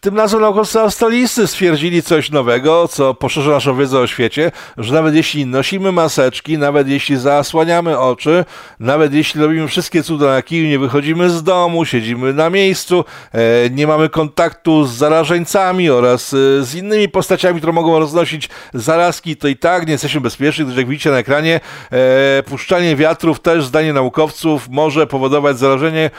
Tym 0.02 0.18
razem 0.18 0.42
naukowcy 0.42 0.80
australijscy 0.80 1.48
stwierdzili 1.48 2.04
coś 2.04 2.32
nowego, 2.32 2.88
co 2.88 3.14
poszerza 3.14 3.52
naszą 3.52 3.78
wiedzę 3.78 4.00
o 4.00 4.08
świecie, 4.08 4.52
że 4.78 4.94
nawet 4.94 5.16
jeśli 5.16 5.46
nosimy 5.46 5.92
maseczki, 5.92 6.58
nawet 6.58 6.88
jeśli 6.88 7.18
zasłaniamy 7.18 8.00
oczy, 8.00 8.46
nawet 8.80 9.14
jeśli 9.14 9.42
robimy 9.42 9.68
wszystkie 9.68 10.04
cuda 10.04 10.26
na 10.26 10.42
kiju, 10.42 10.68
nie 10.68 10.80
wychodzimy 10.80 11.30
z 11.30 11.44
domu, 11.44 11.86
siedzimy 11.86 12.34
na 12.34 12.50
miejscu, 12.50 13.06
e, 13.32 13.70
nie 13.70 13.88
mamy 13.88 14.10
kontaktu 14.10 14.86
z 14.86 14.94
zarażeńcami 14.94 15.90
oraz 15.90 16.34
e, 16.34 16.64
z 16.64 16.76
innymi 16.76 17.10
postaciami, 17.10 17.58
które 17.58 17.74
mogą 17.74 18.00
roznosić 18.00 18.50
zarazki, 18.74 19.36
to 19.36 19.48
i 19.48 19.56
tak 19.56 19.86
nie 19.86 19.92
jesteśmy 19.92 20.22
bezpieczni, 20.22 20.66
gdyż 20.66 20.78
jak 20.78 20.88
widzicie 20.88 21.12
na 21.12 21.18
ekranie, 21.18 21.60
e, 21.92 22.44
puszczanie 22.44 22.96
wiatrów 22.96 23.40
też, 23.40 23.66
zdanie 23.66 23.94
naukowców, 23.94 24.70
może 24.70 25.08
powodować 25.08 25.58
zarażenie 25.58 26.10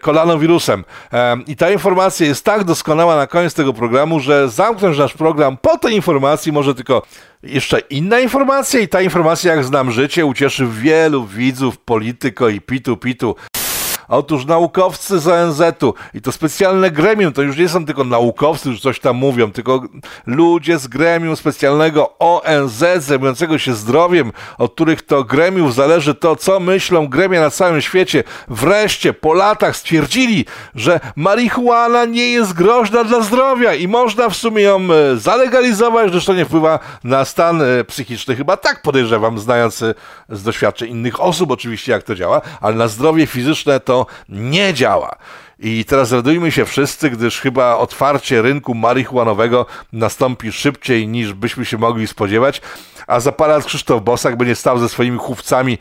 kolanowirusem. 0.00 0.84
I 1.46 1.56
ta 1.56 1.70
informacja 1.70 2.26
jest 2.26 2.44
tak 2.44 2.64
doskonała 2.64 3.21
na 3.22 3.26
koniec 3.26 3.54
tego 3.54 3.72
programu, 3.72 4.20
że 4.20 4.48
zamknąć 4.48 4.98
nasz 4.98 5.14
program 5.14 5.56
po 5.56 5.78
tej 5.78 5.94
informacji 5.94 6.52
może 6.52 6.74
tylko 6.74 7.02
jeszcze 7.42 7.78
inna 7.78 8.20
informacja 8.20 8.80
i 8.80 8.88
ta 8.88 9.02
informacja, 9.02 9.54
jak 9.54 9.64
znam 9.64 9.90
życie, 9.90 10.26
ucieszy 10.26 10.66
wielu 10.66 11.26
widzów, 11.26 11.78
polityko 11.78 12.48
i 12.48 12.60
pitu-pitu. 12.60 13.34
Otóż 14.12 14.44
naukowcy 14.44 15.20
z 15.20 15.28
ONZ-u 15.28 15.94
i 16.14 16.20
to 16.20 16.32
specjalne 16.32 16.90
gremium, 16.90 17.32
to 17.32 17.42
już 17.42 17.56
nie 17.56 17.68
są 17.68 17.86
tylko 17.86 18.04
naukowcy, 18.04 18.62
którzy 18.62 18.80
coś 18.80 19.00
tam 19.00 19.16
mówią, 19.16 19.52
tylko 19.52 19.82
ludzie 20.26 20.78
z 20.78 20.86
gremium 20.86 21.36
specjalnego 21.36 22.18
ONZ 22.18 22.84
zajmującego 22.98 23.58
się 23.58 23.74
zdrowiem, 23.74 24.32
od 24.58 24.74
których 24.74 25.02
to 25.02 25.24
gremiów 25.24 25.74
zależy 25.74 26.14
to, 26.14 26.36
co 26.36 26.60
myślą 26.60 27.08
gremia 27.08 27.40
na 27.40 27.50
całym 27.50 27.80
świecie. 27.80 28.24
Wreszcie 28.48 29.12
po 29.12 29.34
latach 29.34 29.76
stwierdzili, 29.76 30.44
że 30.74 31.00
marihuana 31.16 32.04
nie 32.04 32.30
jest 32.30 32.52
groźna 32.52 33.04
dla 33.04 33.22
zdrowia 33.22 33.74
i 33.74 33.88
można 33.88 34.28
w 34.28 34.36
sumie 34.36 34.62
ją 34.62 34.80
e, 34.92 35.16
zalegalizować, 35.16 36.12
że 36.12 36.20
to 36.20 36.34
nie 36.34 36.44
wpływa 36.44 36.78
na 37.04 37.24
stan 37.24 37.62
e, 37.62 37.84
psychiczny. 37.84 38.36
Chyba 38.36 38.56
tak 38.56 38.82
podejrzewam, 38.82 39.38
znając 39.38 39.82
e, 39.82 39.94
z 40.28 40.42
doświadczeń 40.42 40.90
innych 40.90 41.20
osób 41.20 41.50
oczywiście, 41.50 41.92
jak 41.92 42.02
to 42.02 42.14
działa, 42.14 42.40
ale 42.60 42.76
na 42.76 42.88
zdrowie 42.88 43.26
fizyczne 43.26 43.80
to 43.80 44.01
nie 44.28 44.74
działa. 44.74 45.16
I 45.58 45.84
teraz 45.84 46.12
radujmy 46.12 46.52
się 46.52 46.64
wszyscy, 46.64 47.10
gdyż 47.10 47.40
chyba 47.40 47.76
otwarcie 47.76 48.42
rynku 48.42 48.74
marihuanowego 48.74 49.66
nastąpi 49.92 50.52
szybciej 50.52 51.08
niż 51.08 51.32
byśmy 51.32 51.64
się 51.64 51.78
mogli 51.78 52.06
spodziewać, 52.06 52.60
a 53.06 53.20
za 53.20 53.32
parę 53.32 53.52
lat 53.52 53.64
Krzysztof 53.64 54.02
Bosak 54.02 54.36
będzie 54.36 54.56
stał 54.56 54.78
ze 54.78 54.88
swoimi 54.88 55.18
chówcami 55.18 55.78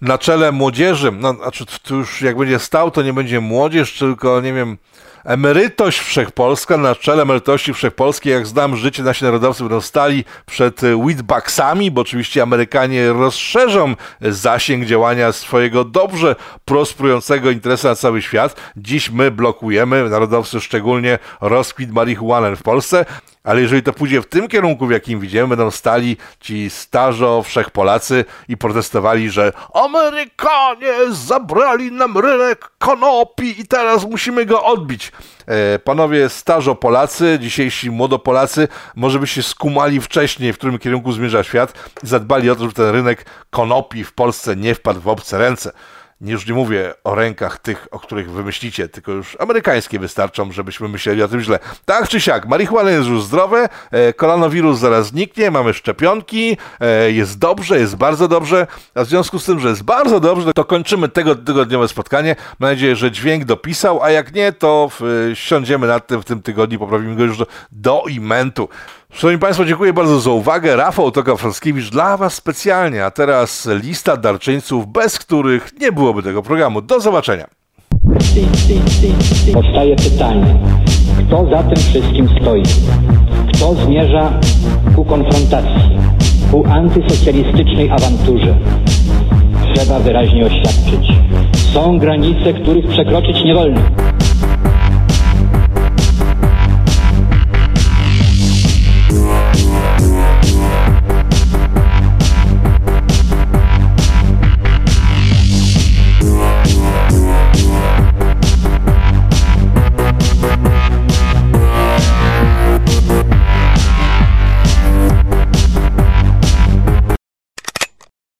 na 0.00 0.18
czele 0.18 0.52
młodzieży. 0.52 1.12
No, 1.12 1.34
znaczy, 1.34 1.64
to 1.82 1.94
już 1.94 2.22
jak 2.22 2.36
będzie 2.36 2.58
stał, 2.58 2.90
to 2.90 3.02
nie 3.02 3.12
będzie 3.12 3.40
młodzież, 3.40 3.98
tylko 3.98 4.40
nie 4.40 4.52
wiem, 4.52 4.78
Emerytość 5.24 5.98
Wszechpolska, 5.98 6.76
na 6.76 6.94
czele 6.94 7.22
emerytości 7.22 7.74
wszechpolskiej, 7.74 8.32
jak 8.32 8.46
znam 8.46 8.76
życie, 8.76 9.02
nasi 9.02 9.24
narodowcy 9.24 9.62
będą 9.62 9.80
stali 9.80 10.24
przed 10.46 10.80
Whitbacksami, 10.82 11.90
bo 11.90 12.00
oczywiście 12.00 12.42
Amerykanie 12.42 13.12
rozszerzą 13.12 13.94
zasięg 14.20 14.84
działania 14.84 15.32
swojego 15.32 15.84
dobrze 15.84 16.36
prosperującego 16.64 17.50
interesu 17.50 17.88
na 17.88 17.94
cały 17.94 18.22
świat. 18.22 18.56
Dziś 18.76 19.10
my 19.10 19.30
blokujemy, 19.30 20.10
narodowcy 20.10 20.60
szczególnie, 20.60 21.18
rozkwit 21.40 21.92
marihuany 21.92 22.56
w 22.56 22.62
Polsce, 22.62 23.04
ale 23.44 23.60
jeżeli 23.60 23.82
to 23.82 23.92
pójdzie 23.92 24.22
w 24.22 24.26
tym 24.26 24.48
kierunku, 24.48 24.86
w 24.86 24.90
jakim 24.90 25.20
widzimy, 25.20 25.48
będą 25.48 25.70
stali 25.70 26.16
ci 26.40 26.70
starzo 26.70 27.42
wszechpolacy 27.42 28.24
i 28.48 28.56
protestowali, 28.56 29.30
że 29.30 29.52
Amerykanie 29.74 30.92
zabrali 31.10 31.92
nam 31.92 32.18
rynek 32.18 32.70
konopi 32.78 33.60
i 33.60 33.66
teraz 33.66 34.04
musimy 34.04 34.46
go 34.46 34.64
odbić. 34.64 35.12
E, 35.46 35.78
panowie 35.78 36.28
starzo 36.28 36.74
Polacy, 36.74 37.38
dzisiejsi 37.40 37.90
młodopolacy, 37.90 38.68
może 38.96 39.18
by 39.18 39.26
się 39.26 39.42
skumali 39.42 40.00
wcześniej, 40.00 40.52
w 40.52 40.58
którym 40.58 40.78
kierunku 40.78 41.12
zmierza 41.12 41.42
świat 41.42 41.90
i 42.02 42.06
zadbali 42.06 42.50
o 42.50 42.54
to, 42.54 42.60
żeby 42.60 42.74
ten 42.74 42.90
rynek 42.90 43.26
konopi 43.50 44.04
w 44.04 44.12
Polsce 44.12 44.56
nie 44.56 44.74
wpadł 44.74 45.00
w 45.00 45.08
obce 45.08 45.38
ręce 45.38 45.72
już 46.20 46.46
nie 46.46 46.54
mówię 46.54 46.94
o 47.04 47.14
rękach 47.14 47.58
tych, 47.58 47.88
o 47.90 47.98
których 47.98 48.30
wymyślicie, 48.30 48.88
tylko 48.88 49.12
już 49.12 49.36
amerykańskie 49.40 49.98
wystarczą, 49.98 50.52
żebyśmy 50.52 50.88
myśleli 50.88 51.22
o 51.22 51.28
tym 51.28 51.40
źle. 51.40 51.58
Tak 51.84 52.08
czy 52.08 52.20
siak, 52.20 52.46
marihuana 52.46 52.90
jest 52.90 53.08
już 53.08 53.24
zdrowe, 53.24 53.68
e, 53.90 54.12
koronawirus 54.12 54.78
zaraz 54.78 55.06
zniknie, 55.06 55.50
mamy 55.50 55.74
szczepionki, 55.74 56.56
e, 56.80 57.10
jest 57.10 57.38
dobrze, 57.38 57.78
jest 57.78 57.96
bardzo 57.96 58.28
dobrze, 58.28 58.66
a 58.94 59.04
w 59.04 59.08
związku 59.08 59.38
z 59.38 59.44
tym, 59.44 59.60
że 59.60 59.68
jest 59.68 59.82
bardzo 59.82 60.20
dobrze, 60.20 60.52
to 60.52 60.64
kończymy 60.64 61.08
tego 61.08 61.34
tygodniowe 61.34 61.88
spotkanie. 61.88 62.36
Mam 62.58 62.70
nadzieję, 62.70 62.96
że 62.96 63.10
dźwięk 63.10 63.44
dopisał, 63.44 64.02
a 64.02 64.10
jak 64.10 64.34
nie, 64.34 64.52
to 64.52 64.90
w, 65.00 65.30
siądziemy 65.34 65.86
nad 65.86 66.06
tym 66.06 66.22
w 66.22 66.24
tym 66.24 66.42
tygodniu, 66.42 66.78
poprawimy 66.78 67.16
go 67.16 67.24
już 67.24 67.38
do, 67.38 67.46
do 67.72 68.04
imentu. 68.08 68.68
Szanowni 69.14 69.38
Państwo, 69.38 69.64
dziękuję 69.64 69.92
bardzo 69.92 70.20
za 70.20 70.30
uwagę. 70.30 70.76
Rafał 70.76 71.10
Toka-Franskiewicz 71.10 71.90
dla 71.90 72.16
Was 72.16 72.34
specjalnie, 72.34 73.04
a 73.04 73.10
teraz 73.10 73.68
lista 73.82 74.16
darczyńców, 74.16 74.86
bez 74.86 75.18
których 75.18 75.80
nie 75.80 75.92
byłoby 75.92 76.22
tego 76.22 76.42
programu. 76.42 76.82
Do 76.82 77.00
zobaczenia. 77.00 77.46
Powstaje 79.52 79.96
pytanie, 79.96 80.58
kto 81.18 81.46
za 81.50 81.62
tym 81.62 81.76
wszystkim 81.76 82.28
stoi? 82.40 82.62
Kto 83.54 83.74
zmierza 83.74 84.32
ku 84.96 85.04
konfrontacji, 85.04 85.98
ku 86.50 86.64
antysocjalistycznej 86.66 87.90
awanturze? 87.90 88.56
trzeba 89.74 89.98
wyraźnie 89.98 90.46
oświadczyć. 90.46 91.12
Są 91.72 91.98
granice, 91.98 92.52
których 92.52 92.88
przekroczyć 92.88 93.44
nie 93.44 93.54
wolno. 93.54 93.80